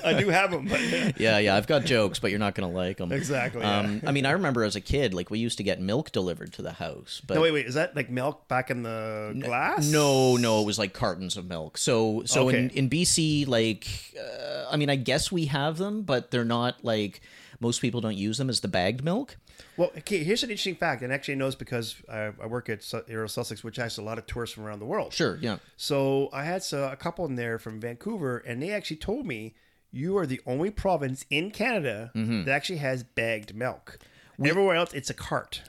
I 0.05 0.13
do 0.21 0.29
have 0.29 0.51
them. 0.51 0.67
But 0.67 0.81
yeah, 1.21 1.39
yeah, 1.39 1.57
I've 1.57 1.67
got 1.67 1.87
jokes, 1.87 2.19
but 2.19 2.31
you're 2.31 2.39
not 2.39 2.55
gonna 2.55 2.71
like 2.71 2.99
them. 2.99 3.11
Exactly, 3.11 3.63
yeah. 3.63 3.79
Um, 3.79 4.03
I 4.07 4.13
mean, 4.13 4.27
I 4.27 4.33
remember 4.33 4.65
as 4.65 4.77
a 4.77 4.83
kid, 4.83 5.15
like 5.15 5.31
we 5.31 5.39
used 5.39 5.57
to 5.57 5.65
get 5.65 5.81
milk 5.81 6.13
delivered 6.13 6.53
to 6.55 6.63
the 6.63 6.73
house, 6.73 7.23
but 7.27 7.35
no, 7.35 7.41
wait, 7.41 7.53
wait. 7.53 7.67
Is 7.67 7.75
that 7.75 7.97
like 7.97 8.11
milk 8.11 8.49
back 8.49 8.71
in 8.71 8.83
the 8.83 9.41
glass? 9.43 9.91
No, 9.91 10.37
no, 10.37 10.61
it 10.61 10.67
was 10.67 10.79
like 10.79 10.93
cartons 10.93 11.39
of 11.39 11.47
milk. 11.47 11.79
So, 11.79 12.23
so 12.27 12.51
in, 12.51 12.69
in 12.71 12.91
BC, 12.91 13.49
like, 13.49 13.87
uh, 14.19 14.67
I 14.71 14.77
mean, 14.77 14.91
I 14.91 14.97
guess 14.97 15.33
we 15.33 15.47
have 15.47 15.79
them, 15.79 16.03
but 16.03 16.31
they're 16.31 16.45
not 16.45 16.85
like 16.85 17.23
most 17.61 17.81
people 17.81 18.01
don't 18.03 18.17
use 18.17 18.39
them 18.39 18.51
as 18.51 18.61
the 18.61 18.69
bagged 18.69 19.03
milk. 19.05 19.37
Well, 19.77 19.91
okay. 19.99 20.25
Here's 20.25 20.43
an 20.43 20.51
interesting 20.51 20.77
fact, 20.77 21.03
and 21.03 21.13
actually 21.13 21.35
I 21.35 21.37
know 21.39 21.47
this 21.47 21.55
because 21.55 21.97
I, 22.11 22.33
I 22.43 22.47
work 22.47 22.69
at 22.69 22.83
Su- 22.83 23.03
Aero 23.09 23.27
Sussex, 23.27 23.63
which 23.63 23.77
has 23.77 23.99
a 23.99 24.03
lot 24.03 24.19
of 24.19 24.27
tourists 24.27 24.55
from 24.55 24.65
around 24.65 24.79
the 24.79 24.87
world. 24.87 25.13
Sure, 25.13 25.39
yeah. 25.41 25.59
So 25.77 26.29
I 26.33 26.45
had 26.45 26.63
so, 26.63 26.89
a 26.91 26.97
couple 26.97 27.25
in 27.27 27.37
there 27.37 27.59
from 27.59 27.81
Vancouver, 27.81 28.39
and 28.39 28.63
they 28.63 28.71
actually 28.71 28.97
told 28.99 29.27
me 29.27 29.55
you 29.93 30.17
are 30.19 30.27
the 30.27 30.41
only 30.47 30.71
province 30.71 31.25
in 31.31 31.51
Canada 31.51 32.11
Mm-hmm. 32.15 32.45
that 32.45 32.53
actually 32.53 32.79
has 32.79 33.03
bagged 33.03 33.55
milk. 33.55 33.99
Everywhere 34.45 34.77
else, 34.77 34.93
it's 34.93 35.09
a 35.11 35.15
cart. 35.15 35.63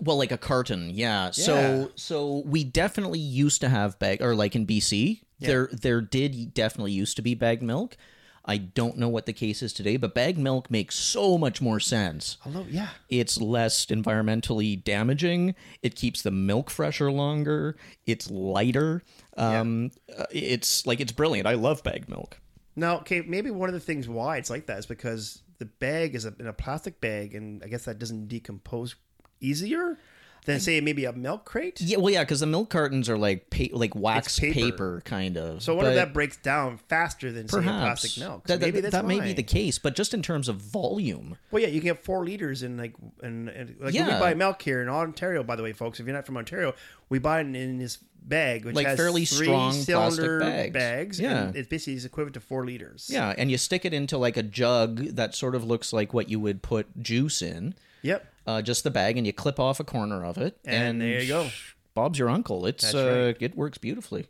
Well, 0.00 0.16
like 0.16 0.32
a 0.32 0.38
carton, 0.38 0.88
yeah. 0.90 1.26
Yeah. 1.26 1.30
So, 1.32 1.90
so 1.94 2.42
we 2.46 2.64
definitely 2.64 3.18
used 3.18 3.60
to 3.60 3.68
have 3.68 3.98
bag, 3.98 4.22
or 4.22 4.34
like 4.34 4.56
in 4.56 4.66
BC, 4.66 5.20
there 5.40 5.68
there 5.72 6.00
did 6.00 6.54
definitely 6.54 6.92
used 6.92 7.16
to 7.16 7.22
be 7.22 7.34
bagged 7.34 7.62
milk. 7.62 7.98
I 8.44 8.58
don't 8.58 8.98
know 8.98 9.08
what 9.08 9.26
the 9.26 9.32
case 9.32 9.62
is 9.62 9.72
today, 9.72 9.96
but 9.96 10.14
bagged 10.14 10.38
milk 10.38 10.70
makes 10.70 10.96
so 10.96 11.38
much 11.38 11.62
more 11.62 11.80
sense. 11.80 12.36
Hello, 12.42 12.66
yeah. 12.68 12.88
It's 13.08 13.40
less 13.40 13.86
environmentally 13.86 14.82
damaging. 14.82 15.54
It 15.82 15.94
keeps 15.94 16.20
the 16.20 16.30
milk 16.30 16.68
fresher 16.68 17.10
longer. 17.10 17.76
It's 18.06 18.30
lighter. 18.30 19.02
Um, 19.36 19.92
uh, 20.16 20.26
it's 20.30 20.86
like 20.86 21.00
it's 21.00 21.12
brilliant. 21.12 21.46
I 21.46 21.54
love 21.54 21.82
bagged 21.82 22.08
milk. 22.08 22.38
Now, 22.76 22.98
okay, 22.98 23.22
maybe 23.22 23.50
one 23.50 23.68
of 23.68 23.74
the 23.74 23.80
things 23.80 24.08
why 24.08 24.36
it's 24.36 24.50
like 24.50 24.66
that 24.66 24.78
is 24.78 24.86
because 24.86 25.42
the 25.58 25.66
bag 25.66 26.14
is 26.14 26.26
a, 26.26 26.34
in 26.38 26.46
a 26.46 26.52
plastic 26.52 27.00
bag, 27.00 27.34
and 27.34 27.62
I 27.62 27.68
guess 27.68 27.84
that 27.84 27.98
doesn't 27.98 28.28
decompose 28.28 28.96
easier. 29.40 29.98
Than 30.44 30.60
say 30.60 30.80
maybe 30.80 31.04
a 31.06 31.12
milk 31.12 31.44
crate. 31.44 31.80
Yeah, 31.80 31.96
well, 31.98 32.12
yeah, 32.12 32.22
because 32.22 32.40
the 32.40 32.46
milk 32.46 32.70
cartons 32.70 33.08
are 33.08 33.16
like 33.18 33.48
pa- 33.50 33.64
like 33.72 33.94
wax 33.94 34.38
paper. 34.38 34.54
paper. 34.54 35.02
kind 35.04 35.36
of. 35.38 35.62
So 35.62 35.74
wonder 35.74 35.90
if 35.90 35.96
that 35.96 36.12
breaks 36.12 36.36
down 36.36 36.78
faster 36.88 37.32
than 37.32 37.48
say 37.48 37.62
plastic 37.62 38.20
milk. 38.22 38.46
So 38.46 38.52
That, 38.54 38.60
that- 38.60 38.66
maybe 38.66 38.80
that's 38.80 38.92
that 38.92 39.06
may 39.06 39.20
be 39.20 39.32
the 39.32 39.42
case, 39.42 39.78
but 39.78 39.96
just 39.96 40.12
in 40.14 40.22
terms 40.22 40.48
of 40.48 40.56
volume, 40.56 41.36
Well, 41.50 41.62
yeah, 41.62 41.68
you 41.68 41.80
can 41.80 41.88
get 41.90 42.04
four 42.04 42.24
liters 42.24 42.62
in 42.62 42.76
like 42.76 42.94
and, 43.22 43.48
and 43.48 43.76
like 43.80 43.94
Yeah. 43.94 44.14
we 44.14 44.20
buy 44.20 44.34
milk 44.34 44.60
here 44.62 44.82
in 44.82 44.88
Ontario. 44.88 45.42
By 45.42 45.56
the 45.56 45.62
way, 45.62 45.72
folks, 45.72 45.98
if 46.00 46.06
you're 46.06 46.14
not 46.14 46.26
from 46.26 46.36
Ontario, 46.36 46.74
we 47.08 47.18
buy 47.18 47.40
it 47.40 47.46
in 47.46 47.78
this 47.78 47.98
bag, 48.26 48.64
which 48.64 48.74
Like 48.74 48.86
has 48.86 48.96
fairly 48.96 49.24
three 49.26 49.46
strong 49.46 49.72
cylinder 49.72 50.40
plastic 50.40 50.72
bags. 50.72 51.20
Yeah. 51.20 51.44
and 51.48 51.56
it's 51.56 51.68
basically 51.68 51.94
is 51.94 52.04
equivalent 52.06 52.34
to 52.34 52.40
four 52.40 52.64
liters. 52.64 53.08
yeah, 53.12 53.34
and 53.36 53.50
you 53.50 53.58
stick 53.58 53.84
it 53.84 53.92
into 53.94 54.16
like 54.18 54.36
a 54.36 54.42
jug 54.42 54.98
that 55.16 55.34
sort 55.34 55.54
of 55.54 55.64
looks 55.64 55.92
like 55.92 56.14
what 56.14 56.28
you 56.30 56.40
would 56.40 56.62
put 56.62 56.86
juice 57.02 57.42
in, 57.42 57.74
Yep. 58.02 58.26
Uh, 58.46 58.62
just 58.62 58.84
the 58.84 58.90
bag, 58.90 59.16
and 59.16 59.26
you 59.26 59.32
clip 59.32 59.58
off 59.60 59.80
a 59.80 59.84
corner 59.84 60.24
of 60.24 60.38
it, 60.38 60.58
And 60.64 61.00
there 61.00 61.20
you 61.22 61.28
go. 61.28 61.48
Bob's 61.94 62.18
your 62.18 62.28
uncle. 62.28 62.66
It's 62.66 62.82
That's 62.84 62.94
uh, 62.94 63.24
right. 63.26 63.36
it 63.40 63.56
works 63.56 63.78
beautifully. 63.78 64.26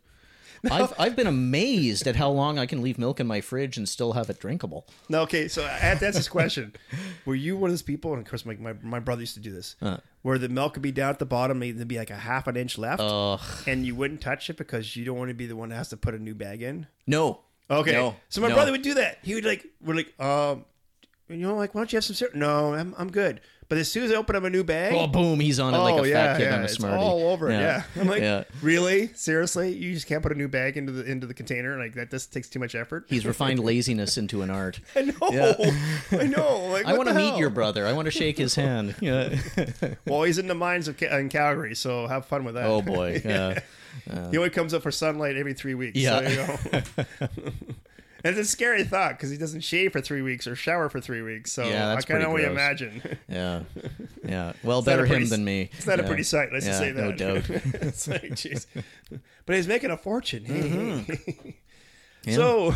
I've 0.71 0.93
I've 0.97 1.15
been 1.15 1.27
amazed 1.27 2.07
at 2.07 2.15
how 2.15 2.29
long 2.31 2.57
I 2.57 2.65
can 2.65 2.81
leave 2.81 2.97
milk 2.97 3.19
in 3.19 3.27
my 3.27 3.39
fridge 3.41 3.77
and 3.77 3.87
still 3.87 4.13
have 4.13 4.29
it 4.31 4.39
drinkable. 4.39 4.87
No, 5.09 5.21
okay, 5.21 5.47
so 5.47 5.63
I 5.63 5.67
have 5.69 5.99
to 5.99 6.07
ask 6.07 6.15
this 6.15 6.27
question. 6.29 6.73
Were 7.25 7.35
you 7.35 7.55
one 7.55 7.69
of 7.69 7.73
those 7.73 7.81
people, 7.83 8.13
and 8.13 8.21
of 8.21 8.27
course 8.27 8.45
my, 8.45 8.55
my, 8.55 8.73
my 8.81 8.99
brother 8.99 9.21
used 9.21 9.35
to 9.35 9.39
do 9.39 9.51
this, 9.51 9.75
where 10.23 10.39
the 10.39 10.49
milk 10.49 10.73
would 10.75 10.81
be 10.81 10.91
down 10.91 11.09
at 11.11 11.19
the 11.19 11.25
bottom, 11.25 11.59
maybe 11.59 11.73
there'd 11.77 11.87
be 11.87 11.97
like 11.99 12.09
a 12.09 12.15
half 12.15 12.47
an 12.47 12.55
inch 12.57 12.77
left, 12.79 13.01
Ugh. 13.03 13.39
and 13.67 13.85
you 13.85 13.93
wouldn't 13.95 14.21
touch 14.21 14.49
it 14.49 14.57
because 14.57 14.95
you 14.95 15.05
don't 15.05 15.17
want 15.17 15.29
to 15.29 15.35
be 15.35 15.45
the 15.45 15.55
one 15.55 15.69
that 15.69 15.75
has 15.75 15.89
to 15.89 15.97
put 15.97 16.15
a 16.15 16.19
new 16.19 16.33
bag 16.33 16.63
in? 16.63 16.87
No. 17.05 17.41
Okay. 17.69 17.91
No. 17.93 18.15
So 18.29 18.41
my 18.41 18.47
No. 18.47 18.55
brother 18.55 18.71
would 18.71 18.81
do 18.81 18.95
that. 18.95 19.19
He 19.23 19.35
would 19.35 19.45
like, 19.45 19.65
we're 19.81 19.95
like, 19.95 20.19
um, 20.19 20.65
you 21.29 21.37
know, 21.37 21.55
like, 21.55 21.75
why 21.75 21.81
don't 21.81 21.91
you 21.91 21.97
have 21.97 22.05
some 22.05 22.15
syrup? 22.15 22.33
No, 22.35 22.73
I'm, 22.73 22.95
I'm 22.97 23.11
good. 23.11 23.41
But 23.67 23.79
as 23.79 23.91
soon 23.91 24.03
as 24.03 24.11
I 24.11 24.15
open 24.15 24.35
up 24.35 24.43
a 24.43 24.49
new 24.49 24.63
bag, 24.63 24.93
Oh, 24.95 25.07
boom! 25.07 25.39
He's 25.39 25.59
on 25.59 25.73
it 25.73 25.77
like 25.77 25.95
a 25.95 25.99
oh, 25.99 26.03
fat 26.13 26.37
kid 26.37 26.51
on 26.51 26.61
a 26.63 26.67
Smartie. 26.67 26.95
it's 26.97 27.03
all 27.03 27.29
over. 27.29 27.49
it, 27.49 27.53
Yeah. 27.53 27.83
I'm 27.99 28.07
like, 28.07 28.21
Yeah. 28.21 28.43
really? 28.61 29.07
Seriously? 29.15 29.73
You 29.73 29.93
just 29.93 30.05
can't 30.05 30.21
put 30.21 30.31
a 30.31 30.35
new 30.35 30.47
bag 30.47 30.77
into 30.77 30.91
the 30.91 31.03
into 31.03 31.25
the 31.25 31.33
container? 31.33 31.77
Like 31.79 31.95
that 31.95 32.11
just 32.11 32.31
takes 32.31 32.47
too 32.47 32.59
much 32.59 32.75
effort? 32.75 33.05
He's 33.09 33.25
refined 33.25 33.59
laziness 33.59 34.17
into 34.17 34.43
an 34.43 34.51
art. 34.51 34.79
I 34.95 35.01
know. 35.01 35.15
I 36.11 36.27
know. 36.27 36.67
Like, 36.67 36.85
I 36.85 36.93
want 36.93 37.09
to 37.09 37.15
meet 37.15 37.37
your 37.37 37.49
brother. 37.49 37.87
I 37.87 37.93
want 37.93 38.05
to 38.05 38.11
shake 38.11 38.37
his 38.37 38.53
hand. 38.55 38.95
Yeah. 39.01 39.35
Well, 40.05 40.23
he's 40.23 40.37
in 40.37 40.47
the 40.47 40.55
mines 40.55 40.87
of 40.87 40.97
Ca- 40.97 41.17
in 41.17 41.29
Calgary, 41.29 41.75
so 41.75 42.07
have 42.07 42.25
fun 42.25 42.43
with 42.43 42.53
that. 42.55 42.65
Oh 42.65 42.81
boy. 42.83 43.21
Yeah. 43.25 43.59
He 44.29 44.37
only 44.37 44.49
comes 44.51 44.73
up 44.75 44.83
for 44.83 44.91
sunlight 44.91 45.37
every 45.37 45.53
three 45.53 45.73
weeks. 45.73 45.97
Yeah. 45.97 46.19
So, 46.19 46.29
you 46.29 46.37
know. 46.37 47.53
It's 48.25 48.39
a 48.39 48.45
scary 48.45 48.83
thought 48.83 49.11
because 49.11 49.29
he 49.29 49.37
doesn't 49.37 49.61
shave 49.61 49.91
for 49.91 50.01
three 50.01 50.21
weeks 50.21 50.47
or 50.47 50.55
shower 50.55 50.89
for 50.89 50.99
three 50.99 51.21
weeks. 51.21 51.51
So 51.51 51.63
Yeah, 51.63 51.87
that's 51.93 52.05
I 52.05 52.07
pretty 52.07 52.25
only 52.25 52.41
gross. 52.43 52.51
imagine. 52.53 53.17
Yeah. 53.27 53.61
Yeah. 54.27 54.53
Well, 54.63 54.79
a 54.79 54.81
better 54.81 55.05
pretty 55.05 55.25
him 55.25 55.29
than 55.29 55.45
me. 55.45 55.69
It's 55.73 55.85
not 55.85 55.99
a 55.99 56.03
pretty 56.03 56.23
sight. 56.23 56.49
Let's 56.51 56.65
just 56.65 56.79
say 56.79 56.91
that. 56.91 56.99
no 56.99 57.11
doubt. 57.11 57.47
it's 57.49 58.07
like, 58.07 58.23
jeez. 58.31 58.65
But 59.45 59.55
he's 59.55 59.67
making 59.67 59.91
a 59.91 59.97
fortune. 59.97 60.45
Mm-hmm. 60.45 61.49
Yeah. 62.25 62.35
So, 62.35 62.75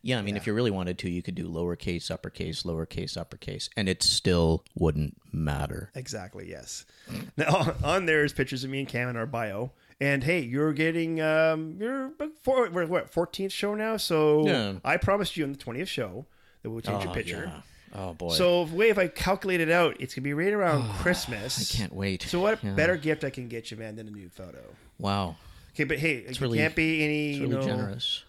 Yeah, 0.03 0.19
I 0.19 0.23
mean, 0.23 0.37
if 0.37 0.47
you 0.47 0.55
really 0.55 0.71
wanted 0.71 0.99
to, 0.99 1.11
you 1.11 1.23
could 1.23 1.35
do 1.35 1.49
lowercase, 1.49 2.11
uppercase, 2.11 2.63
lowercase, 2.63 3.17
uppercase, 3.17 3.69
and 3.77 3.89
it 3.89 4.03
still 4.03 4.65
wouldn't 4.77 5.17
matter. 5.33 5.91
Exactly. 5.95 6.49
Yes. 6.49 6.85
Now 7.37 7.75
on 7.83 8.07
there 8.07 8.25
is 8.25 8.33
pictures 8.33 8.65
of 8.65 8.71
me 8.71 8.81
and 8.81 8.89
Cam 8.89 9.09
in 9.09 9.17
our 9.17 9.27
bio. 9.27 9.73
And 10.01 10.23
hey, 10.23 10.41
you're 10.41 10.73
getting 10.73 11.21
um, 11.21 11.77
you're 11.81 12.13
four, 12.43 12.71
we're 12.71 12.87
what 12.87 13.11
14th 13.13 13.51
show 13.51 13.75
now. 13.75 13.97
So 13.97 14.47
Yeah. 14.47 14.75
I 14.85 14.97
promised 14.97 15.37
you 15.37 15.45
on 15.45 15.53
the 15.53 15.59
20th 15.59 15.89
show 15.89 16.27
that 16.63 16.71
we'll 16.71 16.81
change 16.81 17.03
your 17.03 17.11
Oh, 17.13 17.15
picture. 17.15 17.45
yeah. 17.53 17.61
Oh 18.01 18.13
boy. 18.15 18.29
So 18.35 18.67
the 18.67 18.77
way 18.77 18.91
if 18.91 18.99
I 18.99 19.09
calculate 19.09 19.61
it 19.61 19.71
out, 19.71 19.97
it's 19.99 20.15
gonna 20.15 20.23
be 20.25 20.35
right 20.35 20.53
around 20.53 20.89
Christmas. 20.99 21.75
I 21.75 21.77
can't 21.79 21.93
wait. 21.95 22.23
So 22.23 22.39
what 22.41 22.63
Yeah. 22.63 22.75
better 22.75 22.97
gift 22.97 23.25
I 23.25 23.31
can 23.31 23.49
get 23.49 23.71
you, 23.73 23.77
man, 23.77 23.97
than 23.97 24.07
a 24.07 24.11
new 24.13 24.29
photo? 24.29 24.63
Wow. 25.01 25.37
Okay, 25.75 25.85
but 25.85 25.99
hey, 25.99 26.17
it 26.19 26.41
really- 26.41 26.59
can't 26.59 26.77
be 26.77 27.03
any 27.05 27.31
It's 27.31 27.39
you 27.39 27.47
really 27.49 27.55
know, 27.57 27.67
generous. 27.67 28.23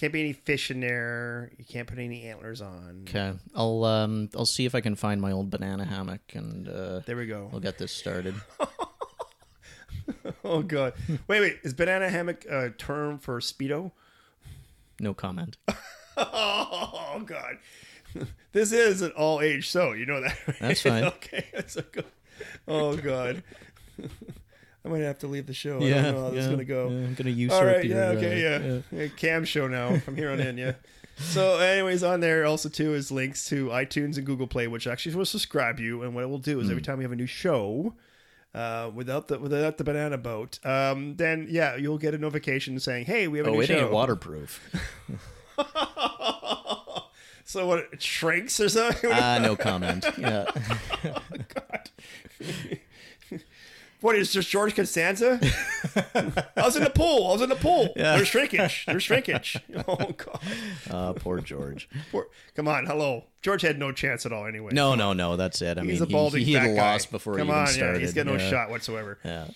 Can't 0.00 0.14
be 0.14 0.20
any 0.20 0.32
fish 0.32 0.70
in 0.70 0.80
there. 0.80 1.50
You 1.58 1.64
can't 1.66 1.86
put 1.86 1.98
any 1.98 2.22
antlers 2.22 2.62
on. 2.62 3.04
Okay. 3.06 3.34
I'll 3.54 3.84
um 3.84 4.30
I'll 4.34 4.46
see 4.46 4.64
if 4.64 4.74
I 4.74 4.80
can 4.80 4.96
find 4.96 5.20
my 5.20 5.30
old 5.30 5.50
banana 5.50 5.84
hammock 5.84 6.22
and 6.32 6.66
uh 6.68 7.00
There 7.04 7.16
we 7.16 7.26
go. 7.26 7.50
we'll 7.52 7.60
get 7.60 7.76
this 7.78 7.92
started. 7.92 8.34
Oh 10.42 10.62
god. 10.62 10.94
wait, 11.28 11.40
wait. 11.40 11.58
Is 11.62 11.72
banana 11.72 12.08
hammock 12.08 12.44
a 12.46 12.70
term 12.70 13.18
for 13.18 13.38
speedo? 13.40 13.92
No 14.98 15.14
comment. 15.14 15.56
Oh 16.16 17.22
God, 17.24 17.58
this 18.52 18.72
is 18.72 19.00
an 19.00 19.12
all 19.12 19.40
age 19.40 19.66
show. 19.66 19.92
You 19.92 20.04
know 20.04 20.20
that. 20.20 20.36
Right? 20.46 20.56
That's 20.60 20.82
fine. 20.82 21.04
okay, 21.16 21.46
that's 21.54 21.76
a 21.76 21.82
good. 21.82 22.04
Oh 22.68 22.94
God, 22.96 23.42
I 24.84 24.88
might 24.88 25.00
have 25.00 25.18
to 25.20 25.26
leave 25.26 25.46
the 25.46 25.52
show. 25.54 25.76
I 25.76 25.80
don't 25.80 26.02
know 26.14 26.22
how 26.24 26.30
this 26.30 26.44
is 26.44 26.50
gonna 26.50 26.64
go. 26.64 26.88
yeah, 26.88 26.96
I'm 27.06 27.14
gonna 27.14 27.30
usurp 27.30 27.60
all 27.60 27.66
right, 27.66 27.84
your, 27.84 27.96
yeah, 27.98 28.04
uh, 28.04 28.12
okay, 28.12 28.42
yeah. 28.42 28.80
yeah, 29.02 29.08
Cam 29.16 29.44
show 29.44 29.68
now 29.68 29.98
from 29.98 30.16
here 30.16 30.30
on 30.30 30.40
in, 30.40 30.56
yeah. 30.58 30.72
So, 31.18 31.58
anyways, 31.58 32.02
on 32.02 32.20
there 32.20 32.46
also 32.46 32.70
too 32.70 32.94
is 32.94 33.10
links 33.12 33.44
to 33.50 33.66
iTunes 33.66 34.16
and 34.16 34.24
Google 34.24 34.46
Play, 34.46 34.68
which 34.68 34.86
actually 34.86 35.14
will 35.14 35.26
subscribe 35.26 35.78
you. 35.78 36.02
And 36.02 36.14
what 36.14 36.24
it 36.24 36.28
will 36.30 36.38
do 36.38 36.60
is 36.60 36.66
Hmm. 36.66 36.70
every 36.70 36.82
time 36.82 36.96
we 36.96 37.04
have 37.04 37.12
a 37.12 37.16
new 37.16 37.26
show, 37.26 37.92
uh, 38.54 38.90
without 38.94 39.28
the 39.28 39.38
without 39.38 39.76
the 39.76 39.84
banana 39.84 40.16
boat, 40.16 40.58
um, 40.64 41.16
then 41.16 41.46
yeah, 41.50 41.76
you'll 41.76 41.98
get 41.98 42.14
a 42.14 42.18
notification 42.18 42.80
saying, 42.80 43.04
"Hey, 43.04 43.28
we 43.28 43.36
have 43.36 43.46
a 43.46 43.50
Oh, 43.50 43.54
new 43.56 43.60
it 43.60 43.66
show." 43.66 43.80
ain't 43.82 43.90
waterproof. 43.92 44.62
So 47.44 47.66
what? 47.66 47.88
It 47.92 48.00
shrinks 48.00 48.60
or 48.60 48.68
something? 48.68 49.10
Ah, 49.12 49.40
no 49.42 49.56
comment. 49.68 50.04
Yeah. 50.16 50.44
Oh, 50.54 51.14
God. 51.52 51.90
Yeah. 52.38 52.69
What 54.00 54.16
is 54.16 54.32
just 54.32 54.48
George 54.48 54.74
Costanza? 54.74 55.38
I 56.16 56.62
was 56.62 56.76
in 56.76 56.84
the 56.84 56.90
pool. 56.90 57.28
I 57.28 57.32
was 57.32 57.42
in 57.42 57.48
the 57.50 57.56
pool. 57.56 57.90
There's 57.94 58.28
shrinkage. 58.28 58.84
There's 58.86 59.02
shrinkage. 59.02 59.58
Oh 59.88 59.96
god. 59.96 60.40
Uh, 60.90 61.12
poor 61.14 61.40
George. 61.40 61.88
Poor, 62.10 62.28
come 62.54 62.68
on, 62.68 62.86
hello. 62.86 63.24
George 63.42 63.62
had 63.62 63.78
no 63.78 63.92
chance 63.92 64.26
at 64.26 64.32
all 64.32 64.46
anyway. 64.46 64.70
No, 64.72 64.94
no, 64.94 65.12
no. 65.12 65.36
That's 65.36 65.62
it. 65.62 65.78
I 65.78 65.82
he's 65.82 66.00
mean, 66.00 66.08
a 66.08 66.12
balding 66.12 66.40
he, 66.40 66.46
he 66.46 66.52
had 66.52 66.76
guy. 66.76 66.92
lost 66.92 67.10
before 67.10 67.34
Come 67.36 67.46
he 67.46 67.52
even 67.52 67.60
on, 67.62 67.66
started. 67.68 67.94
yeah, 67.94 68.00
he's 68.00 68.14
got 68.14 68.26
no 68.26 68.34
yeah. 68.36 68.50
shot 68.50 68.70
whatsoever. 68.70 69.18
Yeah. 69.24 69.48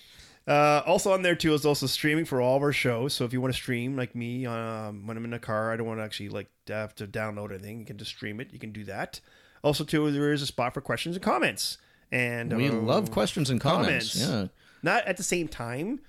Uh, 0.46 0.82
also 0.86 1.12
on 1.12 1.22
there 1.22 1.34
too 1.34 1.54
is 1.54 1.64
also 1.64 1.86
streaming 1.86 2.24
for 2.24 2.40
all 2.40 2.56
of 2.56 2.62
our 2.62 2.72
shows. 2.72 3.14
So 3.14 3.24
if 3.24 3.32
you 3.32 3.40
want 3.40 3.54
to 3.54 3.56
stream 3.58 3.96
like 3.96 4.14
me, 4.14 4.46
um, 4.46 5.06
when 5.06 5.16
I'm 5.16 5.24
in 5.24 5.30
the 5.30 5.38
car, 5.38 5.72
I 5.72 5.76
don't 5.76 5.86
want 5.86 6.00
to 6.00 6.04
actually 6.04 6.28
like 6.30 6.48
have 6.68 6.94
to 6.96 7.06
download 7.06 7.50
anything. 7.50 7.80
You 7.80 7.86
can 7.86 7.98
just 7.98 8.10
stream 8.10 8.40
it. 8.40 8.52
You 8.52 8.58
can 8.58 8.72
do 8.72 8.84
that. 8.84 9.20
Also 9.62 9.84
too, 9.84 10.10
there 10.10 10.32
is 10.32 10.42
a 10.42 10.46
spot 10.46 10.74
for 10.74 10.80
questions 10.80 11.16
and 11.16 11.24
comments. 11.24 11.78
And 12.14 12.56
We 12.56 12.68
uh, 12.68 12.74
love 12.74 13.10
questions 13.10 13.50
and 13.50 13.60
comments. 13.60 14.14
Yeah. 14.14 14.46
Not 14.84 15.04
at 15.04 15.16
the 15.16 15.24
same 15.24 15.48
time. 15.48 16.00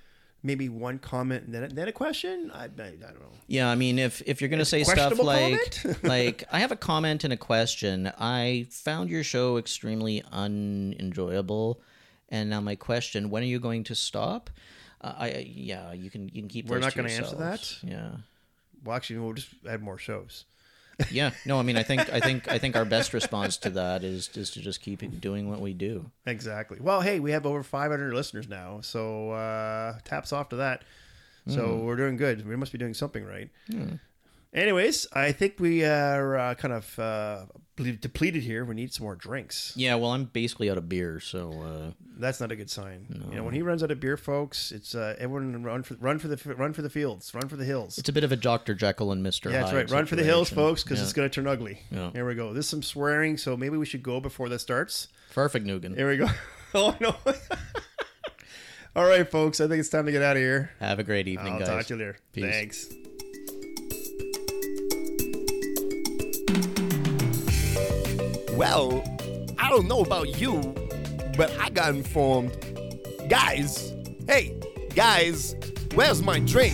Maybe 0.43 0.70
one 0.70 0.99
comment 0.99 1.45
and 1.45 1.53
then, 1.56 1.74
then 1.74 1.88
a 1.88 1.91
question. 1.91 2.51
I, 2.53 2.66
I, 2.66 2.66
I 2.66 2.91
don't 2.91 3.20
know. 3.20 3.32
Yeah, 3.47 3.68
I 3.68 3.74
mean, 3.74 3.97
if 3.97 4.22
if 4.28 4.39
you're 4.39 4.49
gonna 4.51 4.64
say 4.64 4.84
stuff 4.84 5.18
like 5.18 5.84
like 6.03 6.43
I 6.51 6.60
have 6.60 6.72
a 6.72 6.76
comment 6.76 7.24
and 7.24 7.34
a 7.34 7.38
question. 7.38 8.12
I 8.20 8.68
found 8.70 9.10
your 9.10 9.24
show 9.24 9.58
extremely 9.58 10.24
unenjoyable, 10.32 11.82
and 12.30 12.51
now 12.51 12.62
my 12.62 12.76
question: 12.76 13.32
When 13.32 13.41
are 13.41 13.47
you 13.47 13.60
going 13.60 13.86
to 13.86 13.95
stop? 13.95 14.51
Uh, 15.01 15.14
I 15.18 15.51
yeah, 15.51 15.91
you 15.93 16.12
can 16.12 16.30
you 16.30 16.41
can 16.43 16.47
keep. 16.47 16.68
We're 16.68 16.78
not 16.78 16.91
to 16.91 16.97
gonna 16.97 17.10
answer 17.10 17.38
that. 17.38 17.78
Yeah, 17.82 18.12
Well, 18.84 18.95
actually, 18.95 19.18
we'll 19.18 19.34
just 19.34 19.49
add 19.68 19.82
more 19.82 19.97
shows. 19.97 20.45
Yeah. 21.11 21.31
No, 21.45 21.59
I 21.59 21.63
mean, 21.63 21.77
I 21.77 21.83
think 21.83 22.11
I 22.11 22.19
think 22.19 22.51
I 22.51 22.57
think 22.57 22.75
our 22.75 22.85
best 22.85 23.13
response 23.13 23.57
to 23.57 23.69
that 23.71 24.03
is 24.03 24.29
is 24.35 24.49
to 24.51 24.61
just 24.61 24.81
keep 24.81 25.19
doing 25.21 25.49
what 25.49 25.61
we 25.61 25.73
do. 25.73 26.09
Exactly. 26.25 26.77
Well, 26.79 27.01
hey, 27.01 27.19
we 27.19 27.31
have 27.31 27.45
over 27.45 27.63
500 27.63 28.13
listeners 28.13 28.47
now, 28.47 28.79
so 28.81 29.31
uh, 29.31 29.97
taps 30.03 30.31
off 30.33 30.49
to 30.49 30.57
that. 30.57 30.83
So 31.47 31.77
we're 31.77 31.95
doing 31.95 32.17
good. 32.17 32.47
We 32.47 32.55
must 32.55 32.71
be 32.71 32.79
doing 32.79 32.95
something 32.95 33.23
right. 33.23 33.49
Anyways, 34.53 35.07
I 35.13 35.31
think 35.33 35.55
we 35.59 35.83
are 35.83 36.37
uh, 36.37 36.55
kind 36.55 36.73
of 36.73 36.97
uh, 36.99 37.45
depleted 37.75 38.41
here. 38.41 38.63
We 38.63 38.73
need 38.73 38.93
some 38.93 39.03
more 39.03 39.15
drinks. 39.15 39.73
Yeah, 39.75 39.95
well, 39.95 40.11
I'm 40.11 40.25
basically 40.25 40.69
out 40.71 40.77
of 40.77 40.87
beer, 40.87 41.19
so 41.19 41.51
uh, 41.51 41.91
That's 42.17 42.39
not 42.39 42.53
a 42.53 42.55
good 42.55 42.69
sign. 42.69 43.05
You 43.29 43.35
know, 43.35 43.43
when 43.43 43.53
he 43.53 43.61
runs 43.61 43.83
out 43.83 43.91
of 43.91 43.99
beer, 43.99 44.15
folks, 44.15 44.71
it's 44.71 44.95
uh, 44.95 45.15
everyone 45.19 45.61
run 45.61 45.83
for 45.83 45.95
run 45.95 46.19
for 46.19 46.29
the 46.29 46.55
run 46.55 46.71
for 46.71 46.81
the 46.81 46.89
fields, 46.89 47.33
run 47.33 47.49
for 47.49 47.57
the 47.57 47.65
hills. 47.65 47.97
it's 47.97 48.07
a 48.07 48.13
bit 48.13 48.23
of 48.23 48.31
a 48.31 48.37
Doctor 48.37 48.73
Jekyll 48.73 49.11
and 49.11 49.21
Mister. 49.21 49.49
Yeah, 49.49 49.57
that's 49.59 49.71
Hyde 49.71 49.75
right. 49.77 49.91
Run 49.91 50.05
for 50.05 50.15
the 50.15 50.23
hills, 50.23 50.49
folks, 50.49 50.83
because 50.83 50.99
Yeah. 50.99 51.03
it's 51.03 51.13
going 51.13 51.29
to 51.29 51.33
turn 51.35 51.47
ugly. 51.47 51.81
Yeah. 51.91 52.11
Here 52.11 52.25
we 52.25 52.35
go. 52.35 52.53
There's 52.53 52.69
some 52.69 52.81
swearing, 52.83 53.35
so 53.37 53.57
maybe 53.57 53.75
we 53.77 53.85
should 53.85 54.03
go 54.03 54.21
before 54.21 54.47
that 54.49 54.59
starts. 54.59 55.09
Perfect, 55.33 55.65
Nugan. 55.67 55.97
Here 55.97 56.07
we 56.09 56.15
go. 56.15 56.27
oh 56.73 56.95
no. 57.01 57.13
All 58.95 59.05
right, 59.05 59.29
folks. 59.29 59.59
I 59.59 59.67
think 59.67 59.81
it's 59.81 59.89
time 59.89 60.05
to 60.05 60.13
get 60.13 60.21
out 60.21 60.37
of 60.37 60.41
here. 60.41 60.71
Have 60.79 60.99
a 60.99 61.03
great 61.03 61.27
evening, 61.27 61.51
I'll 61.53 61.59
guys. 61.59 61.67
talk 61.67 61.85
to 61.87 61.93
you 61.95 61.99
later. 61.99 62.17
Peace. 62.31 62.45
Thanks. 62.45 62.87
Well, 68.56 69.03
I 69.58 69.70
don't 69.70 69.88
know 69.89 69.99
about 69.99 70.39
you, 70.39 70.62
but 71.36 71.51
I 71.60 71.70
got 71.72 71.89
informed. 71.93 72.58
Guys, 73.28 73.93
hey, 74.28 74.56
guys, 74.93 75.56
where's 75.93 76.22
my 76.22 76.39
drink? 76.39 76.74